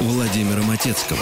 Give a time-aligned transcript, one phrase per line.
[0.00, 1.18] Владимира Матецкого.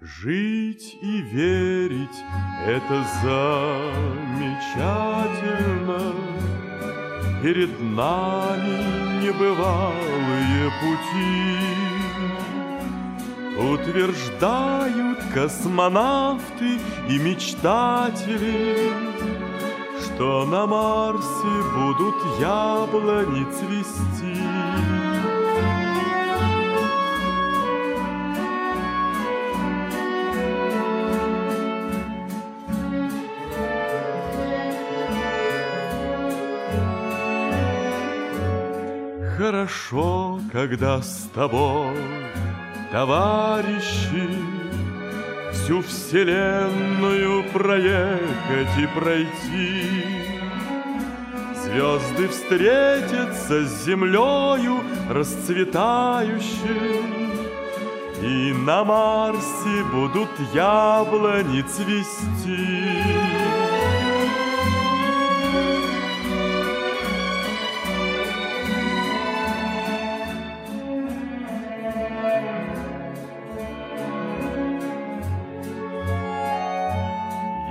[0.00, 2.08] Жить и верить—
[2.66, 4.42] это замечательно.
[7.40, 11.45] Перед нами небывалые пути.
[13.86, 18.90] Утверждают космонавты и мечтатели,
[20.02, 24.42] Что на Марсе будут яблони цвести.
[39.38, 41.94] Хорошо, когда с тобой,
[42.96, 44.26] товарищи,
[45.52, 50.02] Всю вселенную проехать и пройти.
[51.62, 54.80] Звезды встретятся с землею
[55.10, 57.02] расцветающей,
[58.22, 62.85] И на Марсе будут яблони цвести.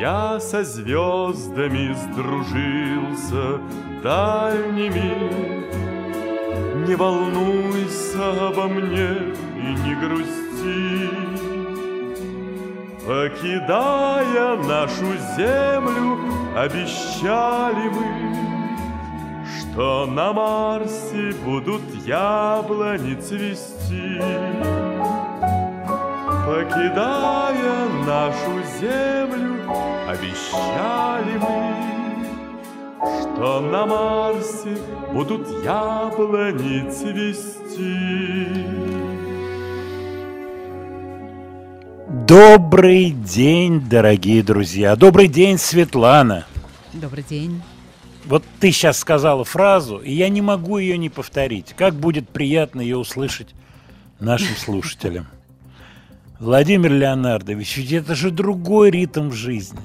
[0.05, 3.59] Я со звездами сдружился
[4.03, 5.11] дальними.
[6.85, 11.09] Не волнуйся обо мне и не грусти.
[13.07, 16.19] Покидая нашу землю,
[16.55, 24.21] обещали мы, Что на Марсе будут яблони цвести.
[26.45, 29.54] Покидая нашу землю,
[30.07, 32.25] обещали мы,
[33.21, 34.77] Что на Марсе
[35.11, 38.65] будут яблони цвести.
[42.27, 44.95] Добрый день, дорогие друзья.
[44.95, 46.45] Добрый день, Светлана.
[46.93, 47.61] Добрый день.
[48.25, 51.73] Вот ты сейчас сказала фразу, и я не могу ее не повторить.
[51.77, 53.49] Как будет приятно ее услышать
[54.19, 55.27] нашим слушателям.
[56.49, 59.79] Владимир Леонардович, ведь это же другой ритм жизни.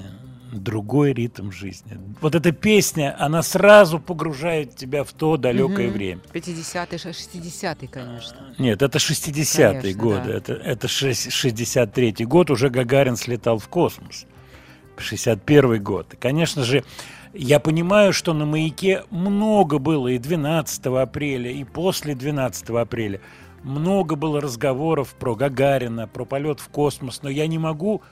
[0.53, 1.97] Другой ритм жизни.
[2.21, 5.95] Вот эта песня, она сразу погружает тебя в то далекое Мгм.
[5.95, 6.21] время.
[6.35, 8.37] 50-й, 60-й, конечно.
[8.59, 10.23] Нет, это 60-е Конечно, годы.
[10.27, 10.35] да.
[10.35, 12.51] Это, это шесть- 63-й год.
[12.51, 14.27] Уже Гагарин слетал в космос.
[14.99, 16.13] 61-й год.
[16.13, 16.85] И, конечно же,
[17.33, 23.23] я понимаю, что на «Маяке» много было и 12 апреля, и после 12 апреля.
[23.63, 28.03] Много было разговоров про Гагарина, про полет в космос, но я не могу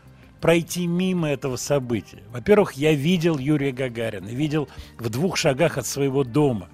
[0.40, 2.22] пройти мимо этого события.
[2.30, 6.68] Во-первых, я видел Юрия Гагарина, видел в двух шагах от своего дома.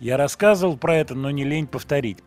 [0.00, 2.18] Я рассказывал про это, но не лень повторить.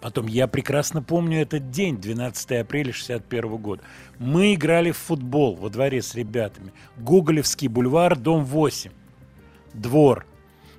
[0.00, 3.82] Потом я прекрасно помню этот день, 12 апреля 61 года.
[4.18, 6.72] Мы играли в футбол во дворе с ребятами.
[6.96, 8.92] Гоголевский бульвар, дом 8.
[9.74, 10.26] Двор.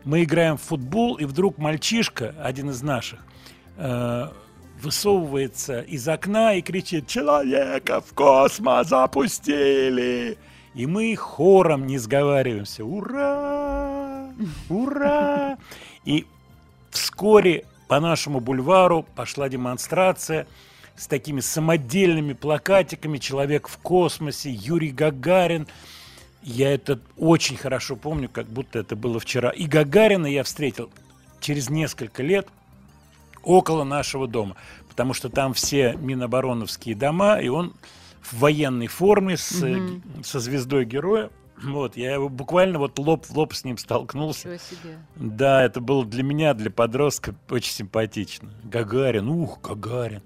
[0.04, 3.20] Мы играем в футбол, и вдруг мальчишка, один из наших,
[4.82, 10.38] высовывается из окна и кричит «Человека в космос запустили!»
[10.74, 14.30] И мы хором не сговариваемся «Ура!
[14.70, 15.58] Ура!»
[16.06, 16.26] И
[16.90, 20.48] вскоре по нашему бульвару пошла демонстрация
[20.96, 25.68] с такими самодельными плакатиками «Человек в космосе», «Юрий Гагарин».
[26.42, 29.50] Я это очень хорошо помню, как будто это было вчера.
[29.50, 30.90] И Гагарина я встретил
[31.40, 32.48] через несколько лет
[33.44, 34.56] около нашего дома,
[34.90, 37.74] потому что там все минобороновские дома, и он
[38.22, 41.30] в военной форме с, г- со звездой героя.
[41.64, 44.50] Вот, я его буквально вот лоб в лоб с ним столкнулся.
[45.16, 48.50] Да, это было для меня, для подростка, очень симпатично.
[48.64, 50.22] Гагарин, ух, Гагарин.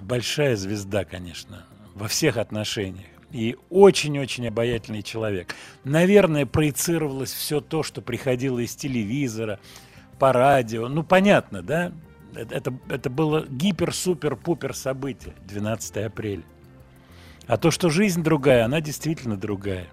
[0.00, 1.64] Большая звезда, конечно,
[1.94, 3.06] во всех отношениях.
[3.30, 5.54] И очень-очень обаятельный человек.
[5.84, 9.60] Наверное, проецировалось все то, что приходило из телевизора,
[10.18, 10.88] по радио.
[10.88, 11.92] Ну, понятно, да?
[12.34, 16.42] Это, это, было гипер-супер-пупер событие 12 апреля.
[17.46, 19.88] А то, что жизнь другая, она действительно другая.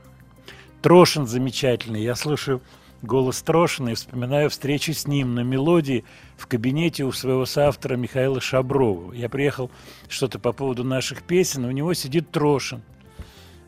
[0.81, 2.03] Трошин замечательный.
[2.03, 2.61] Я слушаю
[3.01, 6.03] голос Трошина и вспоминаю встречу с ним на мелодии
[6.37, 9.13] в кабинете у своего соавтора Михаила Шаброва.
[9.13, 9.71] Я приехал
[10.09, 12.81] что-то по поводу наших песен, у него сидит Трошин.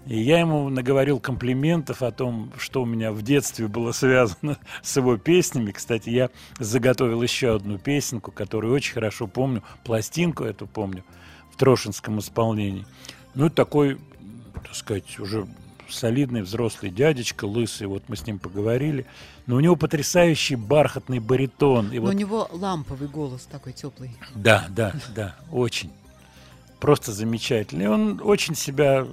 [0.07, 4.95] И я ему наговорил комплиментов о том, что у меня в детстве было связано с
[4.95, 5.71] его песнями.
[5.71, 11.03] Кстати, я заготовил еще одну песенку, которую очень хорошо помню, пластинку эту помню,
[11.51, 12.85] в Трошинском исполнении.
[13.35, 13.97] Ну, такой,
[14.63, 15.45] так сказать, уже
[15.89, 19.05] солидный взрослый дядечка, лысый, вот мы с ним поговорили.
[19.45, 21.91] Но у него потрясающий бархатный баритон.
[21.91, 22.15] И Но вот...
[22.15, 24.11] у него ламповый голос такой теплый.
[24.35, 25.91] Да, да, да, очень
[26.79, 27.87] просто замечательный.
[27.87, 29.07] Он очень себя,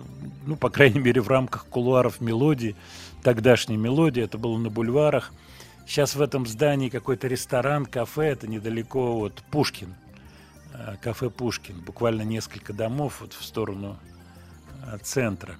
[0.46, 2.76] ну, по крайней мере, в рамках кулуаров мелодии,
[3.22, 5.32] тогдашней мелодии, это было на бульварах.
[5.86, 9.94] Сейчас в этом здании какой-то ресторан, кафе, это недалеко от Пушкин,
[10.72, 13.98] э, кафе Пушкин, буквально несколько домов вот в сторону
[14.86, 15.56] э, центра,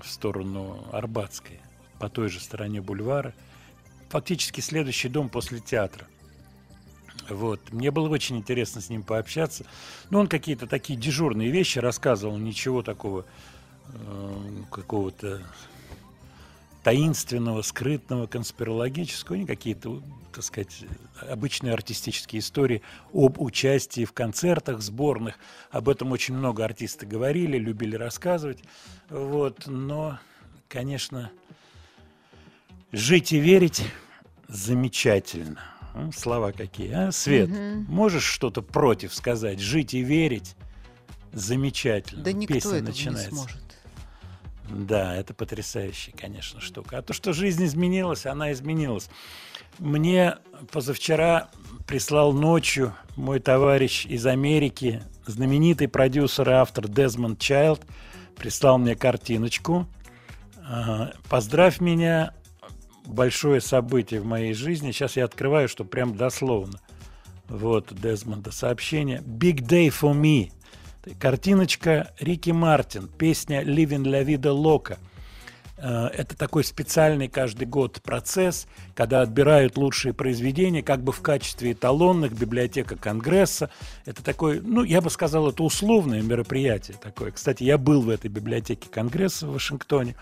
[0.00, 1.60] в сторону Арбатской,
[2.00, 3.34] по той же стороне бульвара.
[4.08, 6.06] Фактически следующий дом после театра.
[7.28, 7.72] Вот.
[7.72, 9.64] Мне было очень интересно с ним пообщаться.
[10.10, 13.24] Ну, он какие-то такие дежурные вещи рассказывал, ничего такого
[13.88, 15.42] э, какого-то
[16.84, 20.02] таинственного, скрытного, конспирологического, не какие-то,
[20.32, 20.84] так сказать,
[21.30, 22.82] обычные артистические истории
[23.12, 25.36] об участии в концертах сборных.
[25.70, 28.58] Об этом очень много артисты говорили, любили рассказывать.
[29.08, 29.66] Вот.
[29.66, 30.18] Но,
[30.68, 31.32] конечно,
[32.92, 33.82] жить и верить
[34.46, 35.73] замечательно.
[36.14, 37.12] Слова какие, а?
[37.12, 37.84] Свет, угу.
[37.88, 39.60] можешь что-то против сказать?
[39.60, 40.56] Жить и верить
[41.32, 42.22] замечательно.
[42.22, 43.30] Да никто Песня этого начинается.
[43.30, 43.60] не сможет.
[44.68, 46.98] Да, это потрясающая, конечно, штука.
[46.98, 49.10] А то, что жизнь изменилась, она изменилась.
[49.78, 50.36] Мне
[50.72, 51.50] позавчера
[51.86, 57.82] прислал ночью мой товарищ из Америки, знаменитый продюсер и автор Дезмонд Чайлд,
[58.36, 59.86] прислал мне картиночку.
[61.28, 62.32] Поздравь меня
[63.04, 64.92] большое событие в моей жизни.
[64.92, 66.78] Сейчас я открываю, что прям дословно.
[67.48, 69.20] Вот Дезмонда сообщение.
[69.20, 70.50] Big day for me.
[71.18, 74.98] Картиночка Рики Мартин, песня Living La Vida Loca.
[75.76, 81.72] Э, это такой специальный каждый год процесс, когда отбирают лучшие произведения, как бы в качестве
[81.72, 83.68] эталонных, библиотека Конгресса.
[84.06, 87.32] Это такой, ну, я бы сказал, это условное мероприятие такое.
[87.32, 90.16] Кстати, я был в этой библиотеке Конгресса в Вашингтоне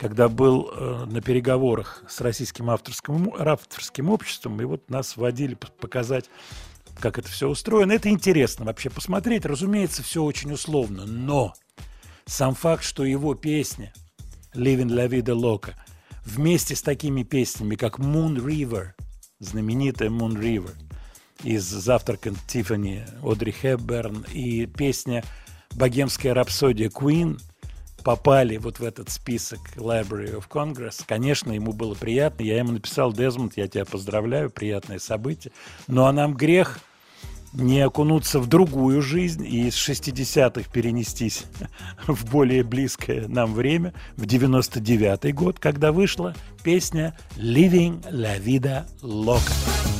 [0.00, 6.30] когда был э, на переговорах с российским авторским, авторским обществом, и вот нас водили показать,
[6.98, 7.92] как это все устроено.
[7.92, 9.44] Это интересно вообще посмотреть.
[9.44, 11.52] Разумеется, все очень условно, но
[12.24, 13.92] сам факт, что его песня
[14.54, 15.74] «Living La Vida Loca»
[16.24, 18.92] вместе с такими песнями, как «Moon River»,
[19.38, 20.72] знаменитая «Moon River»,
[21.44, 25.24] из «Завтрака Тиффани» Одри Хепберн и песня
[25.72, 27.38] «Богемская рапсодия» Queen–
[28.02, 31.02] попали вот в этот список Library of Congress.
[31.06, 32.42] Конечно, ему было приятно.
[32.42, 35.52] Я ему написал, Дезмонд, я тебя поздравляю, приятное событие.
[35.86, 36.80] Ну а нам грех
[37.52, 41.44] не окунуться в другую жизнь и из 60-х перенестись
[42.06, 49.99] в более близкое нам время, в 99-й год, когда вышла песня «Living la vida loca».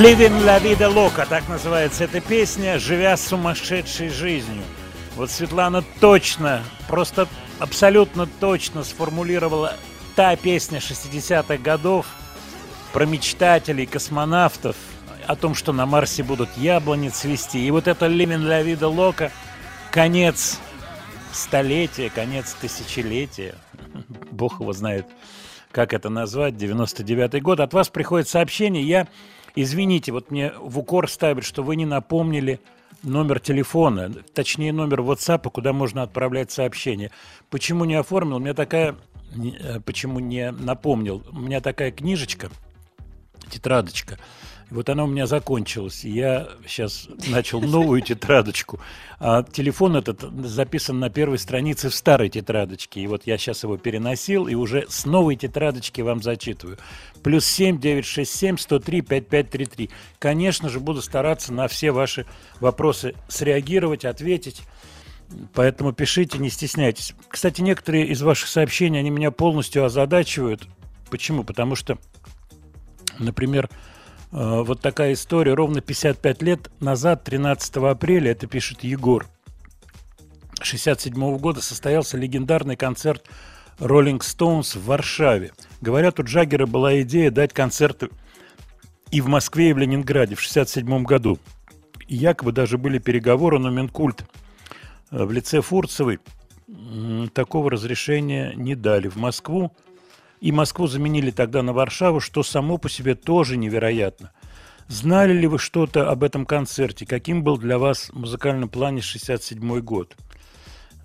[0.00, 4.62] Living la vida loca, так называется эта песня, живя сумасшедшей жизнью.
[5.14, 7.28] Вот Светлана точно, просто
[7.58, 9.76] абсолютно точно сформулировала
[10.16, 12.06] та песня 60-х годов
[12.94, 14.74] про мечтателей, космонавтов,
[15.26, 17.62] о том, что на Марсе будут яблони цвести.
[17.62, 19.30] И вот это Living la vida loca,
[19.92, 20.58] конец
[21.30, 23.54] столетия, конец тысячелетия.
[24.30, 25.04] Бог его знает,
[25.72, 27.60] как это назвать, 99-й год.
[27.60, 29.06] От вас приходит сообщение, я
[29.54, 32.60] Извините, вот мне в укор ставят, что вы не напомнили
[33.02, 37.10] номер телефона, точнее номер WhatsApp, куда можно отправлять сообщения.
[37.48, 38.36] Почему не оформил?
[38.36, 38.96] У меня такая,
[39.34, 41.24] э, почему не напомнил?
[41.32, 42.50] У меня такая книжечка,
[43.50, 44.18] тетрадочка–
[44.70, 46.04] вот она у меня закончилась.
[46.04, 48.80] Я сейчас начал новую тетрадочку.
[49.18, 53.00] А телефон этот записан на первой странице в старой тетрадочке.
[53.00, 56.78] И вот я сейчас его переносил и уже с новой тетрадочки вам зачитываю.
[57.22, 59.90] Плюс семь девять шесть семь сто три пять пять три три.
[60.18, 62.26] Конечно же, буду стараться на все ваши
[62.60, 64.62] вопросы среагировать, ответить.
[65.54, 67.14] Поэтому пишите, не стесняйтесь.
[67.28, 70.66] Кстати, некоторые из ваших сообщений, они меня полностью озадачивают.
[71.08, 71.44] Почему?
[71.44, 71.98] Потому что,
[73.18, 73.68] например,
[74.32, 75.54] вот такая история.
[75.54, 79.26] Ровно 55 лет назад, 13 апреля, это пишет Егор,
[80.62, 83.24] 67 года состоялся легендарный концерт
[83.78, 85.52] Rolling Stones в Варшаве.
[85.80, 88.10] Говорят, у Джаггера была идея дать концерты
[89.10, 91.38] и в Москве, и в Ленинграде в 67 году.
[92.06, 94.24] И якобы даже были переговоры, но Минкульт
[95.10, 96.20] э, в лице Фурцевой
[97.34, 99.08] такого разрешения не дали.
[99.08, 99.72] В Москву
[100.40, 104.32] и Москву заменили тогда на Варшаву, что само по себе тоже невероятно.
[104.88, 107.06] Знали ли вы что-то об этом концерте?
[107.06, 110.16] Каким был для вас в музыкальном плане 67 год?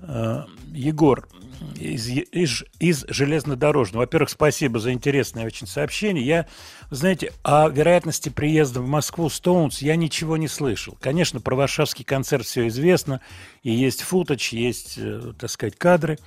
[0.02, 1.28] Э, Егор
[1.76, 4.02] из, из, из железнодорожного.
[4.02, 6.26] Во-первых, спасибо за интересное очень сообщение.
[6.26, 6.48] Я,
[6.90, 10.98] знаете, о вероятности приезда в Москву Стоунс я ничего не слышал.
[11.00, 13.22] Конечно, про варшавский концерт все известно,
[13.64, 16.18] и есть футоч, есть, э, так сказать, кадры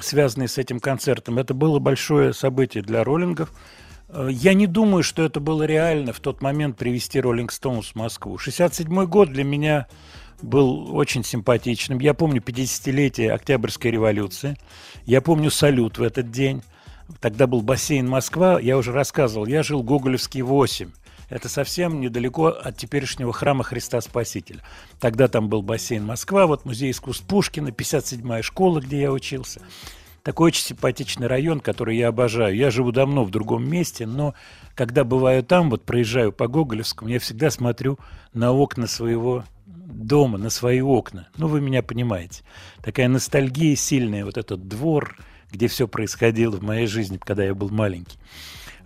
[0.00, 1.38] связанные с этим концертом.
[1.38, 3.52] Это было большое событие для роллингов.
[4.08, 7.94] Э, я не думаю, что это было реально в тот момент привести Роллинг Стоунс в
[7.96, 8.38] Москву.
[8.38, 9.86] 67 год для меня
[10.40, 11.98] был очень симпатичным.
[12.00, 14.56] Я помню 50-летие Октябрьской революции.
[15.04, 16.62] Я помню салют в этот день.
[17.20, 18.58] Тогда был бассейн Москва.
[18.58, 19.46] Я уже рассказывал.
[19.46, 20.90] Я жил Гоголевский 8.
[21.32, 24.60] Это совсем недалеко от теперешнего храма Христа Спасителя.
[25.00, 29.62] Тогда там был бассейн Москва, вот музей искусств Пушкина, 57-я школа, где я учился.
[30.22, 32.54] Такой очень симпатичный район, который я обожаю.
[32.54, 34.34] Я живу давно в другом месте, но
[34.74, 37.98] когда бываю там, вот проезжаю по Гоголевскому, я всегда смотрю
[38.34, 41.28] на окна своего дома, на свои окна.
[41.38, 42.42] Ну, вы меня понимаете.
[42.82, 45.16] Такая ностальгия сильная, вот этот двор,
[45.50, 48.18] где все происходило в моей жизни, когда я был маленький.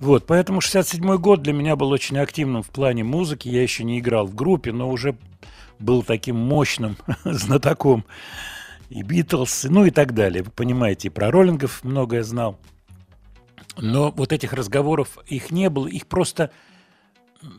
[0.00, 3.48] Вот, поэтому 67 год для меня был очень активным в плане музыки.
[3.48, 5.16] Я еще не играл в группе, но уже
[5.78, 8.04] был таким мощным знатоком
[8.88, 10.42] и Битлз, ну и так далее.
[10.42, 12.58] Вы понимаете, и про роллингов многое знал.
[13.78, 16.50] Но вот этих разговоров их не было, их просто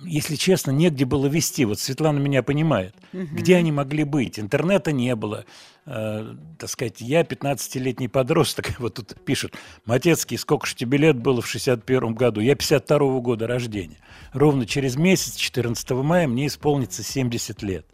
[0.04, 1.66] если честно, негде было вести.
[1.66, 2.96] Вот Светлана меня понимает.
[3.14, 3.28] Угу.
[3.34, 4.40] Где они могли быть?
[4.40, 5.46] Интернета не было.
[5.86, 11.42] Э, так сказать, я 15-летний подросток, вот тут пишут, Матецкий, сколько же тебе лет было
[11.42, 12.42] в 61 году?
[12.42, 13.98] Я 52 -го года рождения.
[14.34, 17.86] Ровно через месяц, 14 мая, мне исполнится 70 лет.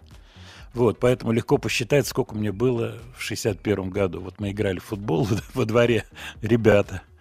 [0.73, 4.21] Вот, поэтому легко посчитать, сколько мне было в 61 году.
[4.21, 6.05] Вот мы играли в футбол во дворе,
[6.41, 7.03] ребята–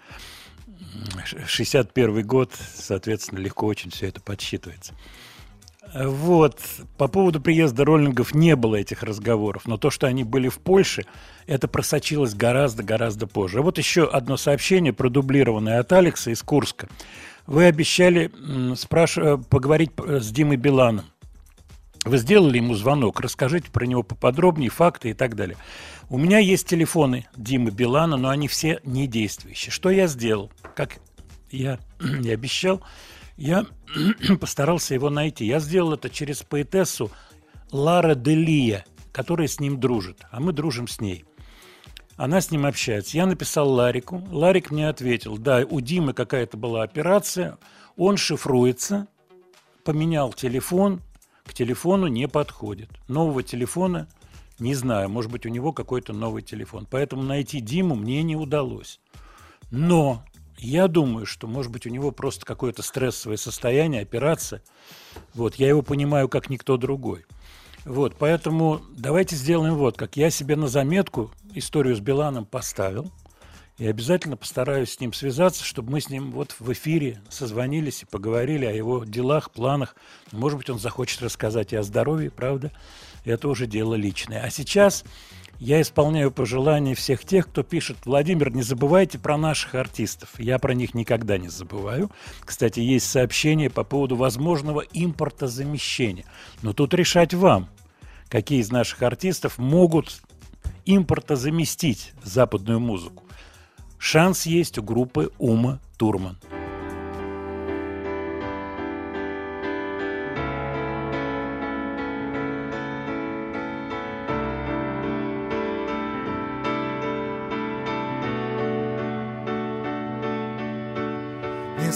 [1.46, 4.94] 61 год, соответственно, легко очень все это подсчитывается.
[5.94, 6.58] Вот.
[6.96, 11.04] По поводу приезда роллингов не было этих разговоров, но то, что они были в Польше,
[11.46, 13.62] это просочилось гораздо-гораздо позже.
[13.62, 16.88] Вот еще одно сообщение, продублированное от Алекса из Курска.
[17.46, 18.30] Вы обещали
[18.76, 19.18] спраш...
[19.18, 21.06] Э, поговорить с Димой Биланом.
[22.04, 25.56] Вы сделали ему звонок, расскажите про него поподробнее, факты и так далее.
[26.08, 29.70] У меня есть телефоны Димы Билана, но они все не действующие.
[29.70, 30.50] Что я сделал?
[30.74, 30.98] Как
[31.50, 32.82] я и обещал,
[33.36, 33.66] я
[34.40, 35.44] постарался его найти.
[35.44, 37.10] Я сделал это через поэтессу
[37.70, 41.24] Лара Делия, которая с ним дружит, а мы дружим с ней.
[42.16, 43.16] Она с ним общается.
[43.16, 44.22] Я написал Ларику.
[44.30, 47.58] Ларик мне ответил, да, у Димы какая-то была операция,
[47.96, 49.08] он шифруется,
[49.84, 51.00] поменял телефон,
[51.44, 52.90] к телефону не подходит.
[53.08, 54.08] Нового телефона
[54.58, 56.86] не знаю, может быть, у него какой-то новый телефон.
[56.88, 59.00] Поэтому найти Диму мне не удалось.
[59.70, 60.24] Но
[60.66, 64.62] я думаю, что, может быть, у него просто какое-то стрессовое состояние, операция.
[65.34, 67.24] Вот, я его понимаю, как никто другой.
[67.84, 70.16] Вот, поэтому давайте сделаем вот как.
[70.16, 73.10] Я себе на заметку историю с Биланом поставил.
[73.78, 78.06] И обязательно постараюсь с ним связаться, чтобы мы с ним вот в эфире созвонились и
[78.06, 79.96] поговорили о его делах, планах.
[80.30, 82.70] Может быть, он захочет рассказать и о здоровье, правда?
[83.24, 84.42] Это уже дело личное.
[84.42, 85.04] А сейчас
[85.62, 90.30] я исполняю пожелания всех тех, кто пишет, Владимир, не забывайте про наших артистов.
[90.38, 92.10] Я про них никогда не забываю.
[92.40, 96.24] Кстати, есть сообщение по поводу возможного импортозамещения.
[96.62, 97.68] Но тут решать вам,
[98.28, 100.20] какие из наших артистов могут
[100.84, 103.22] импортозаместить западную музыку.
[103.98, 106.40] Шанс есть у группы Ума Турман.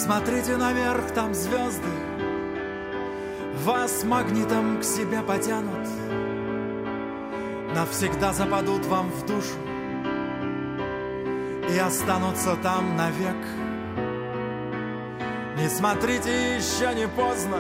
[0.07, 1.89] Смотрите наверх, там звезды.
[3.65, 5.89] Вас магнитом к себе потянут.
[7.75, 9.59] Навсегда западут вам в душу
[11.69, 13.35] И останутся там навек.
[15.57, 17.59] Не смотрите, еще не поздно.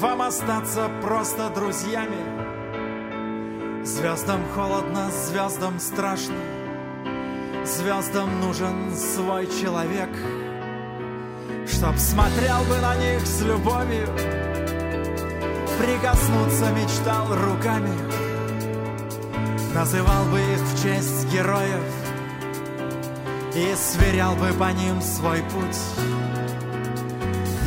[0.00, 2.18] Вам остаться просто друзьями.
[3.84, 6.34] Звездам холодно, звездам страшно.
[7.64, 10.10] Звездам нужен свой человек—
[11.70, 14.06] Чтоб смотрел бы на них с любовью
[15.78, 17.92] Прикоснуться мечтал руками
[19.74, 21.84] Называл бы их в честь героев
[23.54, 25.78] И сверял бы по ним свой путь.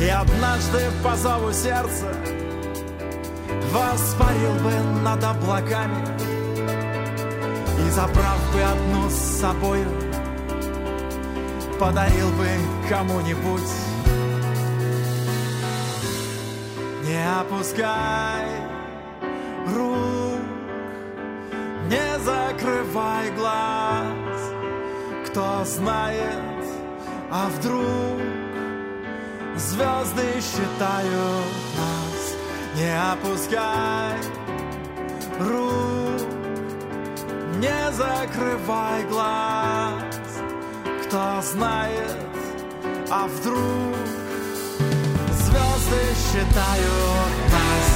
[0.00, 2.12] И однажды по зову сердца
[3.72, 6.04] Воспарил бы над облаками
[7.86, 9.88] И забрав бы одну с собою
[11.78, 12.48] Подарил бы
[12.88, 13.91] кому-нибудь
[17.22, 18.48] Не опускай
[19.76, 20.40] рук,
[21.88, 24.40] не закрывай глаз.
[25.26, 26.64] Кто знает,
[27.30, 28.18] а вдруг
[29.54, 32.34] звезды считают нас.
[32.74, 34.18] Не опускай
[35.38, 36.28] рук,
[37.60, 40.40] не закрывай глаз.
[41.04, 42.16] Кто знает,
[43.08, 44.21] а вдруг
[45.92, 47.88] звезды считают нас.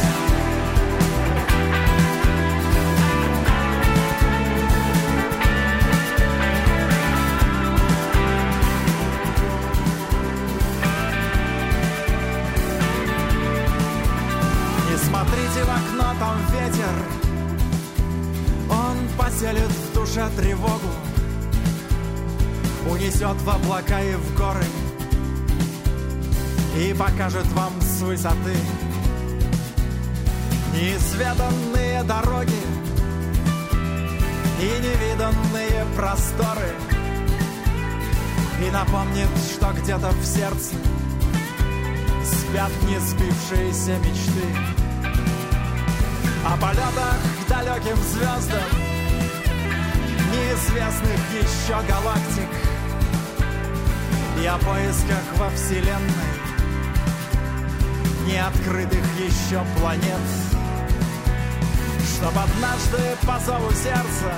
[14.88, 16.94] Не смотрите в окно, там ветер,
[18.70, 20.90] он поселит в душе тревогу,
[22.90, 24.64] унесет в облака и в горы—
[26.76, 28.54] и покажет вам с высоты.
[30.74, 32.62] Неизведанные дороги
[34.60, 36.74] и невиданные просторы.
[38.66, 40.74] И напомнит, что где-то в сердце
[42.24, 44.46] спят не сбившиеся мечты.
[46.44, 48.70] О полетах к далеким звездам
[50.32, 52.50] неизвестных еще галактик.
[54.42, 56.35] И о поисках во Вселенной
[58.26, 60.56] неоткрытых еще планет.
[62.16, 64.32] Чтоб однажды по зову сердца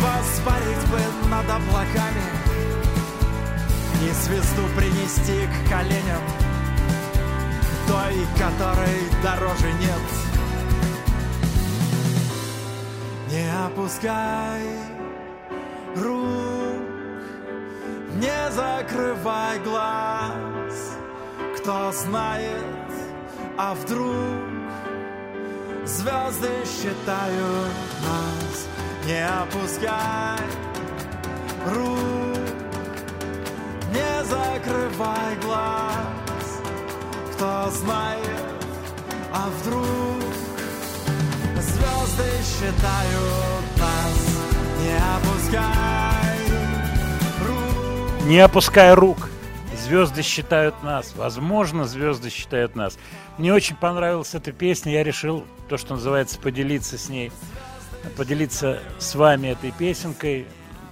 [0.00, 2.24] Воспарить бы над облаками
[4.02, 6.22] И звезду принести к коленям
[7.86, 10.00] Той, которой дороже нет.
[13.30, 14.62] Не опускай
[15.96, 16.80] рук
[18.14, 20.53] Не закрывай глаз
[21.64, 22.62] кто знает,
[23.56, 24.12] а вдруг
[25.86, 27.72] звезды считают
[28.02, 28.68] нас.
[29.06, 30.44] Не опускай
[31.74, 32.38] рук,
[33.94, 36.60] не закрывай глаз.
[37.32, 38.44] Кто знает,
[39.32, 40.20] а вдруг
[41.62, 44.18] звезды считают нас.
[44.82, 46.38] Не опускай
[47.48, 48.26] рук.
[48.26, 49.30] Не опускай рук
[49.84, 51.14] звезды считают нас.
[51.14, 52.98] Возможно, звезды считают нас.
[53.38, 54.92] Мне очень понравилась эта песня.
[54.92, 57.30] Я решил, то, что называется, поделиться с ней,
[58.16, 60.46] поделиться с вами этой песенкой.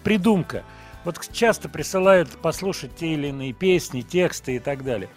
[0.04, 0.64] Придумка.
[1.04, 5.08] Вот часто присылают послушать те или иные песни, тексты и так далее.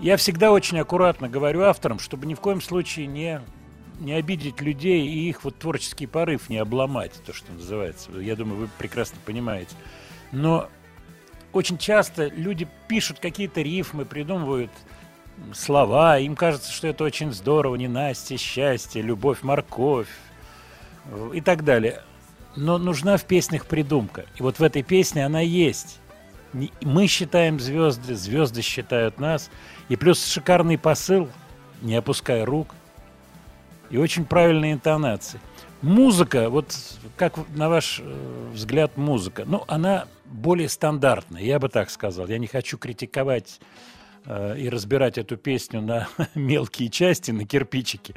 [0.00, 3.40] Я всегда очень аккуратно говорю авторам, чтобы ни в коем случае не,
[4.00, 8.10] не обидеть людей и их вот творческий порыв не обломать, то, что называется.
[8.18, 9.74] Я думаю, вы прекрасно понимаете.
[10.32, 10.68] Но
[11.52, 14.70] очень часто люди пишут какие-то рифмы, придумывают
[15.52, 20.08] слова, им кажется, что это очень здорово, ненастье, счастье, любовь, морковь
[21.32, 22.02] и так далее.
[22.54, 24.26] но нужна в песнях придумка.
[24.36, 25.98] И вот в этой песне она есть.
[26.82, 29.50] Мы считаем звезды, звезды считают нас.
[29.88, 31.30] И плюс шикарный посыл,
[31.80, 32.74] не опуская рук.
[33.88, 35.40] И очень правильные интонации.
[35.80, 36.76] Музыка, вот
[37.16, 42.26] как на ваш э, взгляд музыка, ну, она более стандартная, я бы так сказал.
[42.26, 43.60] Я не хочу критиковать
[44.24, 48.14] э, и разбирать эту песню на мелкие части, на кирпичики.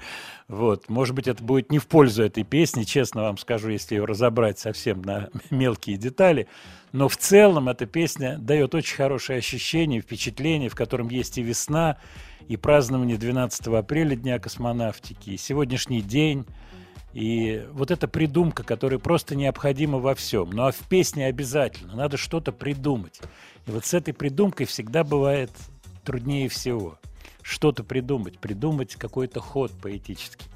[0.48, 0.90] Вот.
[0.90, 4.60] Может быть, это будет не в пользу этой песни, честно вам скажу, если ее разобрать
[4.60, 6.48] совсем на мелкие детали.
[6.92, 11.98] Но в целом эта песня дает очень хорошее ощущение, впечатление, в котором есть и весна,
[12.48, 16.46] и празднование 12 апреля Дня космонавтики, и сегодняшний день,
[17.16, 20.50] и вот эта придумка, которая просто необходима во всем.
[20.50, 23.22] Ну а в песне обязательно, надо что-то придумать.
[23.66, 25.50] И вот с этой придумкой всегда бывает
[26.04, 27.00] труднее всего.
[27.42, 30.48] Что-то придумать, придумать какой-то ход поэтический.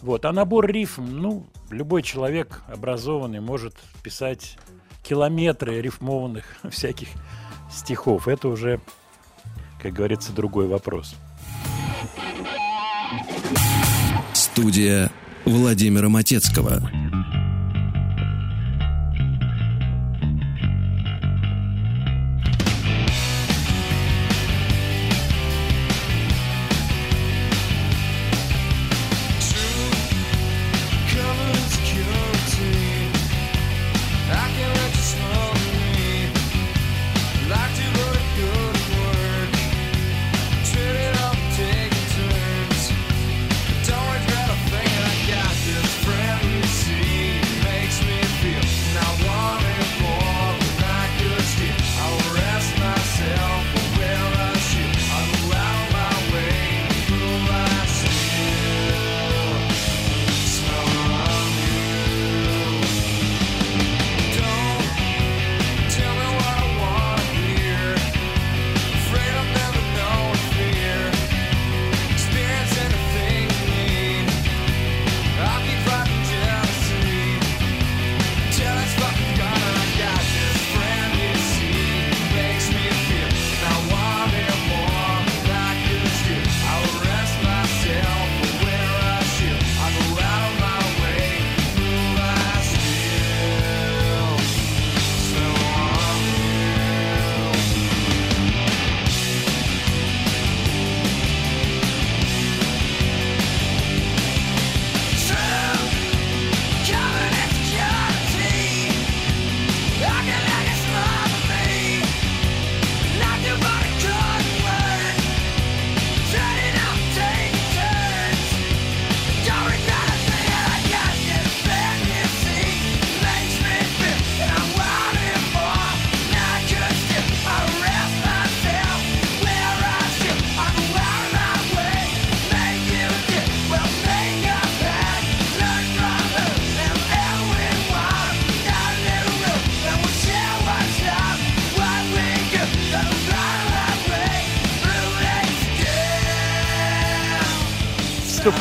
[0.00, 0.26] Вот.
[0.26, 3.74] А набор рифм, ну, любой человек образованный может
[4.04, 4.58] писать
[5.02, 7.08] километры рифмованных всяких
[7.68, 8.28] стихов.
[8.28, 8.80] Это уже,
[9.82, 11.16] как говорится, другой вопрос.
[14.34, 15.10] Студия
[15.44, 16.90] Владимира Матецкого.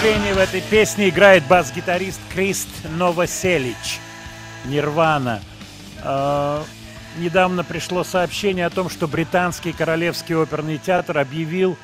[0.09, 2.67] Выступлении в этой песне играет бас-гитарист Крист
[2.97, 3.99] Новоселич,
[4.65, 5.39] Нирвана.
[6.03, 6.63] Э,
[7.19, 11.77] недавно пришло сообщение о том, что британский Королевский оперный театр объявил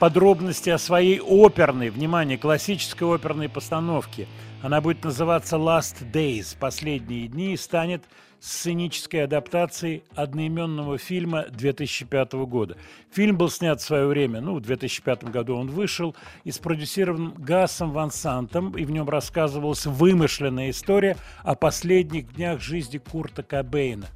[0.00, 4.26] подробности о своей оперной, внимание, классической оперной постановке.
[4.60, 8.02] Она будет называться «Last Days»– «Последние дни» и станет
[8.40, 12.76] сценической адаптацией одноименного фильма 2005 года.
[13.10, 17.90] Фильм был снят в свое время, ну, в 2005 году он вышел, и спродюсирован Гасом
[17.92, 24.06] Ван Сантом, и в нем рассказывалась вымышленная история о последних днях жизни Курта Кобейна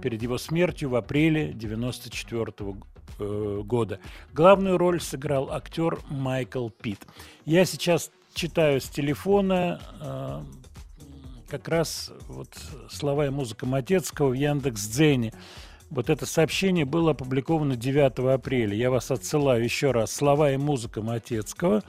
[0.00, 2.74] перед его смертью в апреле 1994
[3.18, 4.00] э, года.
[4.32, 7.00] Главную роль сыграл актер Майкл Питт.
[7.44, 10.40] Я сейчас читаю с телефона э,
[11.50, 12.48] как раз вот
[12.88, 15.32] слова и музыка Матецкого в Яндекс.Дзене.
[15.90, 18.76] Вот это сообщение было опубликовано 9 апреля.
[18.76, 20.12] Я вас отсылаю еще раз.
[20.12, 21.82] Слова и музыка Матецкого.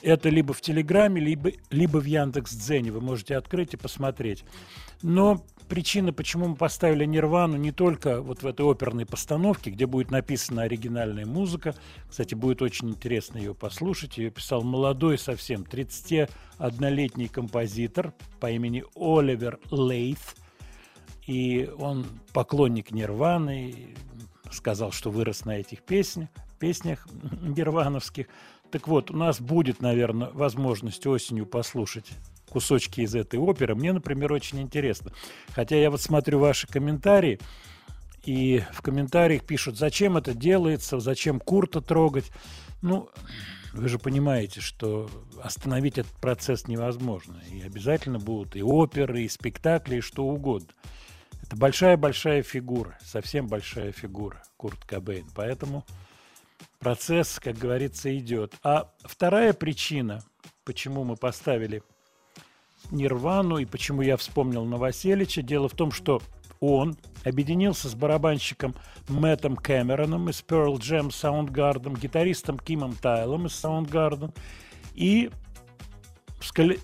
[0.00, 2.92] Это либо в Телеграме, либо, либо в Яндекс.Дзене.
[2.92, 4.44] Вы можете открыть и посмотреть.
[5.02, 10.10] Но причина, почему мы поставили Нирвану не только вот в этой оперной постановке, где будет
[10.10, 11.74] написана оригинальная музыка.
[12.08, 14.18] Кстати, будет очень интересно ее послушать.
[14.18, 20.18] Ее писал молодой совсем 31-летний композитор по имени Оливер Лейт.
[21.26, 23.94] И он поклонник Нирваны,
[24.50, 27.06] сказал, что вырос на этих песнях, песнях
[27.42, 28.26] нирвановских.
[28.70, 32.10] Так вот, у нас будет, наверное, возможность осенью послушать
[32.48, 33.74] кусочки из этой оперы.
[33.74, 35.12] Мне, например, очень интересно.
[35.50, 37.38] Хотя я вот смотрю ваши комментарии,
[38.24, 42.30] и в комментариях пишут, зачем это делается, зачем Курта трогать.
[42.82, 43.08] Ну,
[43.72, 45.08] вы же понимаете, что
[45.42, 47.40] остановить этот процесс невозможно.
[47.50, 50.68] И обязательно будут и оперы, и спектакли, и что угодно.
[51.42, 55.26] Это большая-большая фигура, совсем большая фигура Курт Кобейн.
[55.34, 55.86] Поэтому
[56.78, 58.54] процесс, как говорится, идет.
[58.62, 60.22] А вторая причина,
[60.64, 61.82] почему мы поставили
[62.90, 66.22] Нирвану и почему я вспомнил Новоселича, дело в том, что
[66.60, 68.74] он объединился с барабанщиком
[69.08, 74.34] Мэттом Кэмероном из Pearl Jam Soundgarden, гитаристом Кимом Тайлом из Soundgarden
[74.94, 75.30] и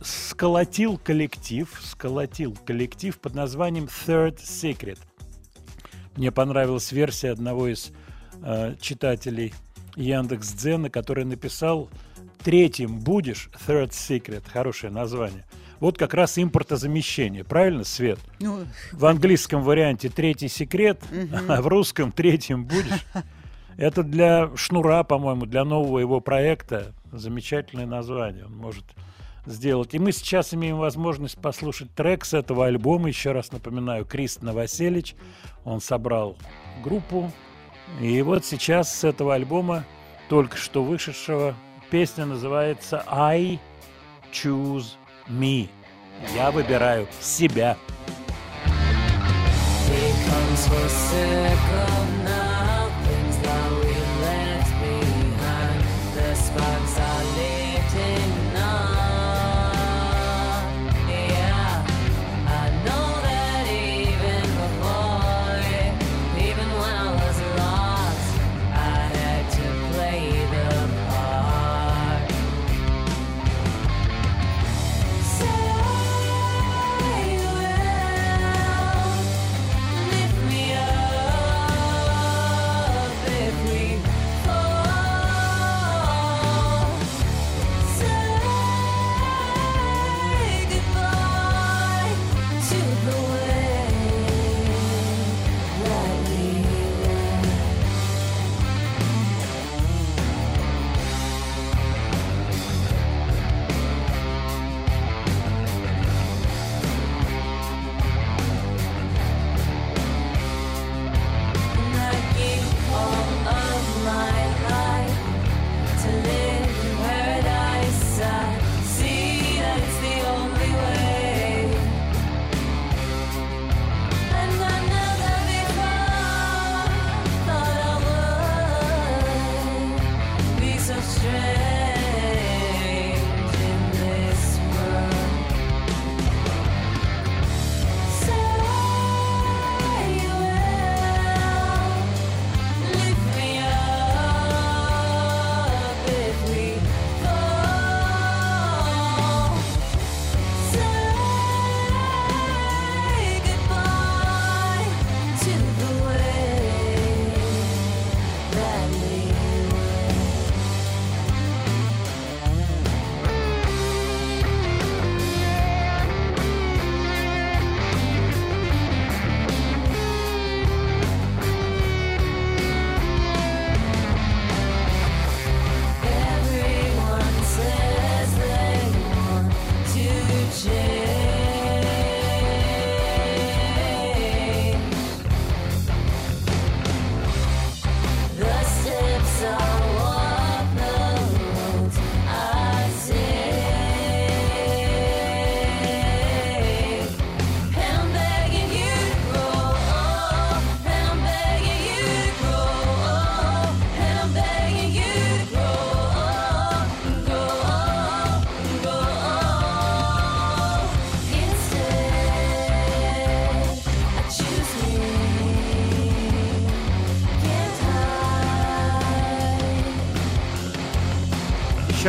[0.02, 4.98] сколотил коллектив, сколотил коллектив под названием Third Secret.
[6.16, 7.92] Мне понравилась версия одного из
[8.42, 9.52] э, читателей
[9.96, 11.88] Яндекс Дзена, который написал
[12.44, 14.44] «Третьим будешь, Third Secret».
[14.48, 15.44] Хорошее название–
[15.84, 18.18] вот как раз импортозамещение, правильно, Свет?
[18.40, 21.36] Ну, в английском варианте третий секрет, угу.
[21.48, 23.06] а в русском третьим будешь.
[23.76, 28.46] Это для Шнура, по-моему, для нового его проекта замечательное название.
[28.46, 28.84] Он может
[29.46, 29.92] сделать.
[29.94, 33.08] И мы сейчас имеем возможность послушать трек с этого альбома.
[33.08, 35.16] Еще раз напоминаю, Крист Новоселич.
[35.64, 36.38] Он собрал
[36.82, 37.30] группу.
[38.00, 39.84] И вот сейчас с этого альбома,
[40.28, 41.54] только что вышедшего,
[41.90, 43.60] песня называется «I
[44.32, 44.96] Choose
[45.28, 45.68] me.
[46.34, 47.76] Я выбираю себя.
[49.87, 52.03] Becomes for second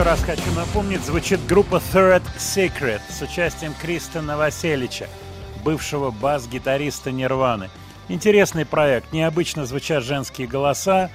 [0.06, 5.08] раз хочу напомнить, звучит группа Third Secret с участием Криста Новоселича,
[5.64, 7.72] бывшего бас-гитариста Нирваны.
[8.08, 11.10] Интересный проект, необычно звучат женские голоса,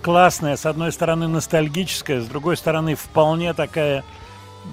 [0.00, 4.02] классная, с одной стороны ностальгическая, с другой стороны вполне такая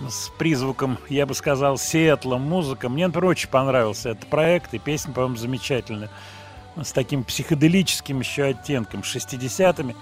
[0.08, 2.88] с призвуком, я бы сказал, Сиэтла музыка.
[2.88, 6.10] Мне, например, очень понравился этот проект, и песня, по-моему, замечательная.
[6.82, 9.98] С таким психоделическим еще оттенком, 60-ми.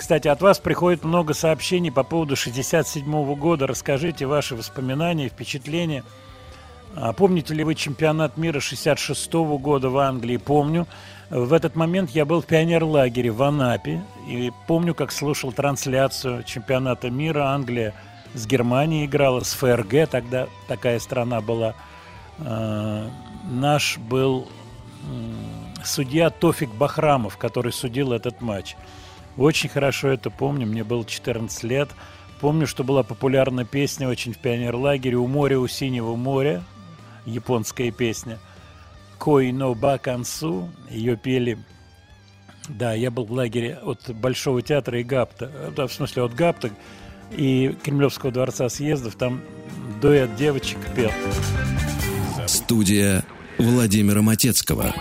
[0.00, 3.66] Кстати, от вас приходит много сообщений по поводу 67 года.
[3.66, 6.04] Расскажите ваши воспоминания, впечатления.
[6.96, 10.38] А помните ли вы чемпионат мира 66 года в Англии?
[10.38, 10.86] Помню.
[11.28, 17.10] В этот момент я был в пионерлагере в Анапе и помню, как слушал трансляцию чемпионата
[17.10, 17.48] мира.
[17.48, 17.92] Англия
[18.32, 21.74] с Германией играла, с ФРГ тогда такая страна была.
[22.38, 23.06] А,
[23.50, 24.48] наш был
[25.84, 28.76] судья Тофик Бахрамов, который судил этот матч.
[29.40, 31.88] Очень хорошо это помню, мне было 14 лет.
[32.40, 36.62] Помню, что была популярна песня очень в пионерлагере «У моря, у синего моря»,
[37.26, 38.38] японская песня–
[39.20, 40.70] Кой но Бакансу.
[40.88, 41.58] Ее пели
[42.68, 46.70] да, я был в лагере от Большого театра и ГАПТа, да, в смысле от ГАПТа
[47.32, 49.40] и Кремлевского дворца съездов, там
[50.00, 51.10] дуэт девочек пел.
[52.46, 53.24] Студия
[53.58, 54.94] Владимира Матецкого.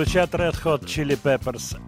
[0.00, 1.78] Звучат Red Hot Chili Peppers.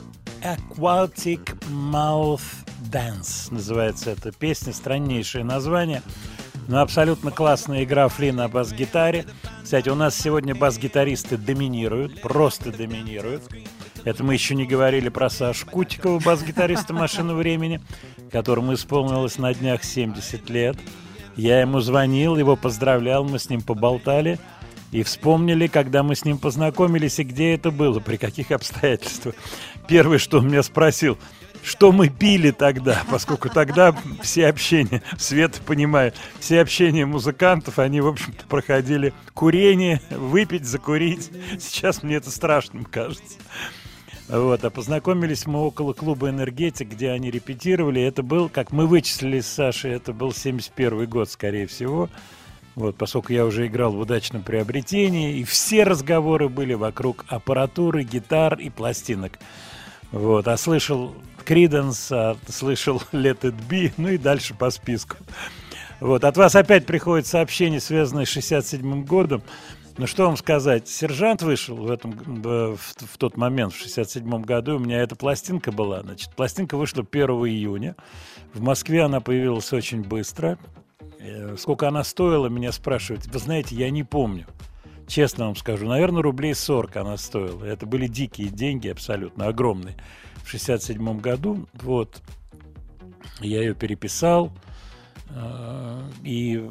[0.43, 2.43] Aquatic Mouth
[2.91, 6.03] Dance называется эта песня, страннейшее название.
[6.69, 9.25] Но абсолютно классная игра Фли на бас-гитаре.
[9.65, 13.45] Кстати, у нас сегодня бас-гитаристы доминируют, просто доминируют.
[14.05, 17.81] Это мы еще не говорили про Сашу Кутикова, бас-гитариста «Машины времени»,
[18.31, 20.77] которому исполнилось на днях 70 лет.
[21.35, 24.39] Я ему звонил, его поздравлял, мы с ним поболтали
[24.93, 29.35] и вспомнили, когда мы с ним познакомились и где это было, при каких обстоятельствах.
[29.89, 31.19] Первое, что он меня спросил,
[31.65, 38.09] что мы пили тогда, поскольку тогда все общения, Свет понимает, все общения музыкантов, они, в
[38.09, 41.31] общем-то, проходили курение, выпить, закурить.
[41.59, 43.39] Сейчас мне это страшным кажется.
[44.29, 48.01] Вот, а познакомились мы около клуба «Энергетик», где они репетировали.
[48.01, 52.09] Это был, как мы вычислили с Сашей, это был 71 год, скорее всего.
[52.75, 58.59] Вот, поскольку я уже играл в удачном приобретении, и все разговоры были вокруг аппаратуры, гитар
[58.59, 59.39] и пластинок.
[60.11, 61.15] Вот, а слышал
[61.45, 65.17] Криденс, а слышал Let It Be, ну и дальше по списку.
[66.01, 69.43] Вот, от вас опять приходит сообщение, связанное с 67 годом.
[69.99, 74.77] Ну что вам сказать, сержант вышел в, этом, в, в тот момент, в 67 году,
[74.77, 76.01] у меня эта пластинка была.
[76.01, 77.95] Значит, пластинка вышла 1 июня.
[78.55, 80.59] В Москве она появилась очень быстро.
[81.23, 83.27] Э, Сколько она стоила, меня спрашивают.
[83.27, 84.47] Вы знаете, я не помню.
[85.07, 87.65] Честно вам скажу, наверное, рублей 40 она стоила.
[87.65, 89.97] Это были дикие деньги, абсолютно огромные.
[90.45, 92.21] В 67 году, вот,
[93.41, 94.53] я ее переписал,
[95.31, 96.69] э, и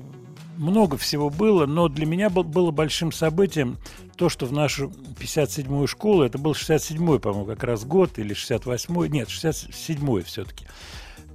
[0.57, 3.77] много всего было, но для меня было большим событием
[4.17, 9.09] то, что в нашу 57-ю школу, это был 67-й, по-моему, как раз год, или 68-й,
[9.09, 10.67] нет, 67-й все-таки,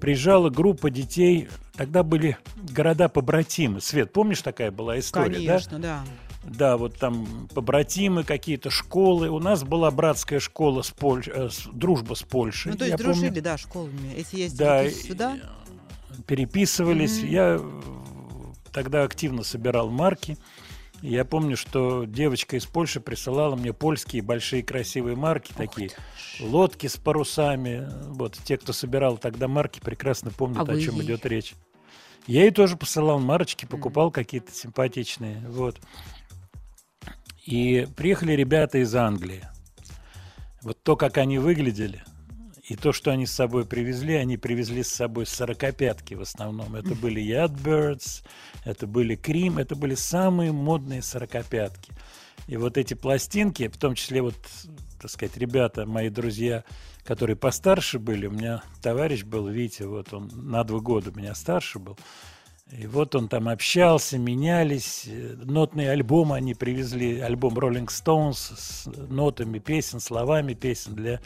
[0.07, 2.39] приезжала группа детей, тогда были
[2.73, 3.81] города-побратимы.
[3.81, 6.05] Свет, помнишь, такая была история, Конечно, да?
[6.45, 6.49] да.
[6.49, 9.29] Да, вот там побратимы какие-то, школы.
[9.31, 11.25] У нас была братская школа с Поль...
[11.27, 12.71] э, дружба с Польшей.
[12.71, 14.15] Ну, то есть Я дружили, помню, да, школами.
[14.17, 15.37] Эти ездили Да, сюда.
[16.29, 17.19] переписывались.
[17.19, 17.29] Мгм.
[17.29, 17.71] Я э,
[18.73, 20.35] тогда активно собирал марки.
[20.35, 20.37] И
[21.03, 25.91] Я помню, что девочка из Польши присылала мне польские большие красивые марки, такие
[26.41, 27.87] лодки с парусами.
[28.09, 31.05] Вот те, кто собирал тогда марки, прекрасно помнят, А о чем ей?
[31.05, 31.55] идет речь.
[32.27, 35.41] Я ей тоже посылал марочки, покупал какие-то симпатичные.
[35.49, 35.79] Вот.
[37.45, 39.45] И приехали ребята из Англии.
[40.63, 42.03] Вот то, как они выглядели,
[42.69, 46.75] и то, что они с собой привезли, они привезли с собой сорокопятки в основном.
[46.75, 48.25] Это были Yardbirds,
[48.65, 51.93] это были Крим, это были самые модные сорокопятки.
[52.49, 54.35] И вот эти пластинки, в том числе вот,
[55.01, 56.65] так сказать, ребята, мои друзья,
[57.05, 61.79] которые постарше были, у меня товарищ был, Витя, вот он на два года меня старше
[61.79, 61.97] был,
[62.73, 65.05] и вот он там общался, менялись.
[65.07, 67.21] э, Нотные альбомы они привезли.
[67.21, 70.97] Альбом Rolling Stones с нотами песен, словами песен.
[70.97, 71.21] Для,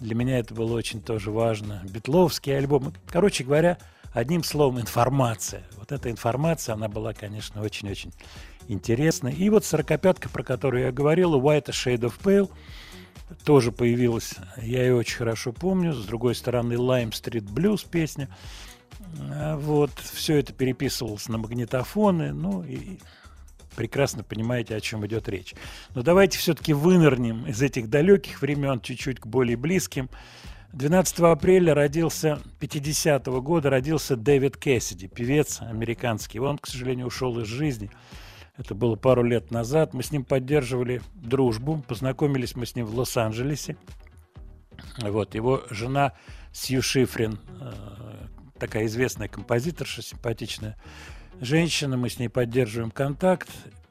[0.00, 1.82] для меня это было очень тоже важно.
[1.84, 2.92] Битловский альбом.
[3.08, 3.78] Короче говоря,
[4.12, 5.62] одним словом, информация.
[5.76, 8.12] Вот эта информация, она была, конечно, очень-очень
[8.68, 9.34] интересной.
[9.34, 12.50] И вот сорокопятка, про которую я говорил, White a Shade of Pale,
[13.44, 14.34] тоже появилась.
[14.56, 15.92] Я ее очень хорошо помню.
[15.92, 18.28] С другой стороны, Lime Street Blues песня.
[19.18, 22.98] А, Вот, все это переписывалось на магнитофоны, ну и
[23.76, 25.54] прекрасно понимаете, о чем идет речь.
[25.94, 30.08] Но давайте все-таки вынырнем из этих далеких времен чуть-чуть к более близким.
[30.72, 36.38] 12 апреля родился, 50-го года родился Дэвид Кэссиди, певец американский.
[36.38, 37.90] Он, к сожалению, ушел из жизни.
[38.56, 39.94] Это было пару лет назад.
[39.94, 41.82] Мы с ним поддерживали дружбу.
[41.88, 43.76] Познакомились мы с ним в Лос-Анджелесе.
[44.98, 46.12] Вот, его жена
[46.52, 47.72] Сью Шифрин, э,
[48.58, 50.76] такая известная композиторша, симпатичная
[51.40, 53.48] женщина, мы с ней поддерживаем контакт.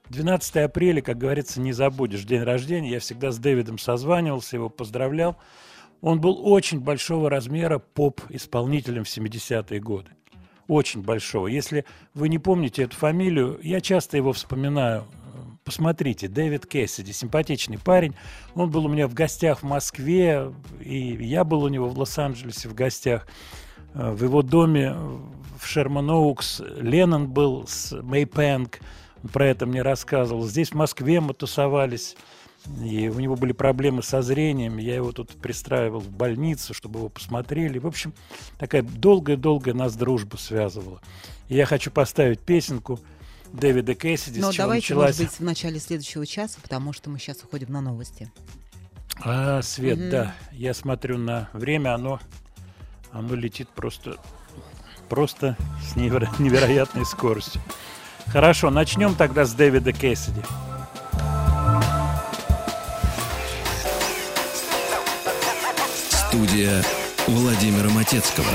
[0.09, 2.91] 12 апреля, как говорится, не забудешь, день рождения.
[2.91, 5.37] Я всегда с Дэвидом созванивался, его поздравлял.
[6.01, 10.11] Он был очень большого размера поп-исполнителем в 70-е годы.
[10.67, 11.47] Очень большого.
[11.47, 15.05] Если вы не помните эту фамилию, я часто его вспоминаю.
[15.63, 18.15] Посмотрите, Дэвид Кэссиди, симпатичный парень.
[18.55, 22.69] Он был у меня в гостях в Москве, и я был у него в Лос-Анджелесе
[22.69, 23.27] в гостях.
[23.93, 24.95] Э, В его доме
[25.59, 28.79] в Шерман-Оукс Леннон был с Мэй Пэнк.
[29.23, 30.47] Он про это мне рассказывал.
[30.47, 32.15] Здесь в Москве мы тусовались.
[32.83, 34.77] И у него были проблемы со зрением.
[34.77, 37.79] Я его тут пристраивал в больницу, чтобы его посмотрели.
[37.79, 38.13] В общем,
[38.57, 41.01] такая долгая-долгая нас дружба связывала.
[41.47, 42.99] И я хочу поставить песенку
[43.53, 45.17] Дэвида Кэссиди, Но с чего давайте, началась...
[45.19, 48.31] может быть, в начале следующего часа, потому что мы сейчас уходим на новости.
[49.21, 50.09] А, Свет, Мгм.
[50.09, 50.35] да.
[50.51, 52.19] Я смотрю на время, оно,
[53.11, 54.17] оно летит просто,
[55.09, 57.61] просто с неверо- невероятной скоростью.
[58.27, 60.41] Хорошо, начнем тогда с Дэвида Кэссиди.
[66.11, 66.83] Студия
[67.27, 68.45] Владимира Матецкого.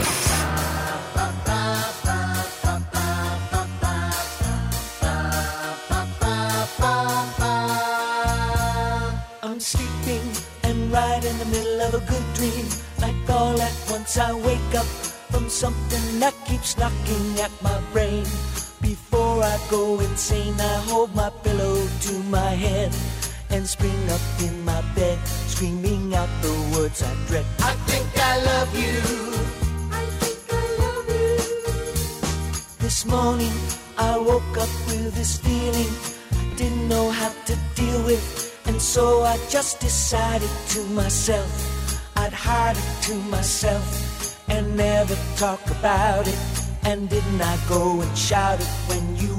[45.44, 46.38] Talk about it.
[46.84, 49.33] And didn't I go and shout it when you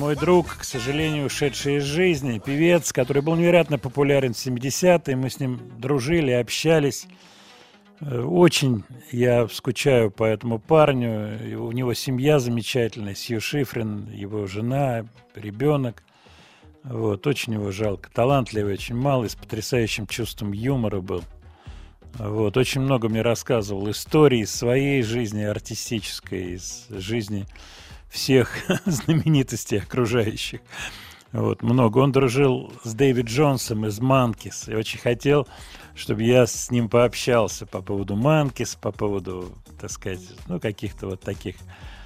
[0.00, 5.28] мой друг, к сожалению, ушедший из жизни, певец, который был невероятно популярен в 70-е, мы
[5.28, 7.06] с ним дружили, общались.
[8.00, 11.60] Э, Очень я скучаю по этому парню.
[11.62, 16.02] У него семья замечательная, Сью Шифрин, его жена, ребенок.
[16.82, 18.08] Вот, очень его жалко.
[18.10, 21.22] Талантливый, очень малый, с потрясающим чувством юмора был.
[22.14, 27.44] Вот, очень много мне рассказывал историй из своей жизни артистической, из жизни
[28.10, 28.50] всех
[28.84, 30.60] знаменитостей окружающих.
[31.32, 31.98] Вот, много.
[31.98, 35.46] Он дружил с Дэвид Джонсом из Манкис и очень хотел,
[35.94, 41.20] чтобы я с ним пообщался по поводу Манкис, по поводу, так сказать, ну, каких-то вот
[41.20, 41.56] таких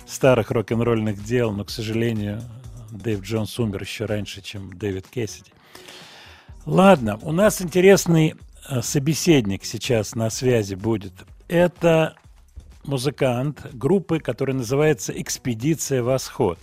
[0.07, 2.43] старых рок-н-ролльных дел, но, к сожалению,
[2.91, 5.51] Дэйв Джонс умер еще раньше, чем Дэвид Кэссиди.
[6.67, 8.35] Ладно, у нас интересный
[8.69, 11.13] э, собеседник сейчас на связи будет.
[11.49, 12.15] Это
[12.85, 16.59] музыкант группы, которая называется «Экспедиция Восход».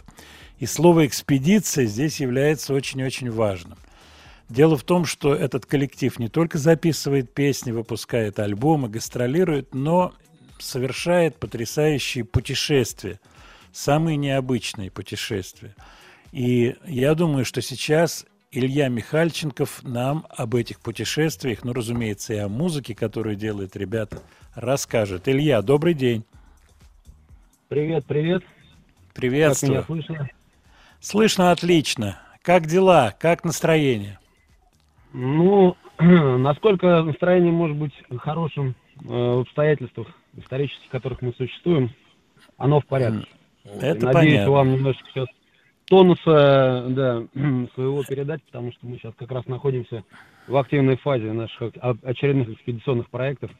[0.60, 3.78] И слово «экспедиция» здесь является очень-очень важным.
[4.50, 10.14] Дело в том, что этот коллектив не только записывает песни, выпускает альбомы, гастролирует, но
[10.60, 13.20] совершает потрясающие путешествия,
[13.72, 15.76] самые необычные путешествия.
[16.32, 22.50] И я думаю, что сейчас Илья Михальченков нам об этих путешествиях, ну, разумеется, и о
[22.50, 24.22] музыке, которую делают ребята,
[24.56, 25.28] расскажет.
[25.28, 26.24] Илья, добрый день.
[27.70, 28.44] Привет, привет.
[28.44, 29.72] Как Приветствую.
[29.74, 30.30] меня слышно?
[31.00, 32.20] Слышно отлично.
[32.42, 33.14] Как дела?
[33.20, 34.20] Как настроение?
[35.14, 41.92] Ну, насколько настроение может быть хорошим э, в обстоятельствах исторических, в которых мы существуем,
[42.58, 43.28] оно в порядке.
[43.64, 44.52] Это Надеюсь, понятно.
[44.52, 45.28] вам немножечко сейчас
[45.86, 47.24] тонуса да,
[47.76, 50.04] своего передать, потому что мы сейчас как раз находимся
[50.48, 53.52] в активной фазе наших о- очередных экспедиционных проектов.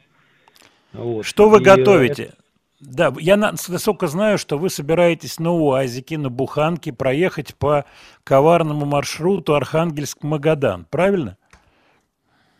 [0.92, 1.24] Вот.
[1.24, 2.34] Что вы И, готовите?
[2.80, 7.84] Да, я на- насколько знаю, что вы собираетесь на УАЗике, на Буханке проехать по
[8.24, 11.36] коварному маршруту Архангельск-Магадан, правильно?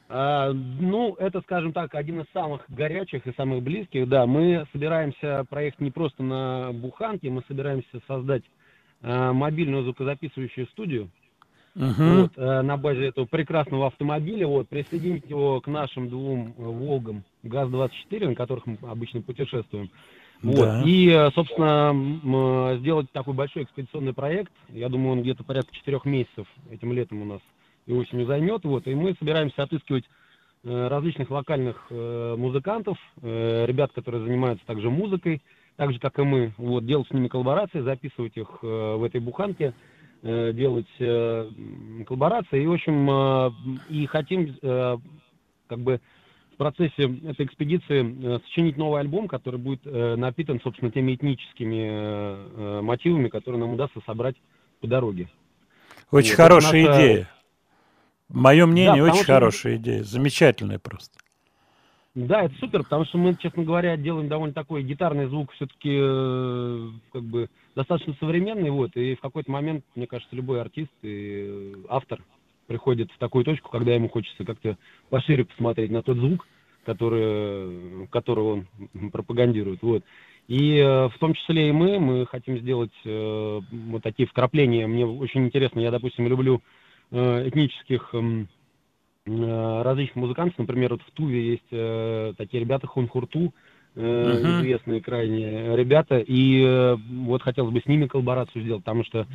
[0.09, 4.09] А, ну, это, скажем так, один из самых горячих и самых близких.
[4.09, 8.43] Да, мы собираемся проехать не просто на Буханке, мы собираемся создать
[9.03, 11.11] а, мобильную звукозаписывающую студию
[11.75, 12.21] Мгм.
[12.21, 18.29] вот, э, на базе этого прекрасного автомобиля, вот, присоединить его к нашим двум Волгам ГАЗ-24,
[18.29, 19.91] на которых мы обычно путешествуем.
[20.43, 20.57] Вот.
[20.57, 20.83] Да.
[20.85, 24.53] И, э, собственно, э, сделать такой большой экспедиционный проект.
[24.71, 27.41] Я думаю, он где-то порядка четырех месяцев этим летом у нас
[27.87, 28.65] и осенью займет.
[28.65, 28.87] Вот.
[28.87, 30.05] И мы собираемся отыскивать
[30.65, 35.43] э, различных локальных музыкантов, ребят, которые занимаются также музыкой,
[35.77, 36.53] так же, как и мы.
[36.57, 39.75] Вот, делать с ними коллаборации, записывать их в этой буханке,
[40.23, 40.87] делать
[42.07, 42.63] коллаборации.
[42.63, 43.53] И, в общем,
[43.89, 46.01] и хотим как бы
[46.63, 52.49] процессе этой экспедиции э, сочинить новый альбом, который будет э, напитан, собственно, теми этническими э,
[52.57, 54.37] э, мотивами, которые нам удастся собрать
[54.81, 55.29] по дороге.
[56.13, 57.31] Очень Вот, хорошая наша- идея.
[58.29, 60.03] Мое мнение, потому очень что- хорошая идея.
[60.05, 61.19] Замечательная просто.
[62.15, 65.99] Да, это супер, потому что мы, честно говоря, делаем довольно такой гитарный звук, все-таки
[67.13, 71.75] как бы достаточно современный, вот, и в какой-то момент, мне кажется, любой артист и э,
[71.89, 72.21] автор
[72.67, 74.77] приходит в такую точку, когда ему хочется как-то
[75.11, 76.47] пошире посмотреть на тот звук,
[76.85, 80.05] который, который он пропагандирует, вот.
[80.49, 84.87] И э, в том числе и мы, мы хотим сделать э, вот такие вкрапления.
[84.87, 86.63] Мне очень интересно, я, допустим, люблю
[87.13, 88.45] э, этнических э,
[89.83, 90.59] различных музыкантов.
[90.59, 93.55] Например, вот в Туве есть э, такие ребята Хунхурту,
[93.95, 94.61] э, Мгм.
[94.61, 96.19] известные крайне ребята.
[96.19, 99.27] И э, вот хотелось бы с ними коллаборацию сделать, потому что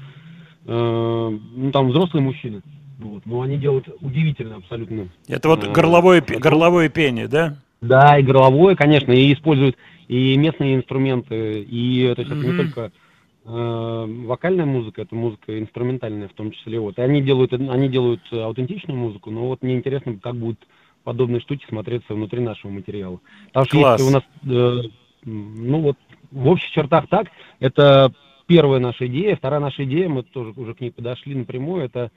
[0.65, 2.61] э, ну, там взрослые мужчины.
[2.99, 5.09] Вот, но они делают удивительно абсолютно.
[5.27, 6.39] Это вот Э, горловое, альбом.
[6.41, 7.57] горловое пение, да?
[7.81, 9.77] Да, и горловое, конечно, и используют
[10.07, 12.91] и местные инструменты, и то есть это не только
[13.45, 16.79] э, вокальная музыка, это музыка инструментальная в том числе.
[16.79, 16.97] Вот.
[16.97, 20.59] И они делают, они делают аутентичную музыку, но вот мне интересно, как будут
[21.03, 23.19] подобные штуки смотреться внутри нашего материала.
[23.47, 24.01] Потому что Класс.
[24.01, 24.89] если у нас, э,
[25.25, 25.97] ну вот,
[26.31, 27.27] в общих чертах так,
[27.59, 28.11] это
[28.47, 29.35] первая наша идея.
[29.35, 32.11] Вторая наша идея, мы тоже уже к ней подошли напрямую, это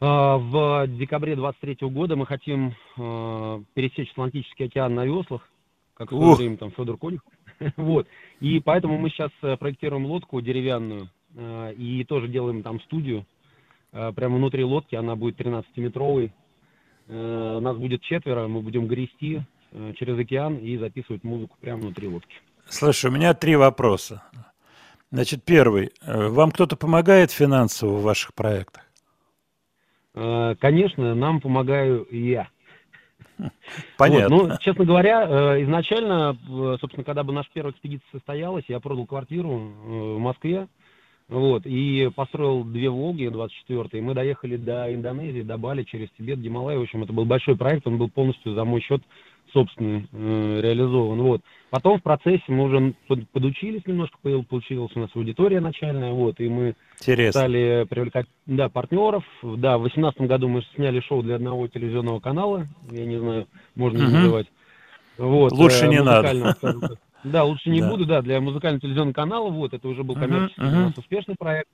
[0.00, 5.46] в декабре 23 года мы хотим а, пересечь Атлантический океан на веслах,
[5.94, 7.20] как в свое время там Федор Конюх.
[7.76, 8.06] вот.
[8.40, 13.26] И поэтому мы сейчас э, проектируем лодку деревянную а, и тоже делаем там студию.
[13.92, 16.32] А, Прямо внутри лодки она будет 13-метровой.
[17.08, 19.42] Э, Нас будет четверо, мы будем грести
[19.72, 22.34] э, через океан и записывать музыку прямо внутри лодки.
[22.66, 24.22] Слушай, у меня три вопроса.
[25.10, 25.90] Значит, первый.
[26.06, 28.84] Вам кто-то помогает финансово в ваших проектах?
[30.14, 32.48] Э, Конечно, нам помогаю я.
[33.96, 34.36] Понятно.
[34.36, 38.80] Вот, ну, честно говоря, э, изначально, э, собственно, когда бы наша первая экспедиция состоялась, я
[38.80, 40.68] продал квартиру в Москве,
[41.28, 46.40] вот, и построил две Волги 24 и мы доехали до Индонезии, до Бали, через Тибет,
[46.40, 46.76] Гималай.
[46.76, 49.00] В общем, это был большой проект, он был полностью за мой счет
[49.52, 51.20] собственный э, реализован.
[51.22, 51.42] Вот.
[51.70, 54.16] Потом в процессе мы уже под- подучились немножко,
[54.48, 57.40] получилась у нас аудитория начальная, вот, и мы Интересно.
[57.40, 59.24] стали привлекать да, партнеров.
[59.42, 64.02] Да, в 2018 году мы сняли шоу для одного телевизионного канала, я не знаю, можно
[64.04, 64.12] Мгм.
[64.12, 64.46] называть.
[65.18, 66.56] Вот, Лучше э, не надо.
[67.22, 67.90] Да, лучше не Да.
[67.90, 71.68] буду, да, для музыкального телевизионного канала, вот, это уже был коммерческий у нас успешный проект.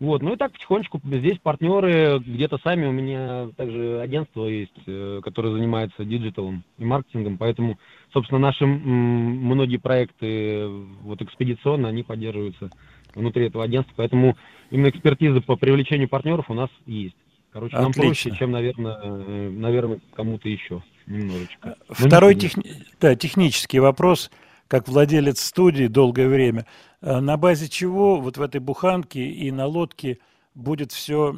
[0.00, 5.20] Вот, ну и так потихонечку здесь партнеры где-то сами, у меня также агентство есть, э,
[5.22, 7.78] которое занимается диджиталом и маркетингом, поэтому,
[8.12, 12.70] собственно, наши многие проекты э, вот экспедиционно, они поддерживаются
[13.14, 14.36] внутри этого агентства, поэтому
[14.70, 17.16] именно экспертиза по привлечению партнеров у нас есть.
[17.52, 18.02] Короче, нам Отлично.
[18.02, 21.76] проще, чем, наверное, э, наверное, кому-то еще немножечко.
[21.88, 22.48] Но не Второй сильно.
[22.48, 24.32] техни- да, технический вопрос,
[24.68, 26.66] как владелец студии долгое время.
[27.00, 30.18] Э, На базе чего вот в этой буханке и на лодке
[30.54, 31.34] будет все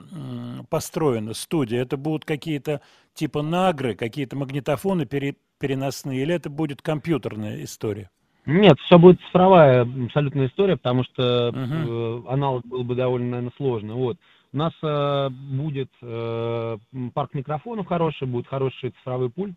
[0.69, 1.81] построено, студия?
[1.83, 2.83] Это будут какие-то
[3.15, 8.11] типа нагры, какие-то магнитофоны пере- переносные, или это будет компьютерная история?
[8.45, 13.95] Нет, все будет цифровая абсолютная история, потому что э, аналог был бы довольно, наверное, сложно.
[13.95, 14.19] Вот.
[14.53, 16.79] У нас э, будет э,
[17.13, 19.57] парк микрофонов хороший, будет хороший цифровой пульт,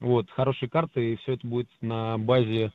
[0.00, 2.72] вот, хорошие карты, и все это будет на базе...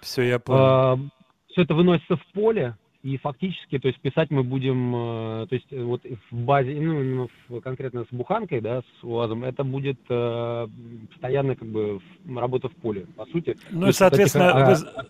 [0.00, 1.10] Все, я понял.
[1.50, 4.94] все это выносится в поле, и фактически, то есть писать мы будем,
[5.42, 7.28] э, то есть э, вот в базе, ну,
[7.62, 10.66] конкретно с буханкой, да, с УАЗом, это будет э,
[11.10, 13.56] постоянная как бы работа в поле, по сути.
[13.70, 15.08] Ну и, соответственно, таких, а, вы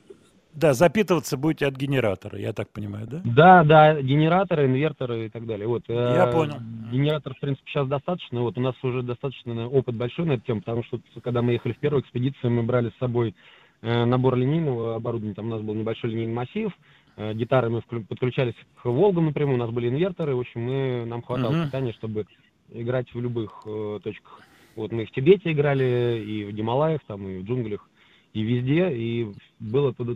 [0.58, 3.20] да, запитываться будете от генератора, я так понимаю, да?
[3.24, 5.68] Да, да, генераторы, инверторы и так далее.
[5.68, 6.56] Вот, э, Я понял.
[6.90, 8.42] Генераторов, в принципе, сейчас достаточно.
[8.42, 11.74] Вот у нас уже достаточно опыт большой на эту тему, потому что когда мы ехали
[11.74, 13.34] в первую экспедицию, мы брали с собой
[13.82, 15.34] набор линейного оборудования.
[15.34, 16.72] Там у нас был небольшой линейный массив.
[17.16, 20.36] э, гитары мы подключались к Волгам напрямую, у нас были инверторы.
[20.36, 21.66] В общем, мы, нам хватало Мгм.
[21.66, 22.26] питания, чтобы
[22.70, 24.40] играть в любых э, точках.
[24.76, 27.88] Вот мы и в Тибете играли, и в Гималаях, там, и в джунглях,
[28.34, 30.14] и везде, и было туда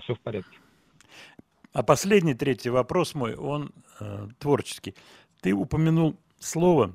[0.00, 0.58] все в порядке.
[1.72, 4.94] А последний, третий вопрос мой, он э, творческий.
[5.40, 6.92] Ты упомянул слово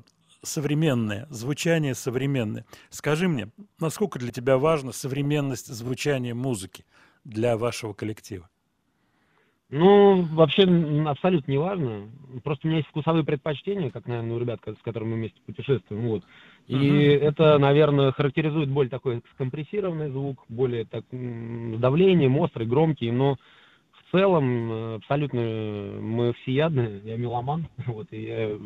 [0.48, 2.66] современное, звучание современное.
[2.90, 6.86] Скажи мне, насколько для тебя важна современность звучания музыки
[7.24, 8.50] для вашего коллектива?
[9.70, 10.64] Ну, вообще
[11.06, 12.10] абсолютно не важно.
[12.44, 16.08] Просто у меня есть вкусовые предпочтения, как, наверное, у ребят, с которыми мы вместе путешествуем.
[16.08, 16.24] Вот.
[16.68, 17.28] И Мгм.
[17.28, 23.38] это, наверное, характеризует более такой скомпрессированный звук, более так, с давлением, острый, громкий, но
[24.08, 28.58] в целом э, абсолютно э, мы всеядны, я меломан, вот, и я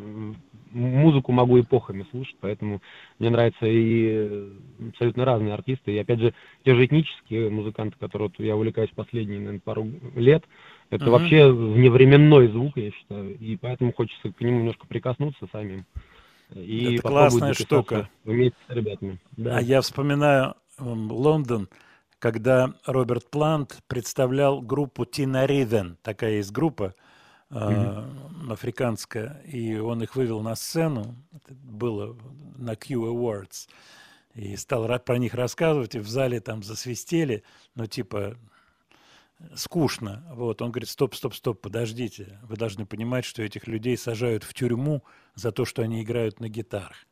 [0.70, 2.80] музыку могу эпохами слушать, поэтому
[3.18, 4.50] мне нравятся и э,
[4.90, 6.34] абсолютно разные артисты, и опять же,
[6.64, 10.44] те же этнические музыканты, которые вот я увлекаюсь последние, наверное, пару лет,
[10.90, 11.12] это Мгм.
[11.12, 15.86] вообще вневременной звук, я считаю, и поэтому хочется к нему немножко прикоснуться самим.
[16.54, 18.10] И Это классная штука.
[18.24, 19.18] Вместе с ребятами.
[19.38, 19.56] Да.
[19.56, 21.68] А я вспоминаю Лондон,
[22.22, 26.94] когда Роберт Плант представлял группу Тина Риден, такая есть группа
[27.50, 28.10] э,
[28.48, 32.16] африканская, и он их вывел на сцену, это было
[32.56, 33.68] на Q Awards,
[34.34, 37.42] и стал про них рассказывать, и в зале там засвистели,
[37.74, 38.36] ну типа
[39.56, 40.24] скучно.
[40.30, 44.54] Вот, он говорит, стоп, стоп, стоп, подождите, вы должны понимать, что этих людей сажают в
[44.54, 45.02] тюрьму
[45.34, 47.04] за то, что они играют на гитарах.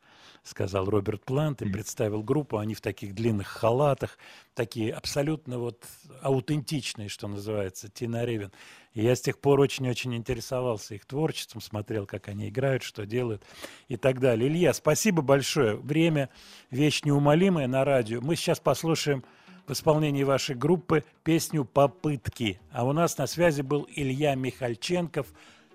[0.43, 2.57] Сказал Роберт Плант и представил группу.
[2.57, 4.17] Они в таких длинных халатах,
[4.53, 5.85] такие абсолютно вот
[6.21, 8.51] аутентичные, что называется, Тина Ревен.
[8.93, 13.43] И я с тех пор очень-очень интересовался их творчеством, смотрел, как они играют, что делают
[13.87, 14.49] и так далее.
[14.49, 15.75] Илья, спасибо большое.
[15.75, 16.29] Время
[16.71, 18.19] вещь неумолимая на радио.
[18.21, 19.23] Мы сейчас послушаем
[19.67, 22.59] в исполнении вашей группы песню «Попытки».
[22.71, 25.27] А у нас на связи был Илья Михальченков,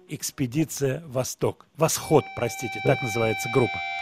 [0.08, 1.66] «Экспедиция Восток».
[1.76, 3.95] «Восход», простите, так называется группа.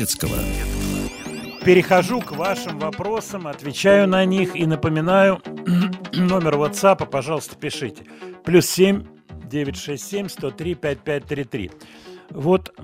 [0.00, 0.36] Матецкого.
[1.62, 5.42] Перехожу к вашим вопросам, отвечаю на них и напоминаю
[6.14, 8.04] номер WhatsApp, пожалуйста, пишите.
[8.42, 9.04] Плюс 7
[9.44, 11.70] 967 103 5533.
[12.30, 12.74] Вот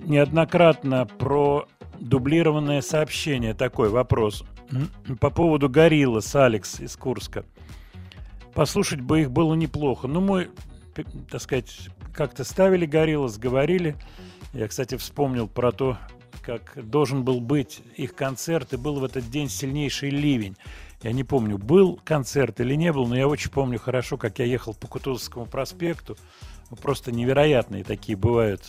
[0.00, 1.66] неоднократно про
[1.98, 4.44] дублированное сообщение такой вопрос.
[5.18, 7.46] По поводу Гориллас, Алекс из Курска.
[8.52, 10.08] Послушать бы их было неплохо.
[10.08, 10.50] Ну, мы,
[11.30, 13.96] так сказать, как-то ставили Гориллас, говорили.
[14.52, 15.96] Я, кстати, вспомнил про то,
[16.46, 20.56] как должен был быть их концерт, и был в этот день сильнейший ливень.
[21.02, 24.44] Я не помню, был концерт или не был, но я очень помню хорошо, как я
[24.44, 26.16] ехал по Кутузовскому проспекту.
[26.80, 28.62] Просто невероятные такие бывают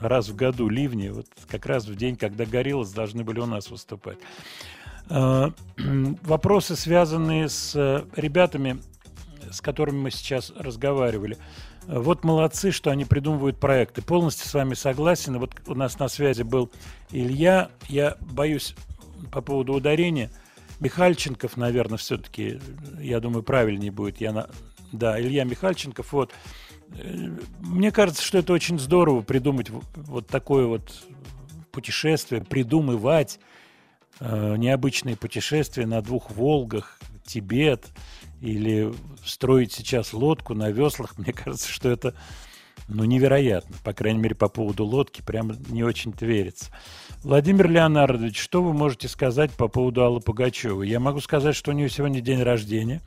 [0.00, 3.70] раз в году ливни, вот как раз в день, когда Гориллас должны были у нас
[3.70, 4.18] выступать.
[5.08, 5.50] Э,
[6.22, 8.82] Вопросы, связанные с э, ребятами,
[9.48, 11.38] с которыми мы сейчас разговаривали.
[11.86, 14.02] Вот молодцы, что они придумывают проекты.
[14.02, 15.38] Полностью с вами согласен.
[15.38, 16.70] Вот у нас на связи был
[17.10, 17.70] Илья.
[17.88, 18.74] Я боюсь
[19.32, 20.30] по поводу ударения.
[20.80, 22.60] Михальченков, наверное, все-таки,
[23.00, 24.20] я думаю, правильнее будет.
[24.20, 24.50] Я на...
[24.92, 26.12] Да, Илья Михальченков.
[26.12, 26.32] Вот.
[26.96, 27.30] Э,
[27.60, 31.04] Мне кажется, что это очень здорово придумать вот такое вот
[31.72, 33.40] путешествие, придумывать
[34.20, 37.86] э, необычные путешествия на двух Волгах, Тибет
[38.42, 38.92] или
[39.24, 42.14] строить сейчас лодку на веслах, мне кажется, что это
[42.88, 43.76] ну, невероятно.
[43.84, 46.70] По крайней мере, по поводу лодки прямо не очень-то верится.
[47.22, 50.88] Владимир Леонардович, что вы можете сказать по поводу Аллы Пугачевой?
[50.88, 53.00] Я могу сказать, что у нее сегодня день рождения,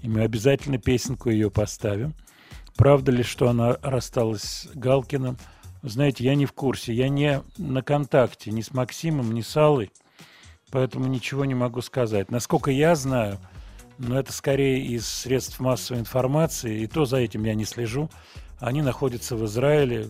[0.00, 2.14] и мы обязательно песенку ее поставим.
[2.74, 5.36] Правда ли, что она рассталась с Галкиным?
[5.82, 9.90] Знаете, я не в курсе, я не на контакте ни с Максимом, ни с Аллой,
[10.70, 12.30] поэтому ничего не могу сказать.
[12.30, 13.38] Насколько я знаю,
[14.02, 18.10] но это скорее из средств массовой информации, и то за этим я не слежу.
[18.58, 20.08] Они находятся в Израиле,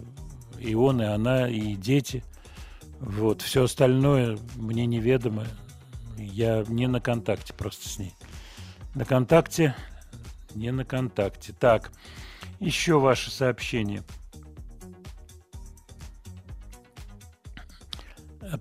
[0.58, 2.24] и он, и она, и дети.
[3.00, 3.42] Вот.
[3.42, 5.44] Все остальное мне неведомо.
[6.16, 8.14] Я не на контакте просто с ней.
[8.94, 9.74] На контакте,
[10.54, 11.52] не на контакте.
[11.52, 11.92] Так,
[12.60, 14.02] еще ваше сообщение.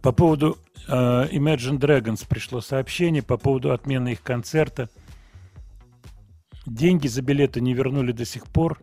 [0.02, 0.58] По поводу
[0.90, 4.90] э, Imagine Dragons пришло сообщение по поводу отмены их концерта.
[6.66, 8.80] Деньги за билеты не вернули до сих пор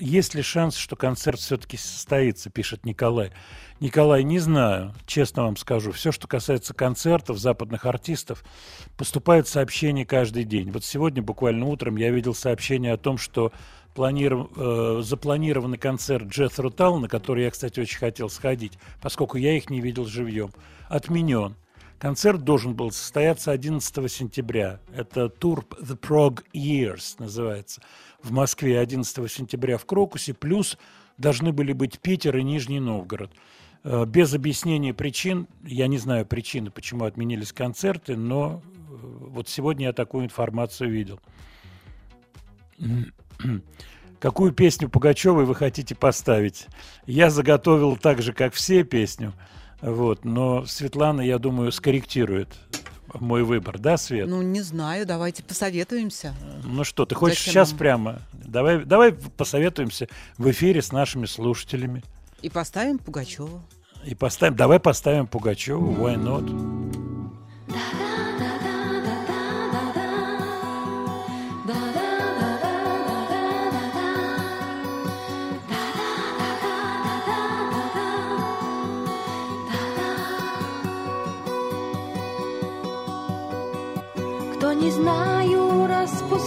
[0.00, 3.32] есть ли шанс, что концерт все-таки состоится, пишет Николай.
[3.80, 5.92] Николай, не знаю, честно вам скажу.
[5.92, 8.44] Все, что касается концертов, западных артистов,
[8.96, 10.70] поступают сообщения каждый день.
[10.70, 13.52] Вот сегодня, буквально утром, я видел сообщение о том, что
[13.94, 14.48] планиров...
[14.56, 19.70] э, запланированный концерт Джет Рутал, на который я, кстати, очень хотел сходить, поскольку я их
[19.70, 20.52] не видел живьем,
[20.88, 21.56] отменен.
[21.98, 24.80] Концерт должен был состояться 11 сентября.
[24.94, 27.82] Это тур The Prog Years называется
[28.22, 30.78] в Москве 11 сентября в Крокусе, плюс
[31.16, 33.32] должны были быть Питер и Нижний Новгород.
[33.82, 39.86] Э, без объяснения причин, я не знаю причины, почему отменились концерты, но э, вот сегодня
[39.86, 41.20] я такую информацию видел.
[44.20, 46.66] Какую песню Пугачевой вы хотите поставить?
[47.06, 49.32] Я заготовил так же, как все песню,
[49.80, 52.48] вот, но Светлана, я думаю, скорректирует
[53.14, 54.28] мой выбор, да, Свет?
[54.28, 56.34] Ну, не знаю, давайте посоветуемся.
[56.64, 57.78] Ну что, ты хочешь Зачем сейчас нам?
[57.78, 58.18] прямо?
[58.32, 62.02] Давай, давай посоветуемся в эфире с нашими слушателями.
[62.42, 63.62] И поставим Пугачеву.
[64.04, 66.44] И поставим, давай поставим Пугачеву, why not?
[67.66, 68.07] Кто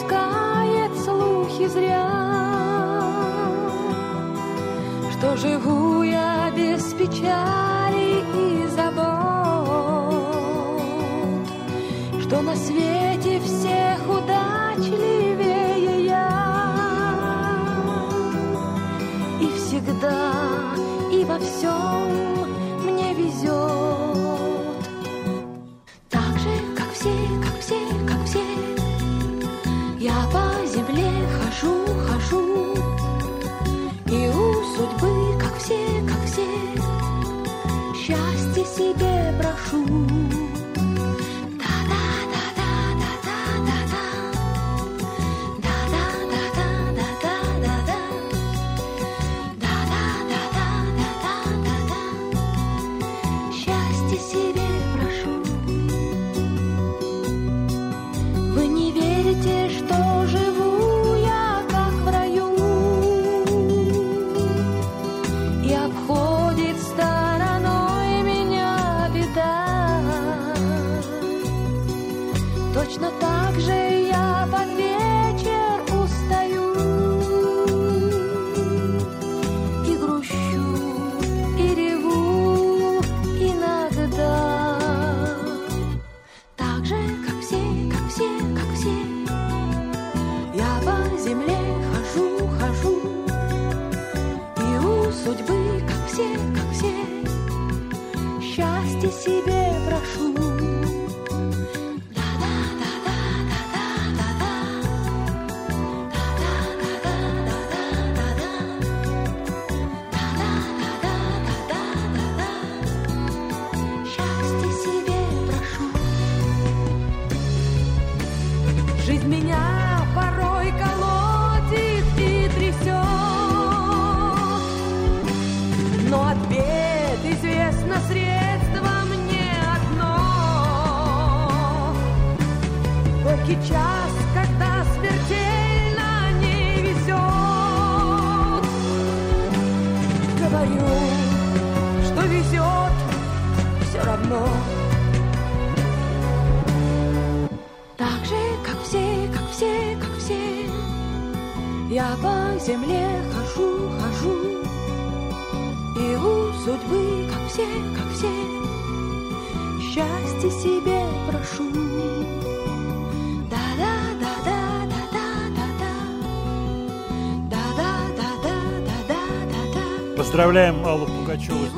[0.01, 2.09] распускает слухи зря,
[5.11, 7.70] Что живу я без печали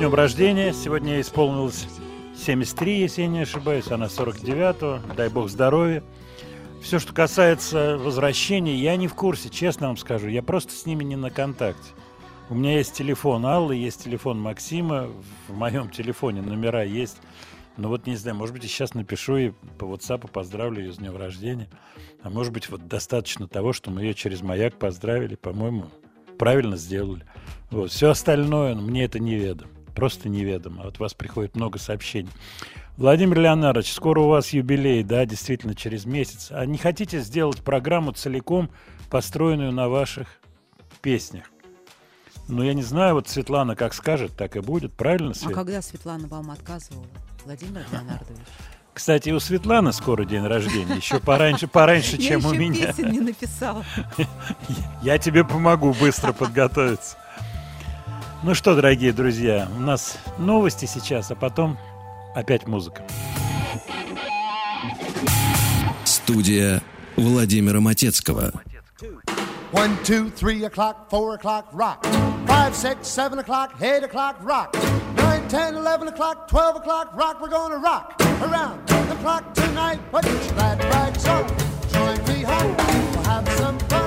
[0.03, 0.73] днем рождения.
[0.73, 1.87] Сегодня ей исполнилось
[2.35, 3.87] 73, если я не ошибаюсь.
[3.89, 5.13] Она 49-го.
[5.15, 6.03] Дай бог здоровья.
[6.81, 10.27] Все, что касается возвращения, я не в курсе, честно вам скажу.
[10.27, 11.91] Я просто с ними не на контакте.
[12.49, 15.07] У меня есть телефон Аллы, есть телефон Максима.
[15.47, 17.19] В моем телефоне номера есть.
[17.77, 20.97] Ну вот не знаю, может быть, я сейчас напишу и по WhatsApp поздравлю ее с
[20.97, 21.69] днем рождения.
[22.23, 25.85] А может быть, вот достаточно того, что мы ее через маяк поздравили, по-моему,
[26.37, 27.23] правильно сделали.
[27.71, 27.89] Вот.
[27.89, 29.71] Все остальное, ну, мне это неведомо.
[29.95, 30.83] Просто неведомо.
[30.83, 32.29] А От вас приходит много сообщений.
[32.97, 36.49] Владимир Леонардович, скоро у вас юбилей, да, действительно, через месяц.
[36.51, 38.69] А не хотите сделать программу целиком,
[39.09, 40.27] построенную на ваших
[41.01, 41.45] песнях?
[42.47, 44.93] Ну, я не знаю, вот Светлана как скажет, так и будет.
[44.93, 45.53] Правильно, А Свет?
[45.53, 47.05] когда Светлана вам отказывала,
[47.45, 48.41] Владимир Леонардович?
[48.93, 50.95] Кстати, у Светланы скоро день рождения.
[50.97, 52.93] Еще пораньше, пораньше, Я чем у еще меня.
[52.93, 53.83] песен не написала.
[55.01, 57.17] Я тебе помогу быстро подготовиться.
[58.45, 61.77] Ну что, дорогие друзья, у нас новости сейчас, а потом
[62.35, 63.01] опять музыка.
[66.03, 66.81] Студия
[67.15, 68.51] Владимира Матецкого.
[69.71, 72.05] One, two, three o'clock, four o'clock, rock.
[72.45, 74.75] Five, six, seven o'clock, eight o'clock, rock.
[75.15, 77.41] Nine, ten, eleven o'clock, twelve o'clock, rock.
[77.41, 79.99] We're gonna rock around the clock tonight.
[80.11, 81.47] Put your glad rags on,
[81.93, 82.75] join me home.
[82.75, 84.02] We'll have some fun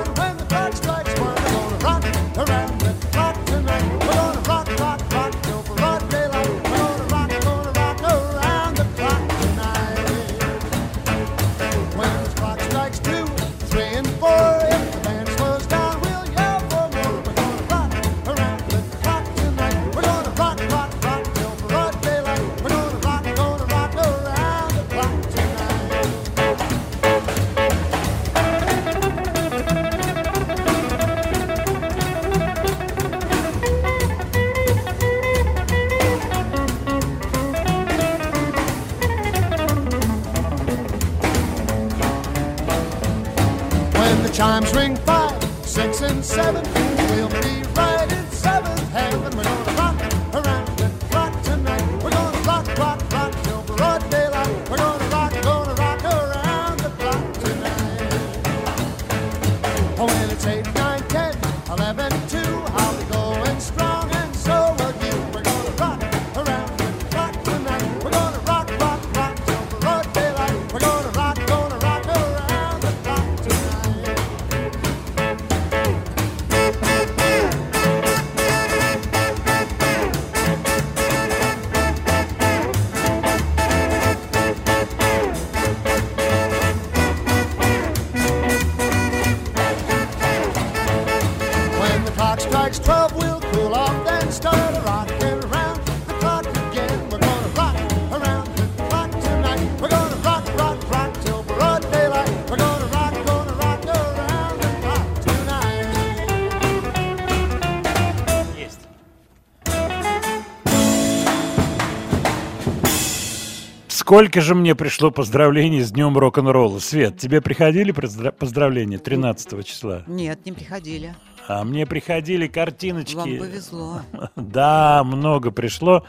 [114.06, 116.78] Сколько же мне пришло поздравлений с Днем рок-н-ролла?
[116.78, 120.04] Свет, тебе приходили поздра- поздравления 13 числа?
[120.06, 121.16] Нет, не приходили.
[121.48, 123.16] А мне приходили картиночки.
[123.16, 124.02] Вам повезло.
[124.36, 126.04] Да, много пришло.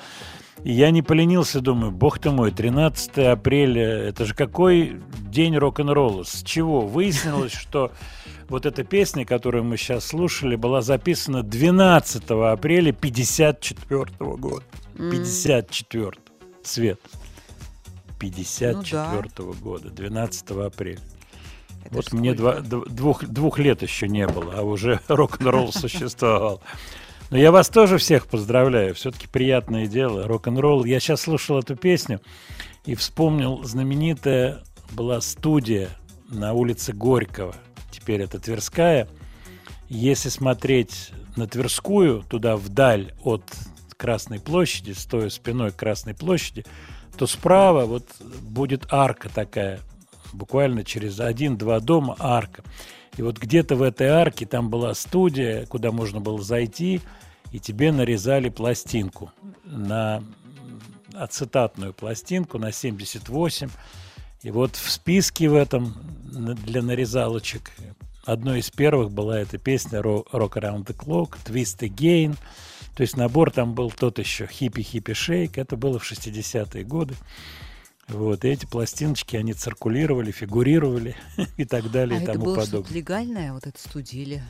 [0.64, 6.22] И я не поленился, думаю, бог ты мой, 13 апреля, это же какой день рок-н-ролла?
[6.24, 6.82] С чего?
[6.82, 7.92] Выяснилось, что
[8.48, 14.64] вот эта песня, которую мы сейчас слушали, была записана 12 апреля 54 года.
[15.00, 15.10] М.
[15.10, 16.12] 54
[16.62, 17.02] цвет.
[18.20, 21.00] 54 года, 12 апреля.
[21.84, 26.62] Это вот мне два- двух, двух лет еще не было, а уже рок-н-ролл существовал.
[27.30, 28.96] Но я вас тоже всех поздравляю.
[28.96, 30.28] Все-таки приятное дело.
[30.28, 30.86] Рок-н-ролл.
[30.86, 32.22] Я сейчас слушал эту песню
[32.86, 35.90] и вспомнил знаменитая была студия
[36.30, 37.56] на улице Горького.
[37.92, 39.08] Теперь это Тверская.
[39.90, 43.44] Если смотреть на Тверскую, туда вдаль от
[43.98, 46.66] Красной площади, стоя спиной к Красной площади,
[47.18, 48.06] то справа вот
[48.42, 49.80] будет арка такая,
[50.34, 52.64] буквально через один-два дома арка.
[53.18, 57.02] И вот где-то в этой арке там была студия, куда можно было зайти,
[57.52, 59.32] и тебе нарезали пластинку
[59.64, 60.24] на
[61.16, 63.70] ацетатную пластинку на 78.
[64.44, 65.96] И вот в списке в этом
[66.66, 67.72] для нарезалочек
[68.26, 72.36] одной из первых была эта песня «Ro- «Rock Around the Clock», «Twist Again».
[72.98, 75.60] То есть набор там был тот еще «Хиппи-хиппи шейк».
[75.60, 77.14] Это было в 60-е годы.
[78.08, 81.16] Вот, и эти пластиночки, они циркулировали, фигурировали
[81.58, 82.96] и так далее а и это тому было подобное.
[82.96, 84.22] легальное, вот эта студия?
[84.24, 84.44] Или...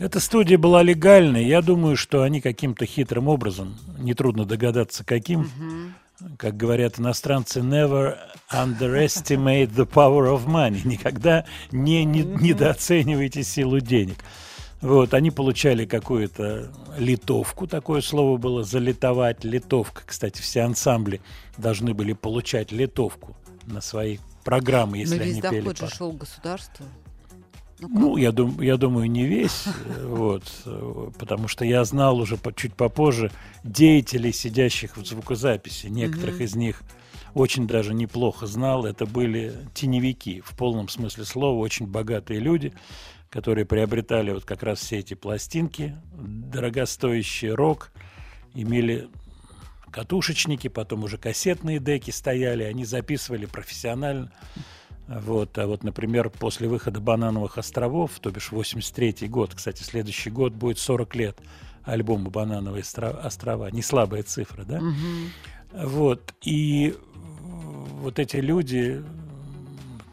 [0.00, 1.44] Эта студия была легальной.
[1.44, 5.48] Я думаю, что они каким-то хитрым образом, нетрудно догадаться каким,
[6.38, 8.16] как говорят иностранцы, never
[8.50, 10.80] underestimate the power of money.
[10.84, 14.16] Никогда не, не- недооценивайте силу денег.
[14.86, 20.02] Вот, они получали какую-то литовку, такое слово было залитовать, литовка.
[20.06, 21.20] Кстати, все ансамбли
[21.58, 25.60] должны были получать литовку на свои программы, если Но весь они пели.
[25.60, 26.86] доход же по- шел государству.
[27.80, 32.36] ну, я, дум, я думаю, не весь, э, вот, э, потому что я знал уже
[32.36, 33.32] по- чуть попозже
[33.64, 35.88] деятелей, сидящих в звукозаписи.
[35.88, 36.44] Некоторых Мгм.
[36.44, 36.82] из них
[37.34, 38.86] очень даже неплохо знал.
[38.86, 42.72] Это были теневики, в полном смысле слова, очень богатые люди,
[43.36, 47.92] которые приобретали вот как раз все эти пластинки, дорогостоящий рок,
[48.54, 49.10] имели
[49.90, 54.32] катушечники, потом уже кассетные деки стояли, они записывали профессионально.
[55.06, 60.54] Вот, а вот, например, после выхода «Банановых островов», то бишь 83 год, кстати, следующий год
[60.54, 61.38] будет 40 лет
[61.84, 63.70] альбома «Банановые остро- острова».
[63.70, 64.80] Не слабая цифра, да?
[64.80, 65.30] Мгм.
[65.74, 66.96] Вот, и
[68.00, 69.04] вот эти люди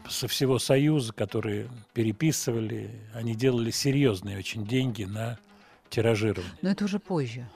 [0.08, 5.38] со всего Союза, которые переписывали, они делали серьезные очень деньги на
[5.90, 6.52] тиражирование.
[6.62, 7.48] Но это уже позже.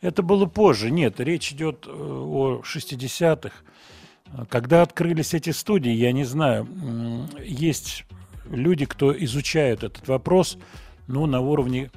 [0.00, 0.90] Это было позже.
[0.90, 3.54] Нет, речь идет э, о 60-х.
[4.48, 6.66] Когда открылись эти студии, я не знаю,
[7.44, 8.04] есть
[8.50, 10.58] люди, кто изучают этот вопрос,
[11.06, 11.90] ну, на уровне,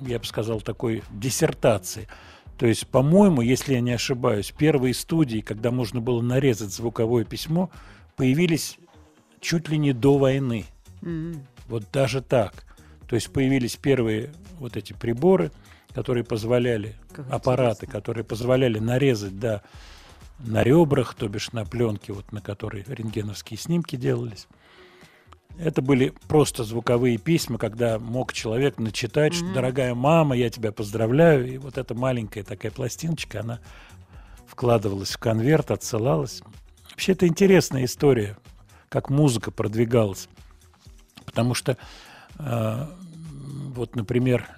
[0.00, 2.08] я бы сказал, такой диссертации.
[2.56, 7.70] То есть, по-моему, если я не ошибаюсь, первые студии, когда можно было нарезать звуковое письмо,
[8.16, 8.78] появились
[9.46, 10.64] чуть ли не до войны.
[11.02, 11.46] М.
[11.68, 12.64] Вот даже так.
[13.06, 15.52] То есть появились первые вот эти приборы,
[15.94, 19.62] которые позволяли, Как аппараты, которые позволяли нарезать, да,
[20.40, 24.48] на ребрах, то бишь на пленке, вот на которой рентгеновские снимки делались.
[25.58, 29.54] Это были просто звуковые письма, когда мог человек начитать, что Мгм.
[29.54, 31.54] «Дорогая мама, я тебя поздравляю».
[31.54, 33.60] И вот эта маленькая такая пластиночка, она
[34.46, 36.42] вкладывалась в конверт, отсылалась.
[36.90, 38.36] Вообще, это интересная история,
[38.88, 40.28] как музыка продвигалась.
[41.24, 41.76] Потому что,
[42.38, 42.86] э,
[43.74, 44.48] вот, например,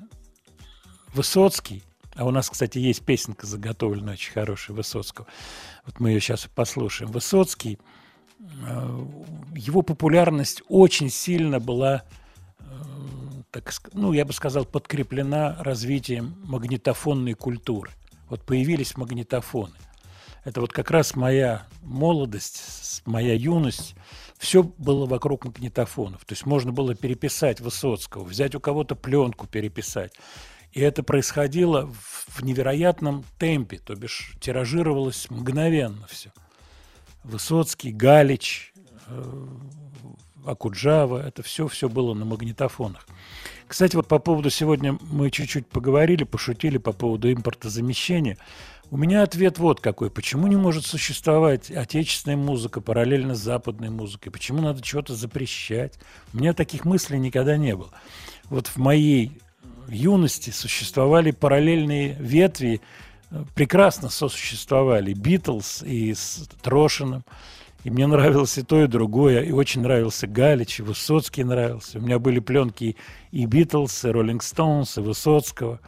[1.14, 1.82] Высоцкий,
[2.14, 5.26] а у нас, кстати, есть песенка заготовленная очень хорошая Высоцкого.
[5.86, 7.10] Вот мы ее сейчас послушаем.
[7.10, 7.78] Высоцкий,
[8.40, 9.06] э,
[9.56, 12.02] его популярность очень сильно была,
[12.58, 12.64] э,
[13.50, 17.90] так, ну, я бы сказал, подкреплена развитием магнитофонной культуры.
[18.28, 19.74] Вот появились магнитофоны.
[20.44, 23.94] Это вот как раз моя молодость, моя юность.
[24.38, 26.24] Все было вокруг магнитофонов.
[26.24, 30.12] То есть можно было переписать Высоцкого, взять у кого-то пленку переписать.
[30.72, 36.30] И это происходило в в невероятном темпе, то бишь тиражировалось мгновенно все.
[37.24, 38.72] Высоцкий, Галич,
[39.08, 39.46] э,
[40.46, 43.06] Акуджава, это все, все было на магнитофонах.
[43.66, 48.38] Кстати, вот по поводу сегодня мы чуть-чуть поговорили, пошутили по поводу импортозамещения.
[48.90, 50.10] У меня ответ вот какой.
[50.10, 54.32] Почему не может существовать отечественная музыка параллельно с западной музыкой?
[54.32, 55.98] Почему надо чего-то запрещать?
[56.32, 57.90] У меня таких мыслей никогда не было.
[58.44, 59.38] Вот в моей
[59.88, 62.80] юности существовали параллельные ветви,
[63.30, 65.12] э, прекрасно сосуществовали.
[65.12, 67.24] Битлз и с Трошиным.
[67.84, 69.42] И мне нравилось и то, и другое.
[69.42, 71.98] И очень нравился Галич, и Высоцкий нравился.
[71.98, 72.96] У меня были пленки
[73.32, 75.78] и Битлз, и Роллинг Стоунс, и Высоцкого.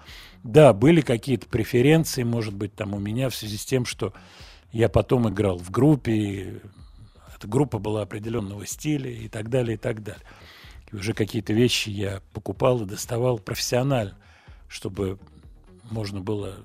[0.43, 4.15] Да, были какие-то преференции, может быть, там у меня в связи с тем, что
[4.73, 6.61] я потом играл в группе, и
[7.37, 10.23] эта группа была определенного стиля и так далее, и так далее.
[10.91, 14.17] И уже какие-то вещи я покупал и доставал профессионально,
[14.69, 15.19] чтобы
[15.91, 16.57] можно было,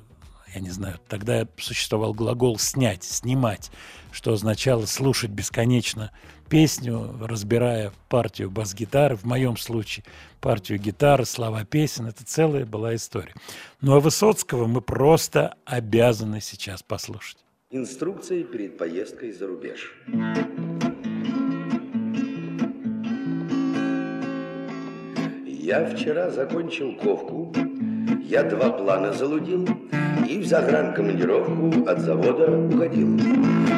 [0.56, 3.72] я не знаю, тогда существовал глагол «снять», «снимать»,
[4.12, 6.12] что означало слушать бесконечно
[6.50, 10.06] песню, разбирая партию бас-гитары, в моем случае
[10.40, 13.34] партию гитары, слова песен, это целая была история.
[13.82, 17.38] Ну а Высоцкого мы просто обязаны сейчас послушать.
[17.72, 19.94] Инструкции перед поездкой за рубеж.
[25.66, 27.52] Я вчера закончил ковку,
[28.30, 29.68] я два плана залудил
[30.28, 33.20] и в загранкомандировку от завода уходил.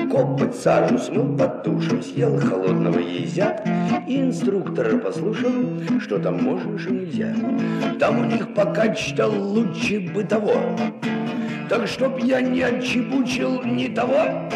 [0.09, 3.61] Копоть сару смыл под душем, съел холодного езя
[4.07, 5.51] и инструктора послушал,
[5.99, 7.35] что там можешь и нельзя.
[7.99, 10.53] Там у них пока читал лучше бы того.
[11.69, 14.49] Так чтоб я не отчебучил ни того,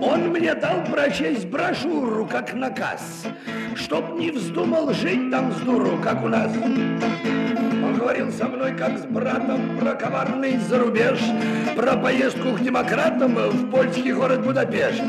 [0.00, 3.26] Он мне дал прочесть брошюру, как наказ,
[3.74, 6.50] Чтоб не вздумал жить там с дуру, как у нас.
[6.56, 11.18] Он говорил со мной, как с братом, про коварный зарубеж,
[11.76, 15.02] про поездку к демократам в польский город Будапешт.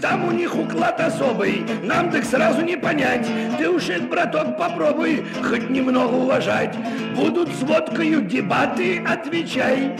[0.00, 3.26] Там у них уклад особый, нам так сразу не понять.
[3.58, 6.74] Ты уж, это, браток, попробуй хоть немного уважать.
[7.16, 9.96] Будут с водкою дебаты, отвечай.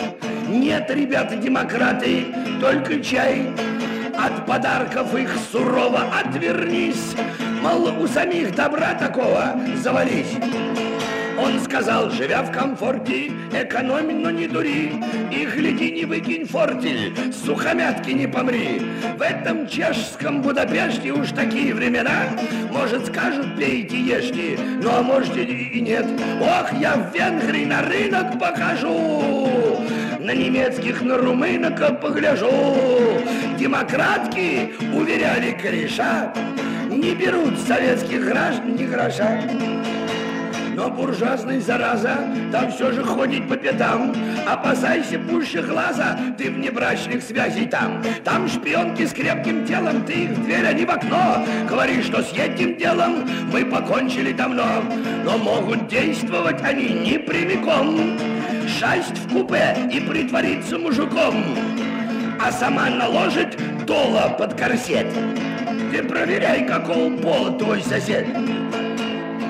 [0.49, 2.27] Нет, ребята, демократы,
[2.61, 3.53] только чай.
[4.19, 7.15] От подарков их сурово отвернись.
[7.63, 10.37] Мол, у самих добра такого завались.
[11.39, 14.95] Он сказал, живя в комфорте, экономи, но не дури,
[15.31, 18.81] И гляди, не выкинь фортель, сухомятки не помри.
[19.19, 22.29] В этом чешском Будапеште уж такие времена,
[22.73, 26.07] Может, скажут, пейте, ешьте, ну а может и нет.
[26.41, 29.83] Ох, я в Венгрии на рынок покажу,
[30.27, 32.51] на немецких, на румынок погляжу.
[33.57, 36.35] Демократки, уверяли кореша,
[36.91, 39.41] не берут советских граждан ни гроша.
[40.77, 42.19] Но буржуазный зараза
[42.53, 44.15] там все же ходит по пятам.
[44.47, 48.03] Опасайся пуще глаза, ты внебрачных связей там.
[48.25, 51.47] Там шпионки с крепким телом, ты их в дверь, а не в окно.
[51.67, 54.83] Говори, что с этим делом мы покончили давно.
[55.25, 58.19] Но могут действовать они не прямиком.
[58.79, 61.43] Шасть в купе и притвориться мужиком.
[62.39, 65.07] А сама наложит дола под корсет.
[65.91, 68.27] Ты проверяй, какого пола твой сосед.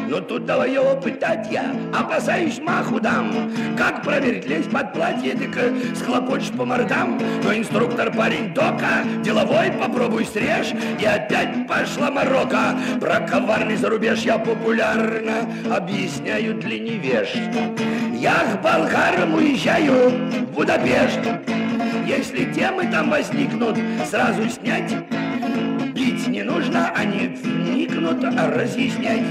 [0.09, 3.53] Но тут давай его пытать я, опасаюсь маху дам.
[3.77, 7.19] Как проверить, лезть под платье, так схлопочешь по мордам.
[7.43, 10.73] Но инструктор парень дока, деловой попробуй срежь.
[11.01, 12.77] И опять пошла морока.
[13.01, 17.37] Про коварный зарубеж я популярно объясняю для невежд.
[18.15, 21.21] Я к болгарам уезжаю в Будапешт.
[22.07, 23.77] Если темы там возникнут,
[24.09, 24.95] сразу снять.
[26.37, 29.25] Не нужно, они вникнут, а разъяснять.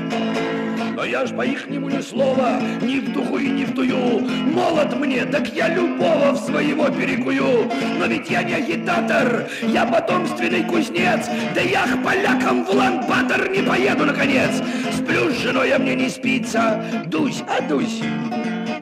[0.96, 4.22] Но я ж по-ихнему ни слова, ни в духу и ни в тую.
[4.52, 7.70] Молод мне, так я любого в своего перекую.
[8.00, 11.30] Но ведь я не агитатор, я потомственный кузнец.
[11.54, 14.64] Да я к полякам в лампатор не поеду, наконец.
[14.92, 16.84] Сплю с женой, а мне не спится.
[17.06, 18.02] Дусь, а дусь.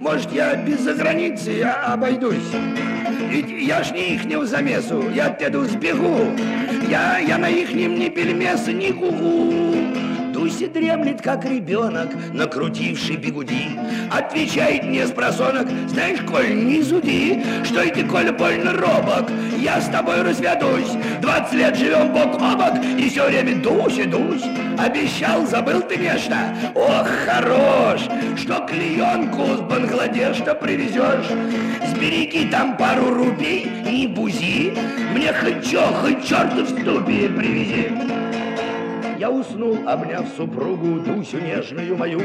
[0.04, 2.52] Может, я без заграницы я обойдусь.
[3.30, 6.38] Ведь я ж не ихнего замесу, я оттуда сбегу.
[6.90, 9.54] Я, я на ихнем ни пельмеса, ни гугу.
[10.44, 13.80] Дуся дремлет, как ребенок, накрутивший бегуди.
[14.12, 19.32] Отвечает мне с просонок, знаешь, Коль, не зуди, что это, Коль, больно робок.
[19.58, 24.44] Я с тобой разведусь, двадцать лет живем бок о бок, и все время Дуся, Дусь.
[24.78, 26.36] Обещал, забыл ты нечто?
[26.76, 28.02] Ох, хорош,
[28.36, 31.32] что клеенку с Бангладеша привезешь.
[31.88, 34.74] Сбереги там пару рупий, не бузи,
[35.14, 37.88] мне хоть чё, хоть черту в ступе привези.
[39.18, 42.22] Я уснул, обняв супругу, Дусю нежную мою.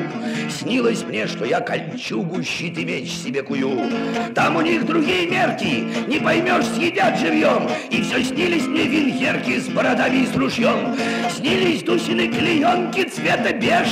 [0.51, 3.78] Снилось мне, что я кольчугу, щит и меч себе кую.
[4.35, 7.69] Там у них другие мерки, не поймешь, съедят живьем.
[7.90, 10.97] И все снились мне вильерки с бородами и с ружьем.
[11.31, 13.89] Снились Дусины клеенки цвета беж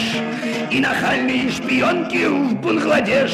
[0.70, 3.32] и нахальные шпионки в Бангладеш.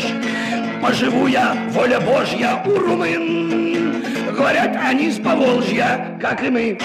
[0.83, 4.03] Поживу я, воля Божья, у румын.
[4.35, 6.79] Говорят, они с Поволжья, как и мы.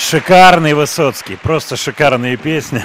[0.00, 2.82] Шикарный Высоцкий, просто шикарные песни.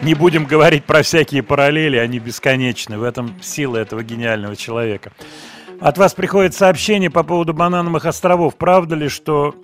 [0.00, 2.98] Не будем говорить про всякие параллели, они бесконечны.
[2.98, 5.12] В этом сила этого гениального человека.
[5.78, 8.56] От вас приходит сообщение по поводу банановых островов.
[8.56, 9.54] Правда ли, что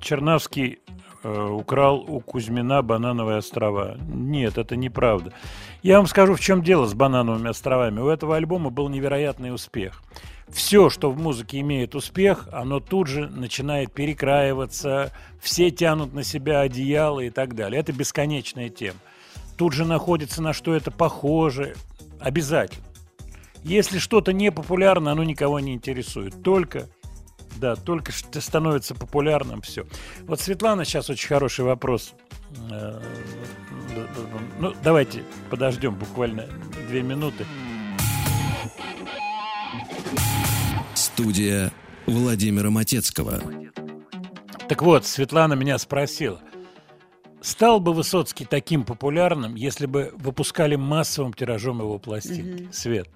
[0.00, 0.80] Чернавский
[1.22, 3.96] э, украл у Кузьмина банановые острова?
[4.08, 5.32] Нет, это неправда.
[5.82, 8.00] Я вам скажу, в чем дело с банановыми островами.
[8.00, 10.02] У этого альбома был невероятный успех.
[10.48, 16.60] Все, что в музыке имеет успех, оно тут же начинает перекраиваться, все тянут на себя
[16.60, 17.80] одеяло и так далее.
[17.80, 18.98] Это бесконечная тема.
[19.56, 21.74] Тут же находится на что это похоже.
[22.20, 22.84] Обязательно.
[23.62, 26.42] Если что-то не популярно, оно никого не интересует.
[26.42, 26.88] Только,
[27.56, 29.86] да, только что становится популярным, все.
[30.22, 32.14] Вот Светлана сейчас очень хороший вопрос.
[32.70, 33.00] Э,
[34.58, 36.46] Ну, давайте подождем буквально
[36.88, 37.46] две минуты.
[41.14, 41.70] Студия
[42.06, 43.40] Владимира Матецкого.
[44.68, 46.40] Так вот, Светлана меня спросила,
[47.40, 52.62] стал бы Высоцкий таким популярным, если бы выпускали массовым тиражом его пластинки?
[52.64, 52.72] Мгм.
[52.72, 53.08] Свет.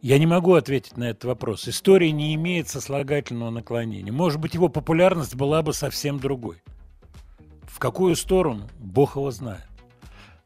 [0.00, 1.68] Я не могу ответить на этот вопрос.
[1.68, 4.10] История не имеет сослагательного наклонения.
[4.10, 6.62] Может быть, его популярность была бы совсем другой.
[7.64, 8.70] В какую сторону?
[8.78, 9.68] Бог его знает.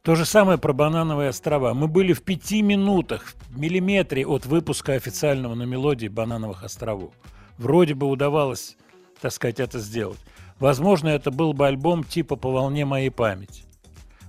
[0.07, 1.74] То же самое про банановые острова.
[1.74, 7.12] Мы были в пяти минутах, в миллиметре от выпуска официального на мелодии банановых островов.
[7.59, 8.77] Вроде бы удавалось
[9.20, 10.20] так сказать, это сделать.
[10.61, 13.65] Возможно, это был бы альбом типа «По волне моей памяти».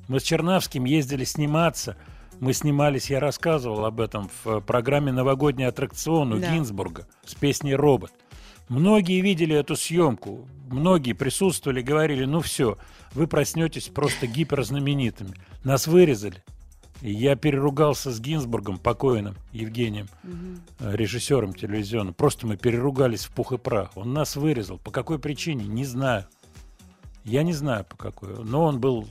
[0.08, 1.96] Мы с Чернавским ездили сниматься.
[2.40, 6.56] Мы снимались, я рассказывал об этом в программе «Новогодний аттракцион» у Да.
[6.56, 8.14] Гинзбурга с песней «Робот».
[8.68, 12.80] Многие видели эту съемку, многие присутствовали, говорили, ну все,
[13.14, 15.36] вы проснетесь просто гиперзнаменитыми.
[15.64, 16.44] Нас вырезали.
[17.02, 20.08] И я переругался с Гинзбургом, покойным Евгением,
[20.80, 22.14] э, режиссером телевизионным.
[22.14, 23.92] Просто мы переругались в пух и прах.
[23.96, 24.80] Он нас вырезал.
[24.80, 25.66] По какой причине?
[25.66, 26.26] Не знаю.
[27.24, 28.44] Я не знаю, по какой.
[28.44, 29.08] Но он был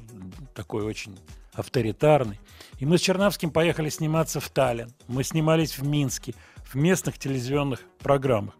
[0.54, 1.16] такой очень
[1.52, 2.40] авторитарный.
[2.78, 4.90] И мы с Чернавским поехали сниматься в Таллин.
[5.06, 8.54] Мы снимались в Минске, в местных телевизионных программах.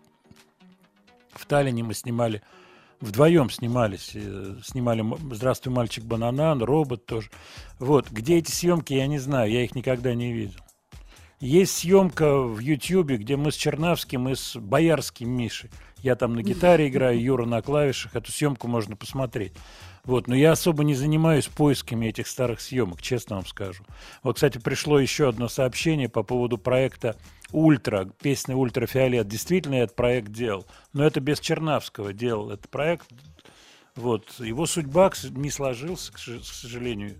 [1.32, 2.42] В Таллине мы снимали,
[3.00, 4.12] вдвоем снимались.
[4.14, 7.30] э, Снимали «Здравствуй, мальчик Бананан», «Робот» тоже.
[7.78, 8.10] Вот.
[8.10, 9.50] Где эти съемки, я не знаю.
[9.50, 10.60] Я их никогда не видел.
[11.38, 15.70] Есть съемка в Ютьюбе, где мы с Чернавским и с Боярским Мишей.
[15.98, 18.16] Я там на гитаре играю, Юра на клавишах.
[18.16, 19.52] Эту съемку можно посмотреть.
[20.06, 23.84] Вот, но я особо не занимаюсь поисками этих старых съемок, честно вам скажу.
[24.22, 27.16] Вот, кстати, пришло еще одно сообщение по поводу проекта
[27.50, 29.26] «Ультра», песня «Ультрафиолет».
[29.26, 33.08] Действительно, я этот проект делал, но это без Чернавского делал этот проект.
[33.96, 37.16] Вот, его судьба не ш- к сожалению,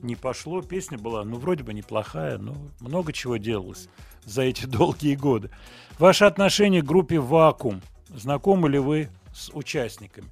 [0.00, 0.62] не пошло.
[0.62, 3.88] Песня была, ну, вроде бы неплохая, но много чего делалось
[4.24, 5.50] за эти долгие годы.
[5.98, 7.82] Ваше отношение к группе «Вакуум».
[8.08, 10.28] Знакомы ли вы с участниками?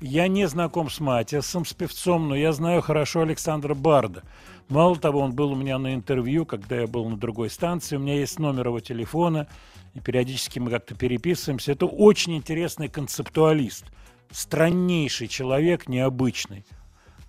[0.00, 4.22] Я не знаком с Матиасом, с певцом, но я знаю хорошо Александра Барда.
[4.70, 7.96] Мало того, он был у меня на интервью, когда я был на другой станции.
[7.96, 9.46] У меня есть номер его телефона,
[9.92, 11.72] и периодически мы как-то переписываемся.
[11.72, 13.84] Это очень интересный концептуалист.
[14.30, 16.64] Страннейший человек, необычный.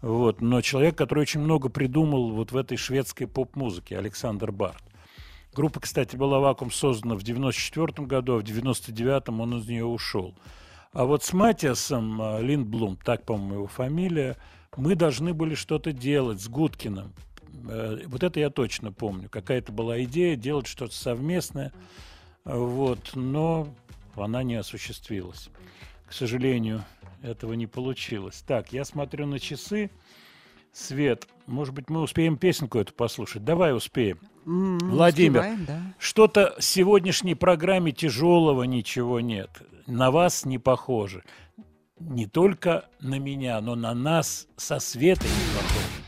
[0.02, 4.82] Вот, но человек, который очень много придумал вот в этой шведской поп-музыке, Александр Барт.
[5.54, 10.34] Группа, кстати, была «Вакуум» создана в 94 году, а в 99-м он из нее ушел.
[10.94, 14.36] А вот с Матиасом э, Линдблум, так, по-моему, его фамилия,
[14.76, 17.14] мы должны были что-то делать с Гудкиным.
[17.70, 19.30] Э, Вот это я точно помню.
[19.30, 21.72] Какая-то была идея делать что-то совместное,
[22.44, 23.74] вот, но
[24.16, 25.50] она не осуществилась.
[26.06, 26.84] К сожалению,
[27.22, 28.44] этого не получилось.
[28.46, 29.92] Так, я смотрю на часы.
[30.74, 33.46] Свет, может быть, мы успеем песенку эту послушать?
[33.46, 34.20] Давай успеем.
[34.46, 35.80] М, Владимир, успеваем, да.
[36.00, 39.50] что-то в сегодняшней программе тяжелого ничего нет.
[39.88, 41.24] На вас не похоже.
[42.00, 46.01] Не только на меня, но на нас со Светой не похоже.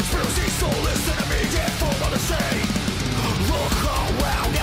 [0.00, 2.64] Conspiracy soulless enemy, get full of the sea
[3.52, 4.59] Look around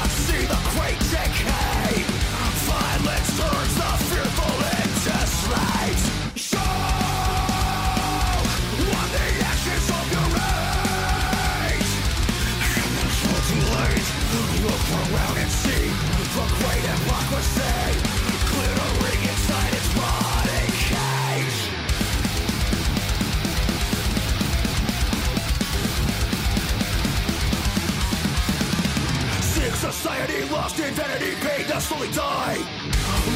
[31.58, 32.58] made to slowly die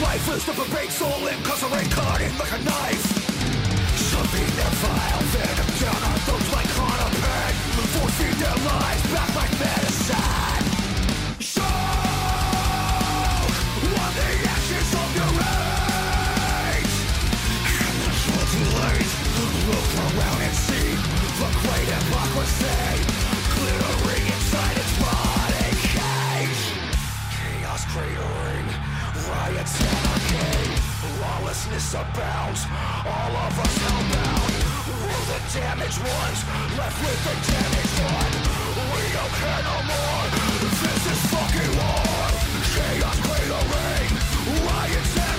[0.01, 3.05] Lifeless to forbid soul incarcerate caught in like a knife.
[4.09, 7.53] Shoving that vile venom down on those like on a pen
[7.93, 10.20] Forcing their lives back like medicine.
[31.61, 32.65] Lawlessness abounds,
[33.05, 34.53] all of us hellbound.
[34.97, 36.39] We're the damaged ones,
[36.75, 38.33] left with the damaged one.
[38.89, 40.25] We don't care no more.
[40.81, 42.31] This is fucking war.
[42.73, 44.11] Chaos cratering,
[44.65, 45.30] riots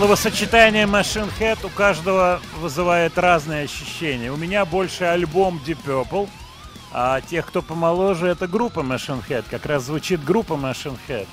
[0.00, 4.32] Словосочетание Machine Head у каждого вызывает разные ощущения.
[4.32, 6.26] У меня больше альбом Deep Purple,
[6.90, 9.44] а тех, кто помоложе, это группа Machine Head.
[9.50, 11.26] Как раз звучит группа Machine Head.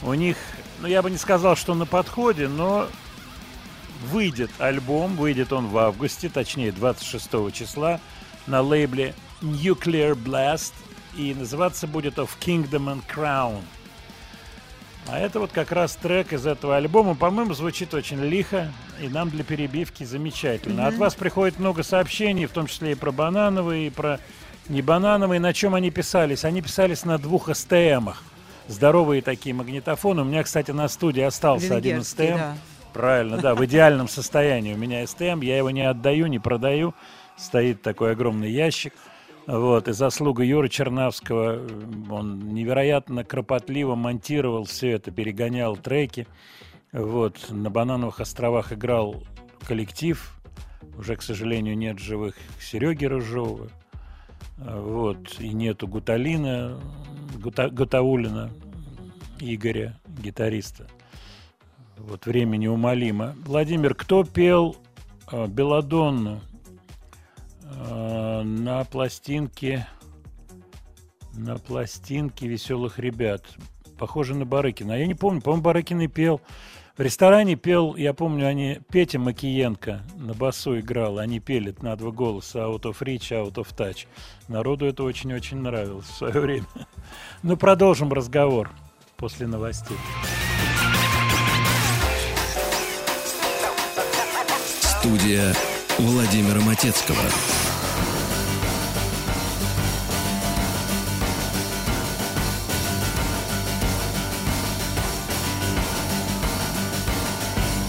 [0.00, 0.36] У них,
[0.78, 2.86] ну я бы не сказал, что на подходе, но
[4.04, 7.98] выйдет альбом, выйдет он в августе, точнее 26 числа,
[8.46, 9.12] на лейбле
[9.42, 10.72] Nuclear Blast,
[11.16, 13.60] и называться будет Of Kingdom and Crown.
[15.06, 17.14] А это вот как раз трек из этого альбома.
[17.14, 20.82] По-моему, звучит очень лихо, и нам для перебивки замечательно.
[20.82, 20.88] Мгм.
[20.88, 24.18] От вас приходит много сообщений, в том числе и про банановые, и про
[24.68, 25.40] не банановые.
[25.40, 26.44] На чем они писались?
[26.44, 28.22] Они писались на двух СТМах.
[28.66, 30.22] Здоровые такие магнитофоны.
[30.22, 32.36] У меня, кстати, на студии остался один СТМ.
[32.36, 32.56] да.
[32.94, 34.72] Правильно, да, в идеальном состоянии.
[34.72, 36.94] У меня СТМ, я его не отдаю, не продаю.
[37.36, 38.94] Стоит такой огромный ящик.
[39.46, 41.68] Вот, и заслуга Юры Чернавского, э,
[42.10, 46.26] он невероятно кропотливо монтировал все это, перегонял треки.
[46.92, 49.22] Вот, на Банановых островах играл
[49.66, 50.34] коллектив,
[50.96, 53.68] уже, к сожалению, нет живых Сереги Рыжова,
[54.56, 56.80] вот, и нету Гуталина,
[57.38, 58.50] Гута, Гутаулина,
[59.40, 60.86] Игоря, гитариста.
[61.98, 63.34] Вот время неумолимо.
[63.44, 64.76] Владимир, кто пел
[65.30, 66.40] э, Беладонну
[67.64, 69.86] на пластинке
[71.36, 73.44] на пластинке веселых ребят?
[73.98, 74.94] Похоже на Барыкина.
[74.94, 76.40] А я не помню, по-моему, Барыкин и пел.
[76.96, 82.12] В ресторане пел, я помню, они Петя Макиенко на басу играл, они пели на два
[82.12, 84.06] голоса Out of Reach, Out of Touch.
[84.46, 86.66] Народу это очень-очень нравилось в свое время.
[87.42, 88.70] Ну, продолжим разговор
[89.16, 89.98] после новостей.
[94.80, 95.52] Студия
[95.98, 97.22] Владимира Матецкого.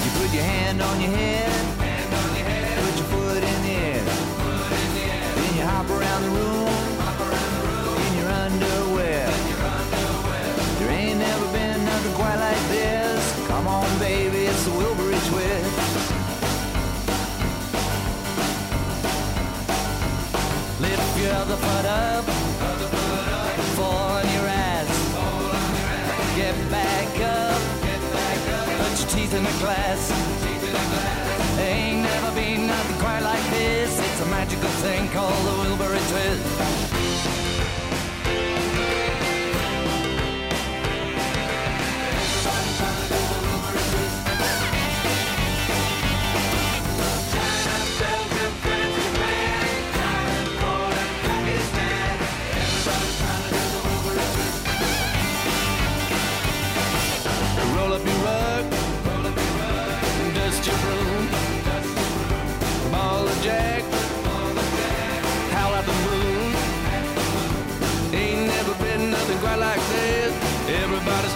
[0.04, 1.65] You put your hand on your head,
[21.48, 22.26] Lift your other foot up,
[23.76, 24.88] fall on your ass,
[26.36, 27.62] get back up.
[28.80, 30.12] Put your teeth in the glass.
[31.60, 34.00] Ain't never been nothing quite like this.
[34.00, 36.95] It's a magical thing called the Wilbury Twist.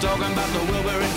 [0.02, 1.09] Talking about the Wilbury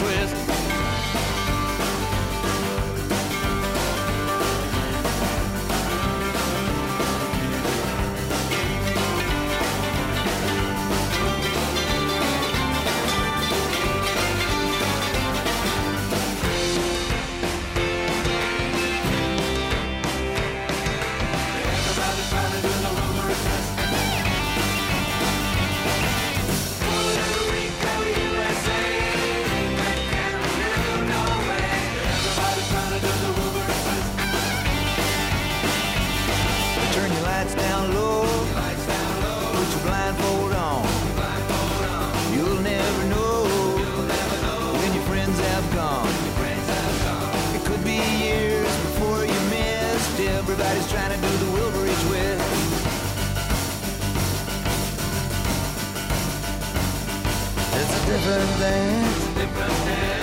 [58.33, 59.77] Different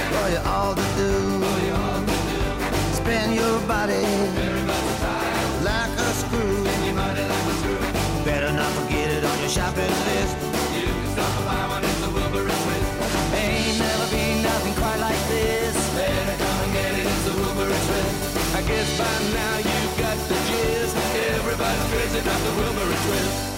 [0.09, 1.13] for you all to do.
[2.97, 4.01] Spin your body
[5.61, 6.63] like a screw.
[8.25, 10.37] Better not forget it on your shopping list.
[10.73, 12.89] You can stop by when it's a Wilbury twist.
[13.37, 15.75] Ain't never been nothing quite like this.
[15.93, 17.07] Better come and get it.
[18.57, 20.95] I guess by now you've got the gist.
[21.37, 23.48] Everybody's crazy about the Wilbury twist.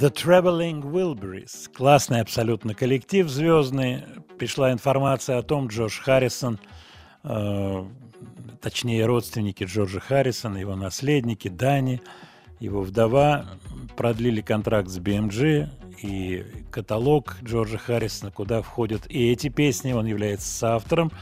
[0.00, 1.70] The Traveling Wilburys.
[1.76, 4.02] Классный абсолютно коллектив звездный.
[4.38, 6.58] Пришла информация о том, Джош Харрисон,
[7.22, 7.84] э,
[8.62, 12.00] точнее родственники Джорджа Харрисона, его наследники, Дани,
[12.60, 13.44] его вдова,
[13.94, 15.68] продлили контракт с BMG,
[16.00, 21.12] и каталог Джорджа Харрисона, куда входят и эти песни, он является соавтором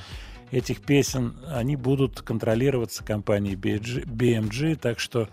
[0.52, 5.28] этих песен, они будут контролироваться компанией BMG так что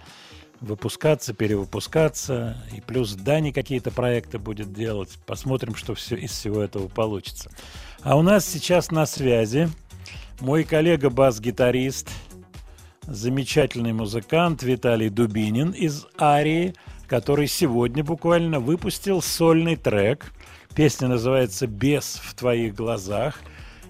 [0.61, 5.17] выпускаться, перевыпускаться, и плюс Дани какие-то проекты будет делать.
[5.25, 7.51] Посмотрим, что все из всего этого получится.
[8.01, 9.69] А у нас сейчас на связи
[10.39, 12.09] мой коллега бас-гитарист,
[13.03, 16.73] замечательный музыкант Виталий Дубинин из Арии,
[17.07, 20.33] который сегодня буквально выпустил сольный трек.
[20.75, 23.39] Песня называется «Бес в твоих глазах».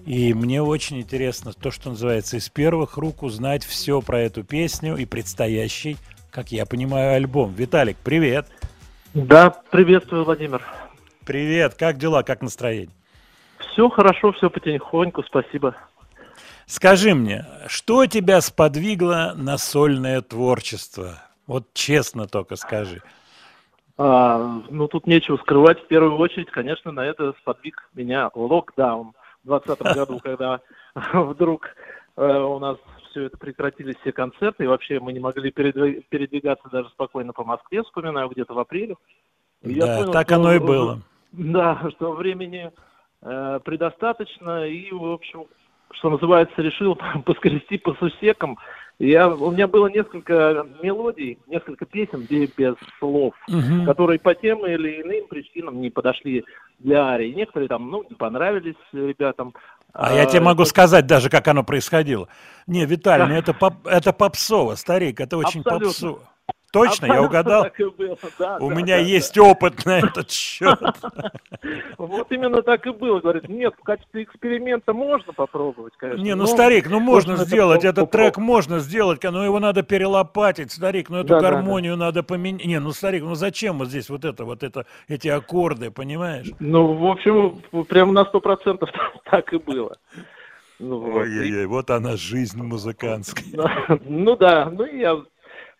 [0.04, 4.96] И мне очень интересно то, что называется, из первых рук узнать все про эту песню
[4.96, 5.96] и предстоящий,
[6.36, 7.54] как я понимаю, альбом.
[7.54, 8.46] Виталик, привет!
[9.14, 10.62] Да, приветствую, Владимир.
[11.24, 12.94] Привет, как дела, как настроение?
[13.56, 15.74] Все хорошо, все потихоньку, спасибо.
[16.66, 21.22] Скажи мне, что тебя сподвигло на сольное творчество?
[21.46, 23.00] Вот честно только скажи.
[23.96, 25.82] А, ну, тут нечего скрывать.
[25.84, 30.60] В первую очередь, конечно, на это сподвиг меня локдаун в 2020 году, когда
[31.14, 31.70] вдруг
[32.18, 32.76] э, у нас
[33.16, 37.44] все это прекратились все концерты, и вообще мы не могли передви- передвигаться даже спокойно по
[37.44, 38.96] Москве, вспоминаю, где-то в апреле.
[39.62, 41.00] И Да, понял, так что, оно и было.
[41.32, 42.70] Да, что времени
[43.22, 45.46] э, предостаточно, и, в общем,
[45.92, 48.58] что называется, решил поскрести по сусекам.
[48.98, 53.84] Я, у меня было несколько мелодий, несколько песен, где без слов, Мгм.
[53.84, 56.44] которые по тем или иным причинам не подошли
[56.78, 57.32] для арии.
[57.32, 59.52] Некоторые там, ну, не понравились ребятам.
[59.92, 62.28] А я тебе могу сказать даже, как оно происходило.
[62.66, 63.28] Не, Виталий, Да.
[63.32, 65.86] ну это, поп- это попсово, старик, это очень Абсолютно.
[65.88, 66.18] попсово.
[66.76, 67.66] Точно, я угадал?
[67.66, 67.84] и
[68.38, 70.78] да, У да, меня да, есть опыт на этот счет.
[71.98, 73.20] Вот именно так и было.
[73.20, 76.22] Говорит, нет, в качестве эксперимента можно попробовать, конечно.
[76.22, 80.72] Не, ну, но старик, ну можно сделать, этот трек можно сделать, но его надо перелопатить,
[80.72, 82.66] старик, ну эту гармонию надо поменять.
[82.66, 86.50] Не, ну старик, ну зачем вот здесь вот это, вот это, эти аккорды, понимаешь?
[86.60, 88.90] Ну, в общем, прям на сто процентов
[89.24, 89.96] так и было.
[90.78, 91.22] Ну, вот.
[91.22, 93.98] Ой-ой-ой, вот она жизнь музыкантская.
[94.04, 95.22] Ну да, ну и я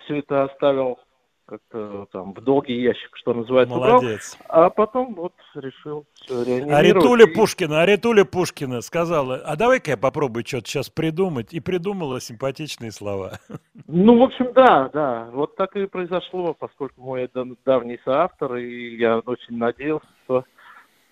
[0.07, 0.99] все это оставил
[1.47, 4.03] как-то там в долгий ящик, что называется, убрал.
[4.03, 4.37] Молодец.
[4.49, 6.75] А потом вот решил все реанимировать.
[6.75, 11.55] А Ритуля И- Пушкина, а Ритуля Пушкина сказала, а давай-ка я попробую что-то сейчас придумать,
[11.55, 13.39] и придумала симпатичные слова.
[13.87, 15.29] Ну, в общем, да, да.
[15.33, 20.45] Вот так и произошло, поскольку мой да- давний соавтор, и я очень надеялся, что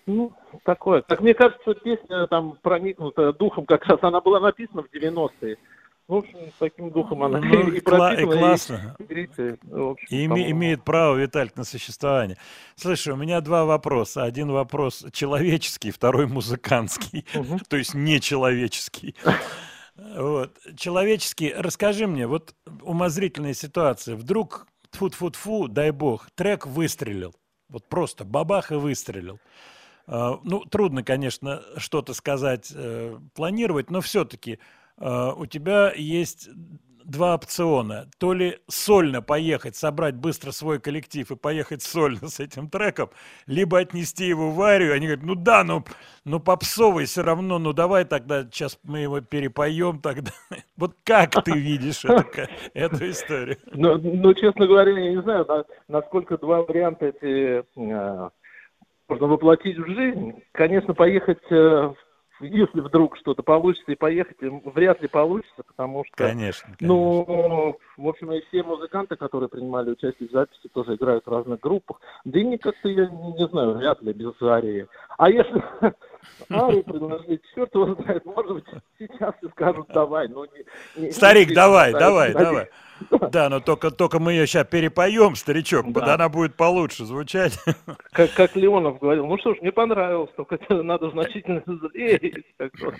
[0.05, 1.01] ну, такое.
[1.01, 5.57] Как мне кажется, песня там проникнута духом, как раз она была написана в 90-е.
[6.07, 8.95] В общем, с таким духом она Ну, и и кла- и классно.
[8.99, 9.23] и
[9.73, 12.37] общем, име- имеет право, Виталик, на существование.
[12.75, 14.23] Слушай, у меня два вопроса.
[14.23, 17.25] Один вопрос человеческий, второй музыкантский,
[17.69, 19.15] то есть нечеловеческий.
[20.15, 20.57] Вот.
[20.77, 24.15] Человеческий, расскажи мне, вот умозрительная ситуация.
[24.15, 27.33] Вдруг, тфу-тфу-тфу, дай бог, трек выстрелил.
[27.69, 29.39] Вот просто бабах и выстрелил.
[30.05, 34.59] А, Ну, трудно, конечно, что-то сказать, э, планировать, но все-таки
[34.97, 36.49] у тебя есть
[37.05, 38.07] два опциона.
[38.17, 43.09] То ли сольно поехать, собрать быстро свой коллектив и поехать сольно с этим треком,
[43.45, 44.93] либо отнести его в арию.
[44.93, 45.83] Они говорят, ну да, ну,
[46.25, 50.31] ну попсовый все равно, ну давай тогда сейчас мы его перепоем тогда.
[50.77, 53.57] Вот как ты видишь ка- эту историю?
[53.71, 58.29] Ну, ну, честно говоря, я не знаю, на- насколько два варианта эти э,
[59.07, 60.33] можно воплотить в жизнь.
[60.51, 61.93] Конечно, поехать, э,
[62.39, 66.15] если вдруг что-то получится, и поехать э, вряд ли получится, потому что...
[66.15, 71.29] Конечно, Ну, в общем, и все музыканты, которые принимали участие в записи, тоже играют в
[71.29, 72.01] разных группах.
[72.23, 74.87] Да и как-то, я не, не знаю, вряд ли без Арии.
[75.17, 75.63] А если
[76.51, 78.65] Арии предложить, черт его знает, может быть,
[78.99, 80.27] сейчас и скажут, давай.
[80.27, 82.47] Ну, не- не- Старик, не давай, сильно давай, ставить.
[82.47, 83.29] давай.
[83.31, 86.13] Да, но только, только мы ее сейчас перепоем, старичок, Да.
[86.13, 87.59] она будет получше звучать.
[88.11, 92.95] Как, как Леонов говорил, ну что ж, мне понравилось, только надо значительно бы.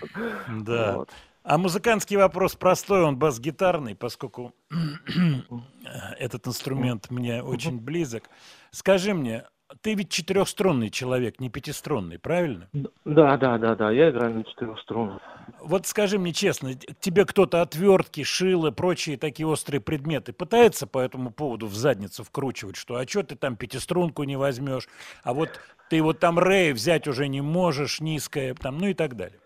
[0.64, 0.96] Да.
[0.96, 1.10] Вот.
[1.44, 4.52] А музыкантский вопрос простой, он бас-гитарный, поскольку
[6.18, 8.24] этот инструмент мне очень близок.
[8.72, 9.44] Скажи мне,
[9.80, 12.68] ты ведь четырехструнный человек, не пятиструнный, правильно?
[13.04, 15.20] Да, да, да, да, я играю на четырех струнах.
[15.60, 21.30] Вот скажи мне честно, тебе кто-то отвертки, шилы, прочие такие острые предметы пытается по этому
[21.30, 24.88] поводу в задницу вкручивать, что а что ты там пятиструнку не возьмешь,
[25.22, 29.16] а вот ты вот там рей взять уже не можешь, низкое, там, ну и так
[29.16, 29.38] далее.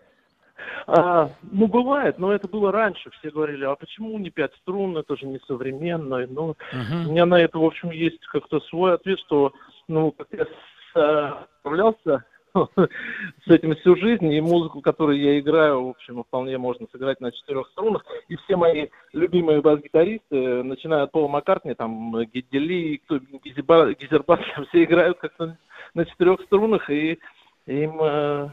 [0.87, 3.09] А, ну, бывает, но это было раньше.
[3.11, 6.25] Все говорили, а почему не пять струн, это же не современно.
[6.27, 7.07] Ну, Мгм.
[7.07, 9.53] у меня на это, в общем, есть как-то свой ответ, что,
[9.91, 10.45] ну, как я
[10.95, 16.87] э, справлялся с этим всю жизнь, и музыку, которую я играю, в общем, вполне можно
[16.91, 18.05] сыграть на четырех струнах.
[18.27, 24.39] И все мои любимые бас-гитаристы, начиная от Пола Маккартни, там, Гизерба- Гизербас,
[24.69, 25.57] все играют как-то
[25.93, 27.19] на четырех струнах, и
[27.67, 28.49] им э,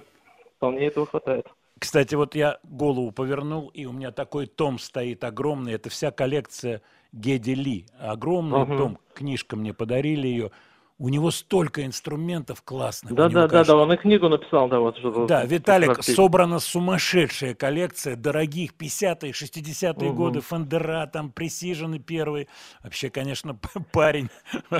[0.57, 1.47] вполне этого хватает.
[1.79, 5.75] Кстати, вот я голову повернул, и у меня такой том стоит огромный.
[5.75, 6.83] Это вся коллекция
[7.13, 7.87] Геди Ли.
[8.01, 8.77] Огромный Ага.
[8.77, 10.51] том, книжка мне подарили ее.
[11.01, 13.15] У него столько инструментов классных.
[13.15, 15.95] Да, У него, да, да, да, он и книгу написал, да, вот что Да, Виталик,
[15.95, 16.17] Красивый.
[16.17, 20.17] собрана сумасшедшая коллекция дорогих 50-е, 60-е Мгм.
[20.17, 22.49] годы, Фендера, там, Пресижены первые.
[22.83, 23.57] Вообще, конечно,
[23.93, 24.29] парень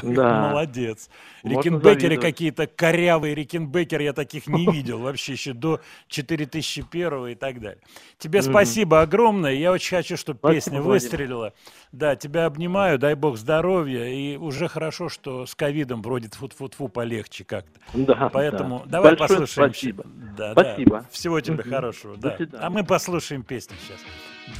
[0.03, 0.49] Да.
[0.49, 1.09] молодец.
[1.45, 7.81] Рикенбекеры какие-то, корявые Рикенбекер, я таких не видел вообще еще до 4001 и так далее.
[8.19, 11.13] Тебе спасибо огромное, я очень хочу, чтобы Спасибо, песня Владимир.
[11.13, 11.53] выстрелила.
[11.93, 17.45] Да, тебя обнимаю, дай бог здоровья, и уже хорошо, что с ковидом вроде тфу-тфу-тфу полегче
[17.45, 17.79] как-то.
[17.93, 18.91] Да, Поэтому да.
[18.93, 19.71] давай Большое послушаем.
[19.75, 20.05] спасибо.
[20.37, 21.01] Да, Спасибо.
[21.01, 21.07] да.
[21.11, 21.71] Всего тебе Мгм.
[21.71, 22.17] хорошего.
[22.17, 22.37] До Да.
[22.37, 22.65] свидания.
[22.65, 24.01] А мы послушаем песню сейчас.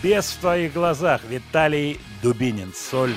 [0.03, 3.17] Без в твоих глазах Виталий Дубинин, сольный.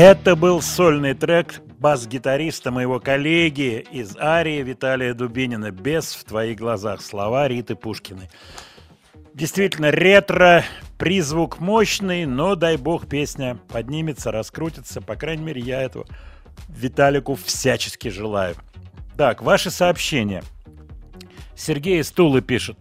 [0.00, 7.02] Это был сольный трек бас-гитариста моего коллеги из Арии Виталия Дубинина «Без в твоих глазах»
[7.02, 8.30] слова Риты Пушкиной.
[9.34, 10.62] Действительно, ретро,
[10.98, 15.00] призвук мощный, но, дай бог, песня поднимется, раскрутится.
[15.00, 16.06] По крайней мере, я этого
[16.68, 18.54] Виталику всячески желаю.
[19.16, 20.44] Так, ваши сообщения.
[21.56, 22.78] Сергей из Тулы пишет.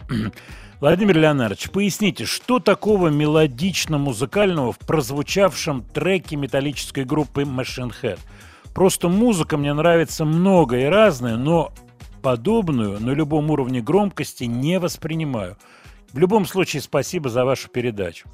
[0.80, 8.20] Владимир Леонардович, поясните, что такого мелодично-музыкального в прозвучавшем треке металлической группы Machine Head?
[8.76, 11.74] Просто музыка мне нравится много и разная, но
[12.22, 15.58] подобную на любом уровне громкости не воспринимаю.
[16.12, 18.30] В любом случае, спасибо за вашу передачу.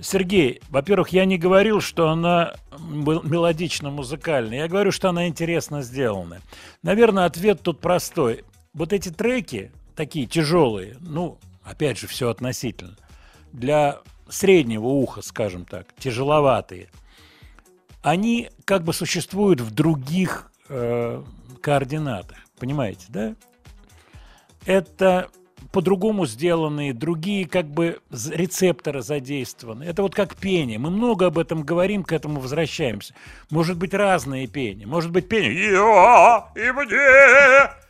[0.00, 4.58] Сергей, во-первых, я не говорил, что она мелодично-музыкальная.
[4.58, 6.40] Я говорю, что она интересно сделана.
[6.82, 8.42] Наверное, ответ тут простой.
[8.74, 11.38] Вот эти треки, такие тяжелые, ну,
[11.70, 12.96] опять же, все относительно,
[13.52, 16.88] для среднего уха, скажем так, тяжеловатые,
[18.02, 21.22] они как бы существуют в других э,
[21.60, 22.38] координатах.
[22.58, 23.34] Понимаете, да?
[24.66, 25.28] Это
[25.72, 29.84] по-другому сделанные, другие как бы рецепторы задействованы.
[29.84, 30.78] Это вот как пение.
[30.78, 33.14] Мы много об этом говорим, к этому возвращаемся.
[33.50, 34.86] Может быть разные пение.
[34.86, 37.89] Может быть пение «Я и мне».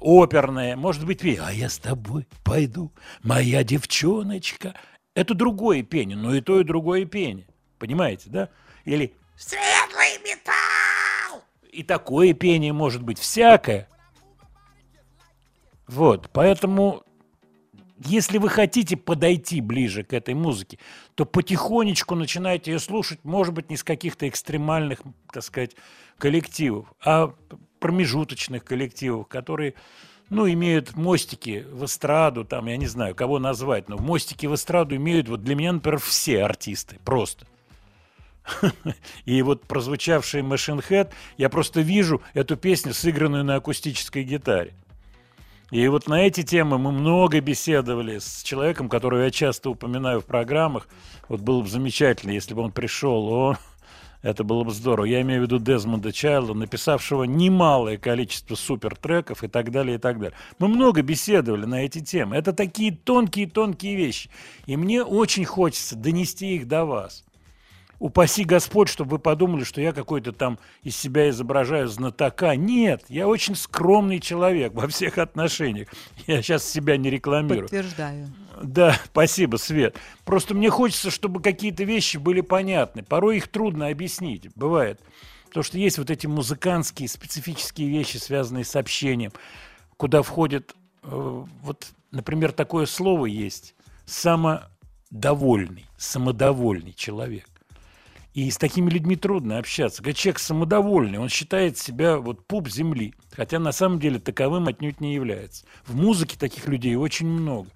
[0.00, 0.76] Оперное.
[0.76, 2.92] Может быть пение «А я с тобой пойду,
[3.22, 4.74] моя девчоночка».
[5.14, 7.46] Это другое пение, но и то, и другое пение.
[7.78, 8.48] Понимаете, да?
[8.84, 11.42] Или «Светлый металл».
[11.72, 13.88] И такое пение может быть всякое.
[15.86, 17.02] Вот, поэтому,
[18.04, 20.78] если вы хотите подойти ближе к этой музыке,
[21.14, 25.00] то потихонечку начинайте ее слушать, может быть, не с каких-то экстремальных,
[25.32, 25.76] так сказать,
[26.18, 27.34] коллективов, а
[27.78, 29.74] промежуточных коллективов, которые,
[30.30, 34.96] ну, имеют мостики в эстраду, там, я не знаю, кого назвать, но мостики в эстраду
[34.96, 37.46] имеют, вот для меня, например, все артисты, просто.
[39.24, 44.74] И вот прозвучавший Machine Head, я просто вижу эту песню, сыгранную на акустической гитаре.
[45.70, 50.24] И вот на эти темы мы много беседовали с человеком, которого я часто упоминаю в
[50.24, 50.88] программах.
[51.28, 53.28] Вот было бы замечательно, если бы он пришел.
[53.28, 53.58] О,
[54.22, 55.06] это было бы здорово.
[55.06, 60.18] Я имею в виду Дезмонда Чайлда, написавшего немалое количество супертреков и так далее, и так
[60.18, 60.36] далее.
[60.58, 62.36] Мы много беседовали на эти темы.
[62.36, 64.30] Это такие тонкие-тонкие вещи.
[64.66, 67.24] И мне очень хочется донести их до вас
[67.98, 72.54] упаси Господь, чтобы вы подумали, что я какой-то там из себя изображаю знатока.
[72.56, 75.88] Нет, я очень скромный человек во всех отношениях.
[76.26, 77.62] Я сейчас себя не рекламирую.
[77.62, 78.28] Подтверждаю.
[78.62, 79.96] Да, спасибо, Свет.
[80.24, 83.02] Просто мне хочется, чтобы какие-то вещи были понятны.
[83.02, 85.00] Порой их трудно объяснить, бывает.
[85.46, 89.32] Потому что есть вот эти музыкантские, специфические вещи, связанные с общением,
[89.96, 93.74] куда входит, э, вот, например, такое слово есть,
[94.04, 97.46] самодовольный, самодовольный человек.
[98.34, 100.02] И с такими людьми трудно общаться.
[100.02, 105.00] Когда человек самодовольный, он считает себя вот пуп земли, хотя на самом деле таковым отнюдь
[105.00, 105.64] не является.
[105.86, 107.68] В музыке таких людей очень много.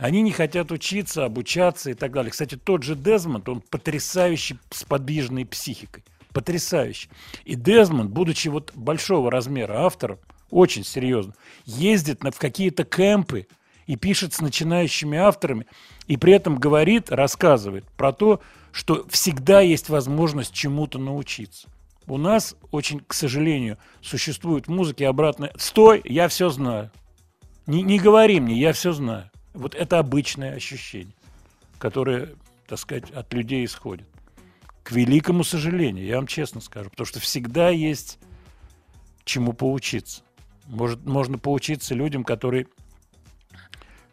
[0.00, 2.30] Они не хотят учиться, обучаться и так далее.
[2.30, 6.04] Кстати, тот же Дезмонд, он потрясающий с подвижной психикой.
[6.32, 7.10] Потрясающий.
[7.44, 10.18] И Дезмонд, будучи вот большого размера автором,
[10.48, 11.34] очень серьезно,
[11.66, 13.46] ездит на, в какие-то кемпы
[13.86, 15.66] и пишет с начинающими авторами,
[16.06, 18.40] и при этом говорит, рассказывает про то,
[18.72, 21.68] что всегда есть возможность чему-то научиться.
[22.06, 25.12] У нас очень, к сожалению, существует в музыке
[25.58, 26.90] «Стой, я все знаю».
[27.66, 29.30] Не, не говори мне, я все знаю.
[29.52, 31.14] Вот это обычное ощущение,
[31.78, 32.34] которое,
[32.66, 34.06] так сказать, от людей исходит.
[34.82, 38.18] К великому сожалению, я вам честно скажу, потому что всегда есть
[39.24, 40.22] чему поучиться.
[40.66, 42.66] Может, можно поучиться людям, которые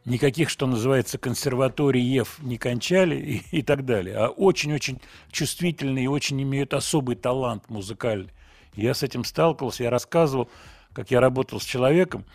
[0.05, 3.15] никаких, что называется, консерваториев не кончали
[3.51, 4.99] и, и так далее, а очень-очень
[5.31, 8.31] чувствительные и очень имеют особый талант музыкальный.
[8.73, 10.49] Я с этим сталкивался, я рассказывал,
[10.93, 12.25] как я работал с человеком,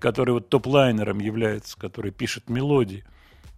[0.00, 3.04] который вот топ-лайнером является, который пишет мелодии.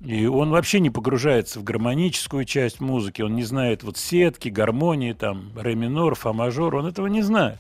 [0.01, 5.13] И он вообще не погружается в гармоническую часть музыки, он не знает вот сетки, гармонии,
[5.13, 7.59] там, ре минор, фа мажор, он этого не знает.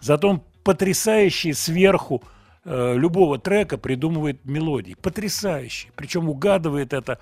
[0.00, 2.22] Зато он потрясающий сверху
[2.64, 4.94] Э, любого трека придумывает мелодии.
[4.94, 5.88] Потрясающе.
[5.96, 7.18] Причем угадывает это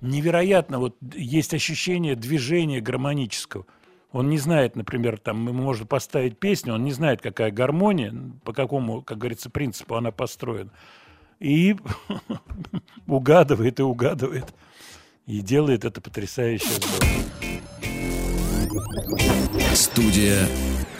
[0.00, 0.78] невероятно.
[0.78, 3.66] Вот есть ощущение движения гармонического.
[4.14, 8.14] Он не знает, например, там мы можем поставить песню, он не знает, какая гармония,
[8.44, 10.70] по какому, как говорится, принципу она построена.
[11.40, 11.74] И
[13.08, 14.54] угадывает и угадывает.
[15.26, 16.68] И делает это потрясающе
[19.74, 20.46] Студия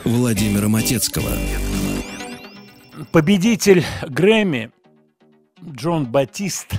[0.05, 1.31] Владимира Матецкого
[3.13, 4.71] победитель Грэмми
[5.63, 6.73] Джон Батист,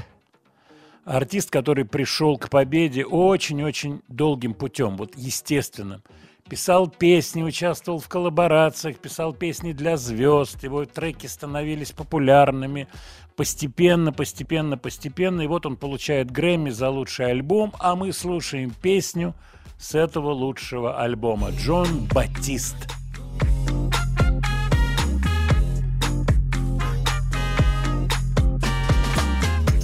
[1.05, 6.03] артист, который пришел к победе очень-очень долгим путем, вот естественным.
[6.49, 12.87] Писал песни, участвовал в коллаборациях, писал песни для звезд, его треки становились популярными
[13.35, 19.33] постепенно, постепенно, постепенно, и вот он получает Грэмми за лучший альбом, а мы слушаем песню
[19.79, 21.49] с этого лучшего альбома.
[21.49, 22.75] Джон Батист.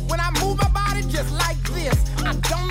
[0.07, 2.70] When I move my body just like this, I don't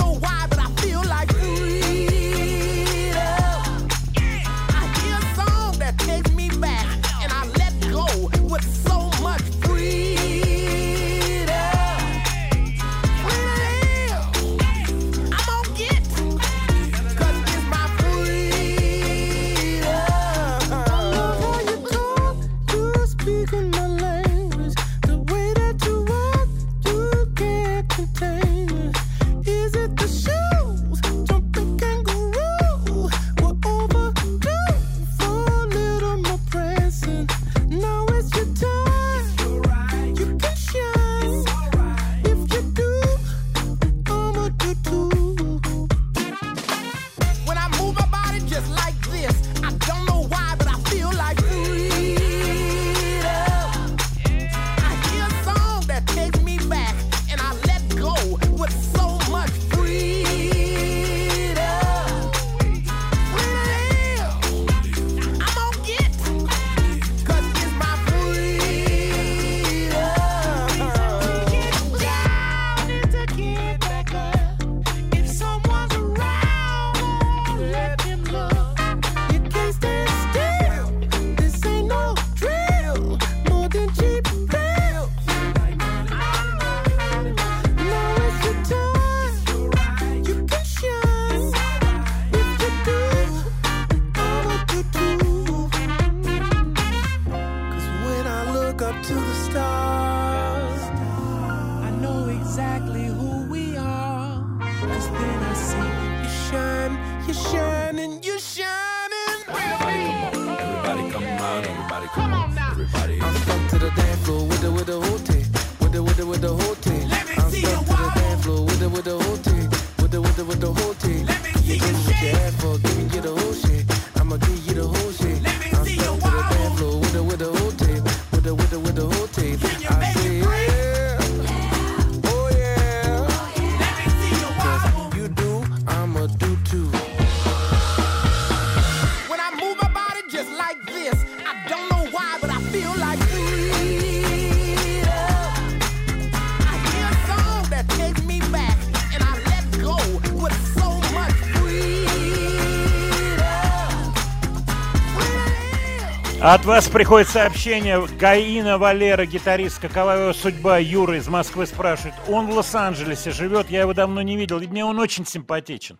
[156.51, 158.05] От вас приходит сообщение.
[158.19, 160.79] Гаина Валера, гитарист, какова его судьба?
[160.79, 162.17] Юра из Москвы спрашивает.
[162.27, 165.97] Он в Лос-Анджелесе живет, я его давно не видел, и мне он очень симпатичен.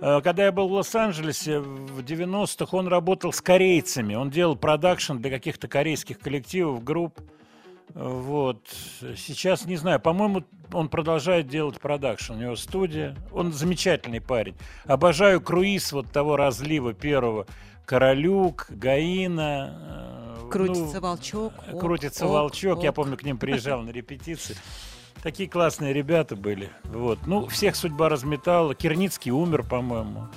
[0.00, 4.14] Э, Когда я был в Лос-Анджелесе в 90-х, он работал с корейцами.
[4.14, 7.20] Он делал продакшн для каких-то корейских коллективов, групп.
[7.92, 8.64] Вот.
[9.16, 12.34] Сейчас не знаю, по-моему, он продолжает делать продакшн.
[12.34, 13.16] У него студия.
[13.32, 14.54] Он замечательный парень.
[14.84, 17.48] Обожаю Круиз вот того разлива первого.
[17.90, 19.74] Королюк, Гаина.
[20.44, 21.52] э, Крутится ну, волчок.
[21.72, 22.84] оп, Крутится оп, волчок.
[22.84, 22.94] Я оп.
[22.94, 24.54] помню, к ним приезжал на репетиции.
[25.24, 26.70] Такие классные ребята были.
[26.84, 27.26] Вот.
[27.26, 28.76] Ну, всех судьба разметала.
[28.76, 30.28] Кирницкий умер, по-моему.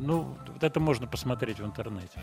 [0.00, 2.22] Ну, вот это можно посмотреть в интернете.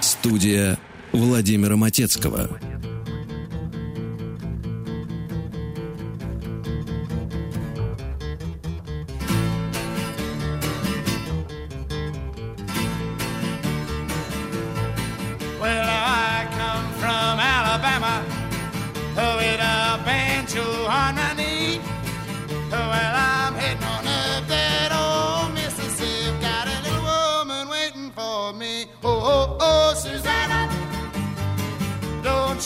[0.00, 0.78] Студия
[1.12, 2.48] Владимира Матецкого.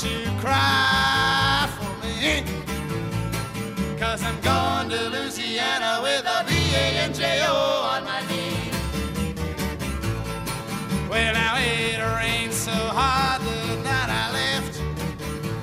[0.01, 2.43] Don't you cry for me.
[3.99, 8.71] Cause I'm going to Louisiana with a B-A-N-J-O on my knee.
[11.09, 14.81] Well, now it rained so hard the night I left.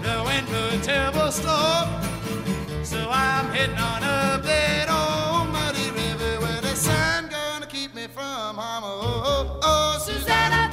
[0.03, 1.89] The wind blew terrible storm.
[2.83, 8.07] So I'm heading on up that old muddy river where the sun gonna keep me
[8.07, 8.83] from harm.
[8.85, 10.69] Oh, oh, oh, Susanna,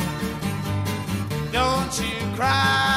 [1.51, 2.94] don't you cry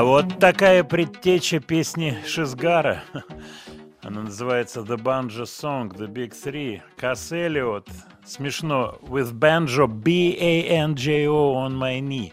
[0.00, 3.02] А вот такая предтеча песни Шизгара.
[4.02, 6.80] Она называется The Banjo Song, The Big Three.
[6.96, 7.86] Касс Эллиот.
[8.24, 8.96] Смешно.
[9.02, 12.32] With banjo, B-A-N-J-O on my knee.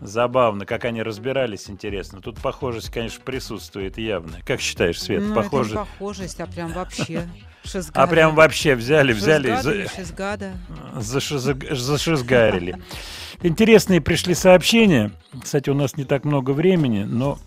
[0.00, 2.20] Забавно, как они разбирались, интересно.
[2.20, 4.40] Тут похожесть, конечно, присутствует явно.
[4.44, 5.74] Как считаешь, Свет, Ну, похоже?
[5.74, 7.28] это похожесть, а прям вообще.
[7.64, 8.02] Шизгада.
[8.02, 10.52] А прям вообще взяли, взяли Шизгада за- Шизгада.
[10.96, 12.82] зашизг- зашизгарили.
[13.42, 15.12] Интересные пришли сообщения.
[15.42, 17.38] Кстати, у нас не так много времени, но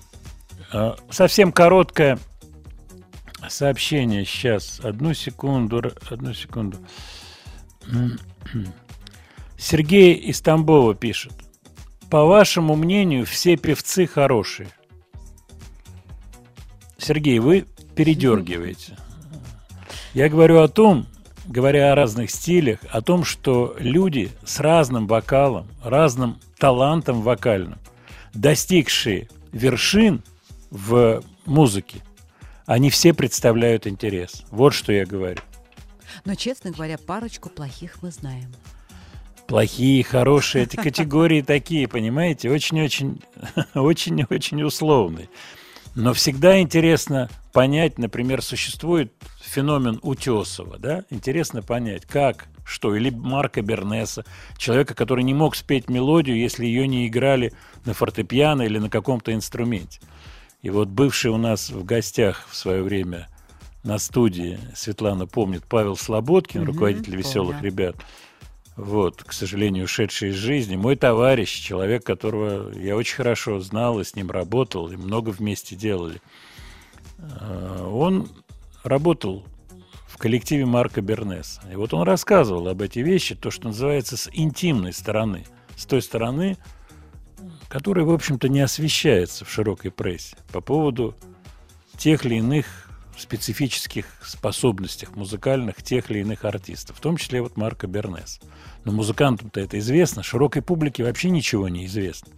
[0.71, 2.19] э, совсем короткое
[3.47, 4.79] сообщение сейчас.
[4.81, 6.77] Одну секунду, одну секунду.
[9.57, 11.33] Сергей из Тамбова пишет.
[12.09, 14.69] По вашему мнению, все певцы хорошие.
[16.97, 18.97] Сергей, вы передергиваете.
[20.13, 21.07] Я говорю о том,
[21.49, 27.79] говоря о разных стилях, о том, что люди с разным вокалом, разным талантом вокальным,
[28.33, 30.23] достигшие вершин
[30.69, 32.01] в музыке,
[32.67, 34.45] они все представляют интерес.
[34.51, 35.41] Вот что я говорю.
[36.23, 38.53] Но, честно говоря, парочку плохих мы знаем.
[39.47, 43.19] Плохие, хорошие, эти категории такие, понимаете, очень-очень,
[43.73, 45.29] очень-очень условные.
[45.95, 51.03] Но всегда интересно понять, например, существует феномен Утесова, да?
[51.09, 54.25] Интересно понять, как, что, или Марка Бернеса,
[54.57, 57.53] человека, который не мог спеть мелодию, если ее не играли
[57.85, 59.99] на фортепиано или на каком-то инструменте.
[60.61, 63.27] И вот бывший у нас в гостях в свое время
[63.83, 67.71] на студии, Светлана помнит, Павел Слободкин, Мгм, руководитель «Веселых помню.
[67.71, 67.95] ребят»,
[68.75, 74.05] вот, к сожалению, ушедший из жизни, мой товарищ, человек, которого я очень хорошо знал и
[74.05, 76.21] с ним работал, и много вместе делали.
[77.19, 78.29] Э, Он
[78.83, 79.45] работал
[80.07, 81.61] в коллективе Марка Бернеса.
[81.71, 86.01] И вот он рассказывал об эти вещи, то, что называется, с интимной стороны, с той
[86.01, 86.57] стороны,
[87.69, 91.15] которая, в общем-то, не освещается в широкой прессе по поводу
[91.97, 97.87] тех или иных специфических способностях музыкальных тех или иных артистов, в том числе вот Марка
[97.87, 98.39] Бернес.
[98.85, 102.31] Но музыкантам-то это известно, широкой публике вообще ничего не известно.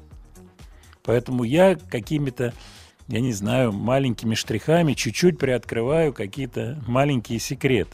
[1.04, 2.54] Поэтому я какими-то,
[3.12, 7.92] я не знаю, маленькими штрихами чуть-чуть приоткрываю какие-то маленькие секреты.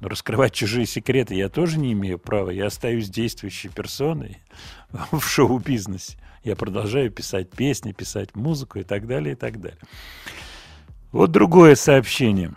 [0.00, 2.50] Но раскрывать чужие секреты я тоже не имею права.
[2.50, 4.38] Я остаюсь действующей персоной
[5.10, 6.18] в шоу-бизнесе.
[6.44, 9.80] Я продолжаю писать песни, писать музыку и так далее, и так далее.
[11.12, 12.52] Вот другое сообщение.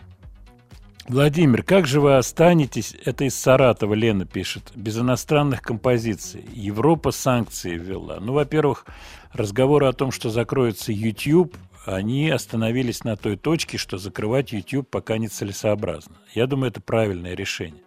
[1.08, 6.44] Владимир, как же вы останетесь, это из Саратова Лена пишет, без иностранных композиций?
[6.54, 8.20] Европа санкции ввела.
[8.20, 8.86] Ну, во-первых,
[9.32, 11.56] разговоры о том, что закроется YouTube,
[11.86, 16.16] они остановились на той точке, что закрывать YouTube пока нецелесообразно.
[16.34, 17.84] Я думаю, это правильное решение,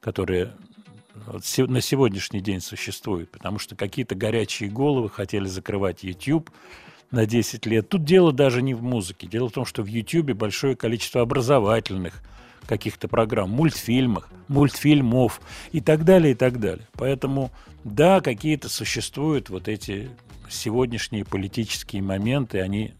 [0.00, 0.54] которое
[1.58, 6.50] на сегодняшний день существует, потому что какие-то горячие головы хотели закрывать YouTube
[7.10, 7.88] на 10 лет.
[7.88, 9.26] Тут дело даже не в музыке.
[9.26, 12.22] Дело в том, что в YouTube большое количество образовательных
[12.66, 15.40] каких-то программ, мультфильмах, мультфильмов
[15.72, 16.86] и так далее, и так далее.
[16.92, 17.50] Поэтому,
[17.84, 20.10] да, какие-то существуют вот эти
[20.48, 22.94] сегодняшние политические моменты, они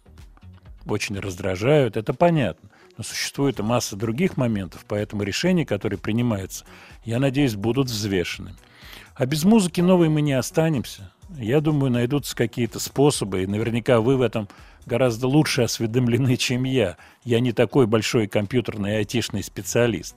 [0.87, 2.71] очень раздражают, это понятно.
[2.97, 6.65] Но существует масса других моментов, поэтому решения, которые принимаются,
[7.05, 8.55] я надеюсь, будут взвешены.
[9.17, 11.13] А без музыки новой мы не останемся.
[11.37, 14.49] Я думаю, найдутся какие-то способы, и наверняка вы в этом
[14.87, 16.97] гораздо лучше осведомлены, чем я.
[17.25, 20.17] Я не такой большой компьютерный айтишный специалист.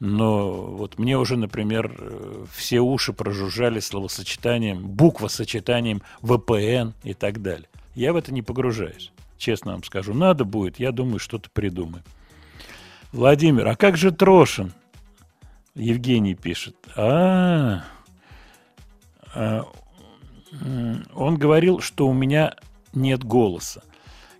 [0.00, 7.68] Но вот мне уже, например, э, все уши прожужжали словосочетанием, буквосочетанием VPN и так далее.
[7.94, 9.10] Я в это не погружаюсь.
[9.38, 12.04] Честно вам скажу, надо будет, я думаю, что-то придумаю.
[13.12, 14.72] Владимир, а как же Трошин?
[15.74, 16.76] Евгений пишет.
[16.96, 17.84] А,
[19.34, 19.66] а, м,
[21.14, 22.54] он говорил, что у меня
[22.92, 23.82] нет голоса.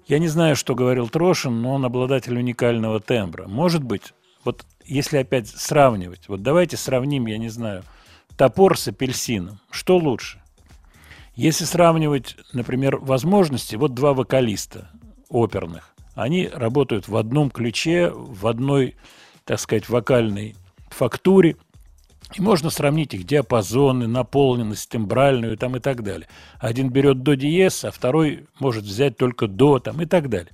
[0.07, 3.47] Я не знаю, что говорил Трошин, но он обладатель уникального тембра.
[3.47, 4.15] Может быть,
[4.45, 7.83] вот если опять сравнивать, вот давайте сравним, я не знаю,
[8.37, 9.61] топор с апельсином.
[9.71, 10.41] Что лучше?
[11.35, 14.91] Если сравнивать, например, возможности, вот два вокалиста
[15.29, 18.97] оперных, они работают в одном ключе, в одной,
[19.45, 20.57] так сказать, вокальной
[20.89, 21.57] фактуре,
[22.35, 26.29] и можно сравнить их диапазоны, наполненность тембральную там и так далее.
[26.59, 30.53] Один берет до диез, а второй может взять только до там и так далее.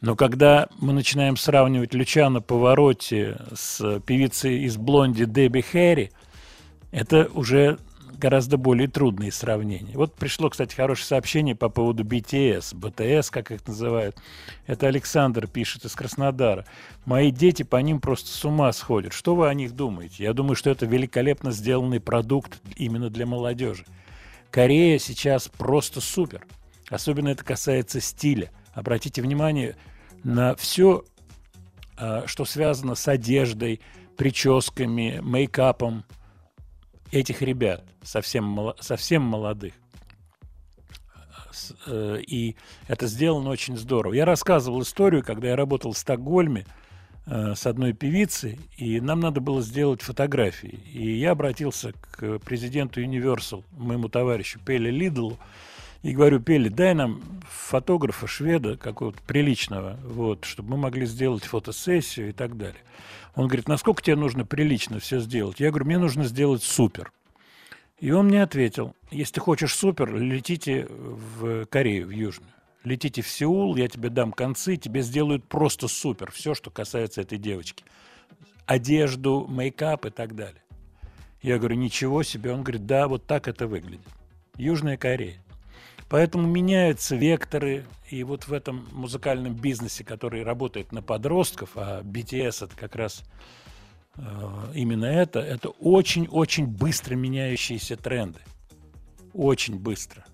[0.00, 6.10] Но когда мы начинаем сравнивать Лючано Повороте с певицей из Блонди Дебби Хэри,
[6.90, 7.78] это уже
[8.18, 9.96] гораздо более трудные сравнения.
[9.96, 14.16] Вот пришло, кстати, хорошее сообщение по поводу BTS, BTS, как их называют.
[14.66, 16.64] Это Александр пишет из Краснодара.
[17.04, 19.12] Мои дети по ним просто с ума сходят.
[19.12, 20.24] Что вы о них думаете?
[20.24, 23.84] Я думаю, что это великолепно сделанный продукт именно для молодежи.
[24.50, 26.46] Корея сейчас просто супер.
[26.88, 28.50] Особенно это касается стиля.
[28.72, 29.76] Обратите внимание
[30.22, 31.04] на все,
[32.26, 33.80] что связано с одеждой,
[34.16, 36.04] прическами, мейкапом
[37.14, 39.74] этих ребят, совсем, совсем молодых.
[41.86, 42.56] Э, И
[42.88, 44.14] это сделано очень здорово.
[44.14, 46.66] Я рассказывал историю, когда я работал в Стокгольме
[47.26, 50.80] э, с одной певицей, и нам надо было сделать фотографии.
[50.92, 55.38] И я обратился к президенту Universal, моему товарищу Пеле Лидлу,
[56.02, 62.30] и говорю, Пеле, дай нам фотографа шведа какого-то приличного, вот, чтобы мы могли сделать фотосессию
[62.30, 62.82] и так далее.
[63.34, 65.60] Он говорит, насколько тебе нужно прилично все сделать?
[65.60, 67.12] Я говорю, мне нужно сделать супер.
[67.98, 72.52] И он мне ответил, если ты хочешь супер, летите в Корею, в Южную.
[72.84, 76.30] Летите в Сеул, я тебе дам концы, тебе сделают просто супер.
[76.30, 77.84] Все, что касается этой девочки.
[78.66, 80.62] Одежду, мейкап и так далее.
[81.40, 82.52] Я говорю, ничего себе.
[82.52, 84.06] Он говорит, да, вот так это выглядит.
[84.56, 85.43] Южная Корея.
[86.08, 92.66] Поэтому меняются векторы, и вот в этом музыкальном бизнесе, который работает на подростков, а BTS
[92.66, 93.24] это как раз
[94.16, 94.22] э,
[94.74, 98.40] именно это, это очень-очень быстро меняющиеся тренды.
[99.32, 100.24] Очень быстро.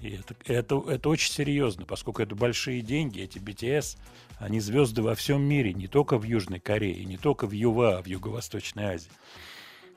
[0.00, 3.96] И это, это, это очень серьезно, поскольку это большие деньги, эти BTS,
[4.38, 8.06] они звезды во всем мире, не только в Южной Корее, не только в ЮВА, в
[8.06, 9.10] Юго-Восточной Азии.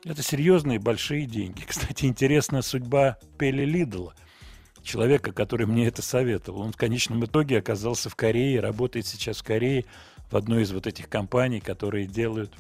[0.06, 1.62] Это серьезные большие деньги.
[1.68, 4.14] Кстати, интересная судьба Пели Лидла,
[4.84, 6.62] человека, который мне это советовал.
[6.62, 9.86] Он в конечном итоге оказался в Корее, работает сейчас в Корее
[10.32, 12.54] в одной из вот этих компаний, которые делают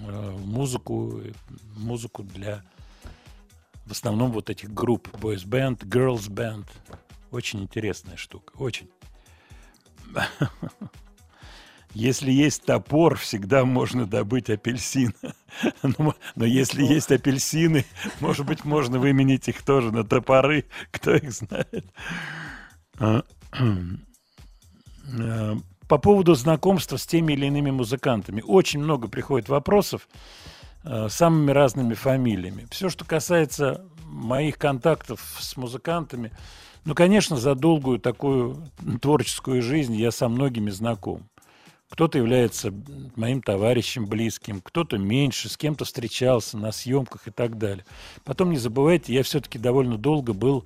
[0.00, 1.22] э, музыку,
[1.76, 2.64] музыку для
[3.86, 6.66] в основном вот этих групп boys band, girls band.
[7.30, 8.90] Очень интересная штука, очень.
[11.94, 15.14] Если есть топор, всегда можно добыть апельсин.
[15.82, 17.86] Но, но если есть апельсины,
[18.20, 20.66] может быть, можно выменить их тоже на топоры.
[20.90, 21.86] Кто их знает?
[22.98, 23.22] А,
[25.18, 25.56] а,
[25.88, 28.42] По поводу знакомства с теми или иными музыкантами.
[28.46, 30.06] Очень много приходит вопросов
[30.84, 32.66] э, самыми разными фамилиями.
[32.70, 36.32] Все, что касается моих контактов с музыкантами,
[36.84, 38.66] ну, конечно, за долгую такую
[39.00, 41.28] творческую жизнь я со многими знаком.
[41.90, 42.72] Кто-то является
[43.16, 47.84] моим товарищем близким, кто-то меньше, с кем-то встречался на съемках и так далее.
[48.24, 50.64] Потом не забывайте, я все-таки довольно долго был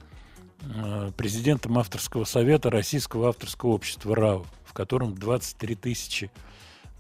[0.63, 6.31] э, президентом авторского совета Российского авторского общества РАО, в котором 23 тысячи,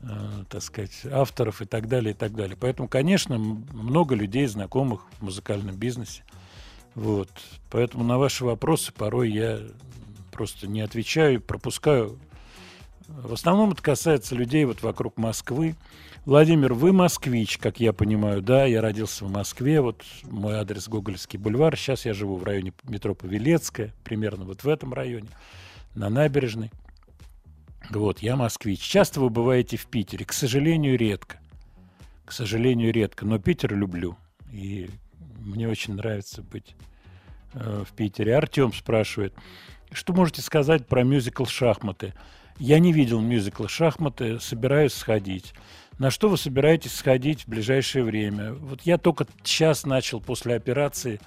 [0.03, 0.07] э,
[0.49, 2.57] так сказать, авторов и так далее, и так далее.
[2.59, 6.23] Поэтому, конечно, много людей, знакомых в музыкальном бизнесе.
[6.94, 7.31] Вот.
[7.70, 9.61] Поэтому на ваши вопросы порой я
[10.31, 12.19] просто не отвечаю, пропускаю.
[13.09, 15.77] В основном это касается людей вот вокруг Москвы.
[16.24, 18.65] Владимир, вы москвич, как я понимаю, да?
[18.65, 21.77] Я родился в Москве, вот мой адрес Гоголевский бульвар.
[21.77, 25.29] Сейчас я живу в районе метро Павелецкая, примерно вот в этом районе,
[25.95, 26.70] на набережной.
[27.91, 28.81] Вот, я москвич.
[28.81, 30.24] Часто вы бываете в Питере?
[30.24, 31.39] К сожалению, редко.
[32.24, 33.27] К сожалению, редко.
[33.27, 34.16] Но Питер люблю.
[34.53, 34.89] И
[35.41, 36.77] мне очень нравится быть
[37.55, 38.37] э, в Питере.
[38.37, 39.35] Артем спрашивает,
[39.91, 42.15] что можете сказать про мюзикл «Шахматы»?
[42.59, 45.55] Я не видел мюзикла «Шахматы», собираюсь сходить.
[45.99, 48.55] На что вы собираетесь сходить в ближайшее время?
[48.55, 51.20] Вот я только сейчас начал после операции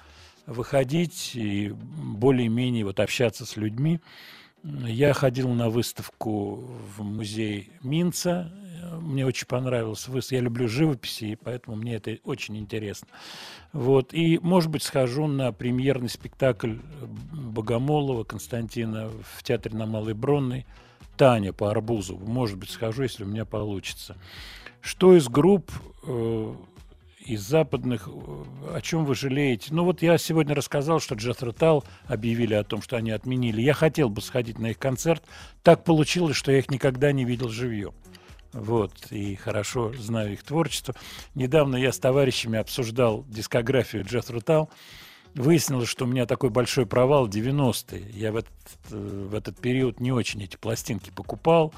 [0.46, 4.00] выходить и более-менее вот общаться с людьми.
[4.64, 8.52] Я ходил на выставку в музей Минца.
[9.00, 10.36] Мне очень понравилась выставка.
[10.36, 13.08] Я люблю живописи, и поэтому мне это очень интересно.
[13.74, 14.14] Вот.
[14.14, 16.78] И, может быть, схожу на премьерный спектакль
[17.32, 20.66] Богомолова Константина в театре на Малой Бронной.
[21.18, 22.18] Таня по арбузу.
[22.18, 24.18] Может быть, схожу, если у меня получится.
[24.82, 25.72] Что из групп
[26.04, 26.56] э,
[27.26, 29.74] из западных, э, о чем вы жалеете?
[29.74, 33.62] Ну вот я сегодня рассказал, что Джеффри Тал объявили о том, что они отменили.
[33.62, 35.24] Я хотел бы сходить на их концерт.
[35.64, 37.94] Так получилось, что я их никогда не видел живьем.
[38.54, 40.96] Вот, и хорошо знаю их творчество.
[41.34, 44.70] Недавно я с товарищами обсуждал дискографию Джеффри Тал.
[45.36, 48.10] Выяснилось, что у меня такой большой провал 90-е.
[48.14, 48.53] Я в этот,
[48.90, 51.74] э, в этот период не очень эти пластинки покупал.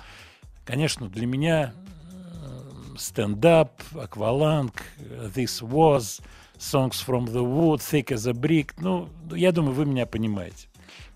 [0.63, 6.21] Конечно, для меня э, стендап, акваланг, This Was,
[6.59, 8.73] Songs from the Wood, Thick as a Brick.
[8.77, 10.67] Ну, я думаю, вы меня понимаете.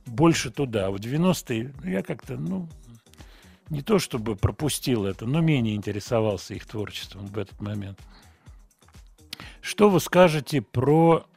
[0.07, 0.87] Больше туда.
[0.87, 2.67] А в 90-е я как-то, ну,
[3.69, 7.99] не то чтобы пропустил это, но менее интересовался их творчеством в этот момент.
[9.61, 11.27] Что вы скажете про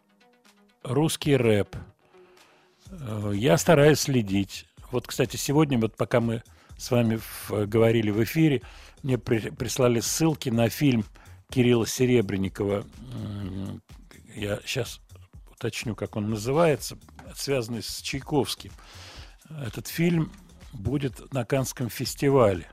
[0.85, 1.77] русский рэп?
[2.91, 4.67] Э, Я стараюсь следить.
[4.91, 6.43] Вот, кстати, сегодня, вот пока мы
[6.77, 8.63] с вами говорили в эфире,
[9.03, 11.05] мне при- прислали ссылки на фильм
[11.51, 12.85] Кирилла Серебренникова.
[14.35, 15.01] Я сейчас
[15.51, 16.99] уточню, как он называется,
[17.35, 18.73] связанный с Чайковским.
[19.65, 20.33] Этот фильм
[20.73, 22.67] будет на Канском фестивале.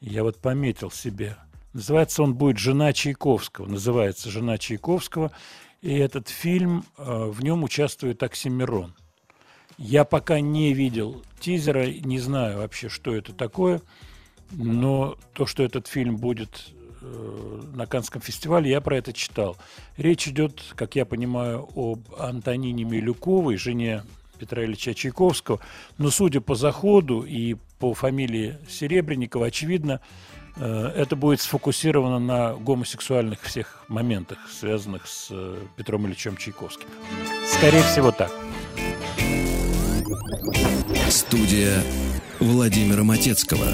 [0.00, 1.36] Я вот пометил себе.
[1.72, 3.66] Называется он будет «Жена Чайковского».
[3.66, 5.32] Называется «Жена Чайковского».
[5.84, 8.94] И этот фильм, э, в нем участвует Оксимирон.
[9.76, 13.82] Я пока не видел тизера, не знаю вообще, что это такое,
[14.50, 19.58] но то, что этот фильм будет э, на Канском фестивале, я про это читал.
[19.98, 24.04] Речь идет, как я понимаю, об Антонине Милюковой, жене
[24.38, 25.60] Петра Ильича Чайковского,
[25.98, 30.00] но судя по заходу и по фамилии Серебренникова, очевидно,
[30.62, 36.88] это будет сфокусировано на гомосексуальных всех моментах, связанных с э, Петром Ильичем Чайковским.
[37.46, 38.30] Скорее всего, так.
[41.08, 41.82] Студия
[42.40, 43.66] Владимира Матецкого.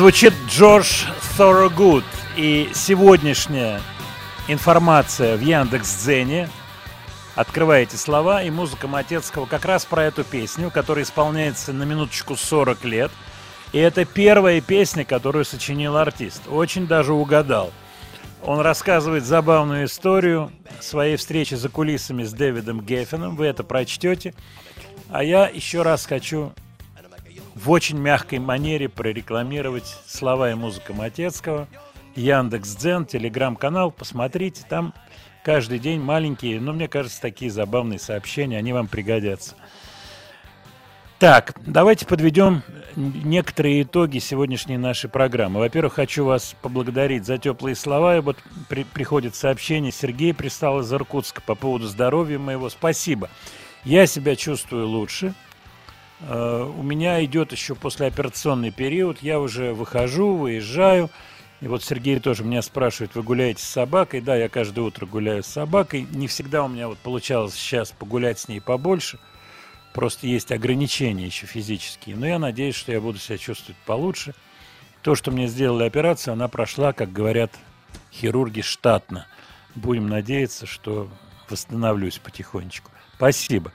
[0.00, 1.04] Звучит Джордж
[1.36, 2.04] Thorogood.
[2.34, 3.82] И сегодняшняя
[4.48, 6.48] информация в Яндекс.Дзене.
[7.34, 12.82] Открываете слова, и музыка Матецкого как раз про эту песню, которая исполняется на минуточку 40
[12.86, 13.10] лет.
[13.74, 16.44] И это первая песня, которую сочинил артист.
[16.48, 17.70] Очень даже угадал.
[18.42, 20.50] Он рассказывает забавную историю
[20.80, 23.36] своей встречи за кулисами с Дэвидом Геффином.
[23.36, 24.32] Вы это прочтете.
[25.10, 26.54] А я еще раз хочу
[27.54, 31.68] в очень мягкой манере прорекламировать слова и музыка Матецкого.
[32.16, 34.94] Яндекс.Дзен, телеграм-канал, посмотрите, там
[35.44, 39.54] каждый день маленькие, но мне кажется, такие забавные сообщения, они вам пригодятся.
[41.20, 42.62] Так, давайте подведем
[42.96, 45.60] некоторые итоги сегодняшней нашей программы.
[45.60, 48.16] Во-первых, хочу вас поблагодарить за теплые слова.
[48.16, 48.38] И вот
[48.70, 52.70] при, приходит сообщение, Сергей пристал из Иркутска по поводу здоровья моего.
[52.70, 53.28] Спасибо.
[53.84, 55.34] Я себя чувствую лучше.
[56.22, 59.22] Э, У меня идет еще послеоперационный период.
[59.22, 61.10] Я уже выхожу, выезжаю.
[61.60, 64.22] И вот Сергей тоже меня спрашивает, вы гуляете с собакой?
[64.22, 66.06] Да, я каждое утро гуляю с собакой.
[66.10, 69.18] Не всегда у меня вот получалось сейчас погулять с ней побольше.
[69.92, 72.16] Просто есть ограничения еще физические.
[72.16, 74.34] Но я надеюсь, что я буду себя чувствовать получше.
[75.02, 77.52] То, что мне сделали операцию, она прошла, как говорят
[78.12, 79.26] хирурги, штатно.
[79.74, 81.08] Будем надеяться, что
[81.48, 82.90] восстановлюсь потихонечку.
[83.20, 83.70] Спасибо.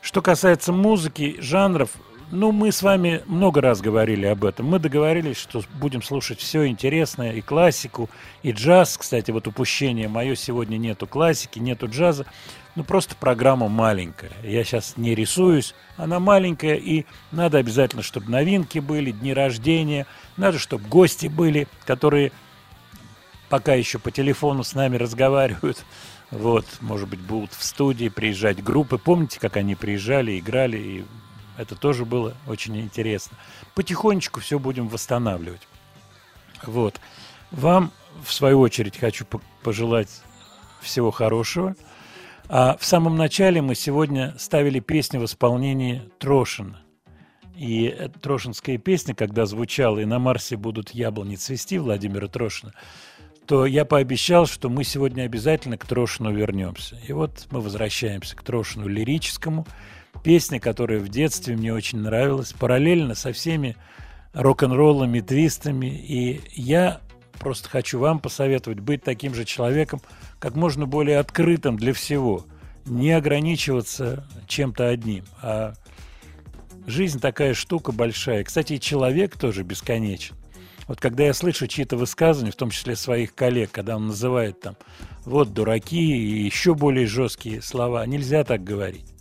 [0.00, 1.90] Что касается музыки, жанров,
[2.30, 4.64] ну, мы с вами много раз говорили об этом.
[4.64, 8.08] Мы договорились, что будем слушать все интересное, и классику,
[8.42, 8.96] и джаз.
[8.96, 12.24] Кстати, вот упущение мое, сегодня нету классики, нету джаза.
[12.74, 14.32] Ну, просто программа маленькая.
[14.42, 20.06] Я сейчас не рисуюсь, она маленькая, и надо обязательно, чтобы новинки были, дни рождения,
[20.38, 22.32] надо, чтобы гости были, которые
[23.50, 25.84] пока еще по телефону с нами разговаривают.
[26.30, 28.98] Вот, может быть, будут в студии приезжать группы.
[28.98, 31.04] Помните, как они приезжали, играли, и
[31.56, 33.36] это тоже было очень интересно.
[33.74, 35.66] Потихонечку все будем восстанавливать.
[36.64, 37.00] Вот.
[37.50, 37.92] Вам,
[38.24, 40.22] в свою очередь, хочу по- пожелать
[40.80, 41.76] всего хорошего.
[42.48, 46.80] А в самом начале мы сегодня ставили песню в исполнении Трошина.
[47.56, 52.74] И трошинская песня, когда звучала «И на Марсе будут яблони цвести» Владимира Трошина,
[53.46, 56.98] то я пообещал, что мы сегодня обязательно к Трошину вернемся.
[57.06, 59.66] И вот мы возвращаемся к Трошину лирическому.
[60.22, 63.76] песня, которая в детстве мне очень нравилась, параллельно со всеми
[64.32, 65.86] рок-н-роллами, твистами.
[65.86, 67.00] И я
[67.38, 70.00] просто хочу вам посоветовать быть таким же человеком,
[70.40, 72.44] как можно более открытым для всего.
[72.86, 75.74] Не ограничиваться чем-то одним, а
[76.86, 78.44] жизнь такая штука большая.
[78.44, 80.36] Кстати, и человек тоже бесконечен.
[80.86, 84.76] Вот когда я слышу чьи-то высказывания, в том числе своих коллег, когда он называет там
[85.24, 89.12] вот дураки и еще более жесткие слова, нельзя так говорить.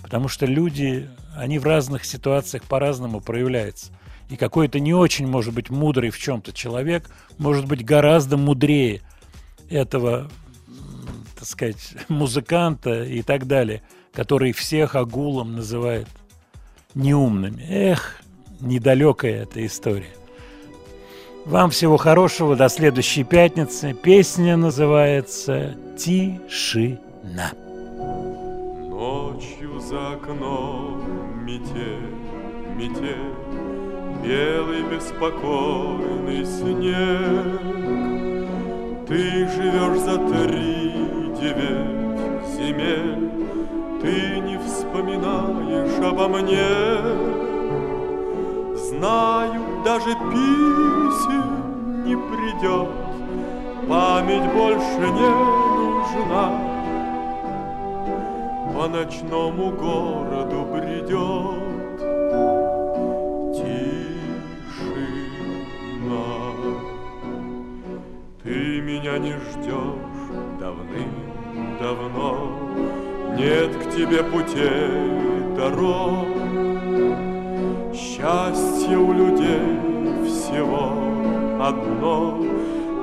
[0.00, 3.92] Потому что люди, они в разных ситуациях по-разному проявляются.
[4.30, 9.00] И какой-то не очень, может быть, мудрый в чем-то человек может быть гораздо мудрее
[9.68, 10.30] этого,
[11.34, 13.82] так сказать, музыканта и так далее,
[14.12, 16.08] который всех агулом называет
[16.94, 17.64] неумными.
[17.68, 18.20] Эх,
[18.60, 20.17] недалекая эта история.
[21.48, 23.94] Вам всего хорошего, до следующей пятницы.
[23.94, 27.52] Песня называется «Тишина».
[28.90, 32.14] Ночью за окном метель,
[32.76, 33.32] метель,
[34.22, 37.60] Белый беспокойный снег.
[39.08, 40.92] Ты живешь за три
[41.40, 43.30] девять земель,
[44.02, 47.47] Ты не вспоминаешь обо мне.
[48.78, 52.88] Знаю, даже писем не придет,
[53.88, 55.28] Память больше не
[55.78, 56.52] нужна.
[58.72, 61.98] По ночному городу бредет
[63.56, 63.88] тишина.
[68.44, 70.28] Ты меня не ждешь
[70.60, 72.36] давным-давно,
[73.36, 76.47] Нет к тебе путей дорог.
[77.98, 79.76] Счастье у людей
[80.24, 80.92] всего
[81.60, 82.38] одно,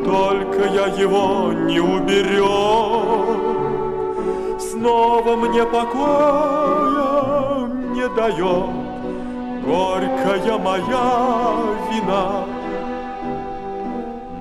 [0.06, 2.46] Только я его не уберег.
[4.58, 8.70] Снова мне покоя не дает
[9.66, 11.58] Горькая моя
[11.92, 12.46] вина.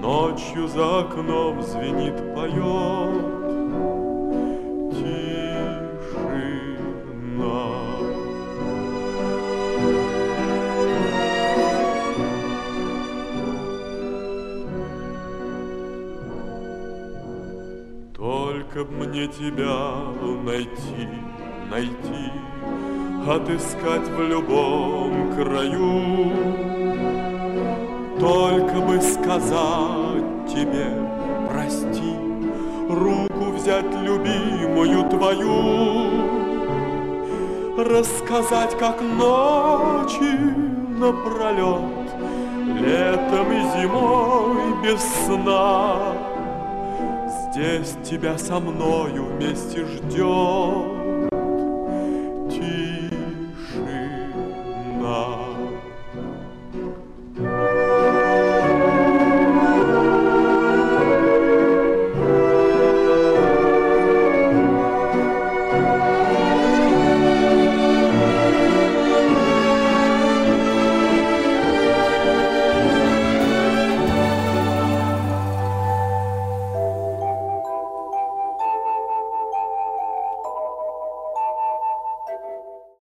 [0.01, 3.34] Ночью за окном звенит, поет
[18.75, 19.95] Только б мне тебя
[20.43, 21.09] найти,
[21.71, 22.33] найти,
[23.25, 26.33] Отыскать в любом краю.
[28.19, 30.87] Только бы сказать тебе
[31.49, 32.17] прости,
[32.89, 36.11] Руку взять любимую твою,
[37.79, 40.37] Рассказать, как ночи
[40.99, 42.11] напролет,
[42.81, 46.34] Летом и зимой без сна
[47.55, 51.04] Здесь тебя со мною вместе ждет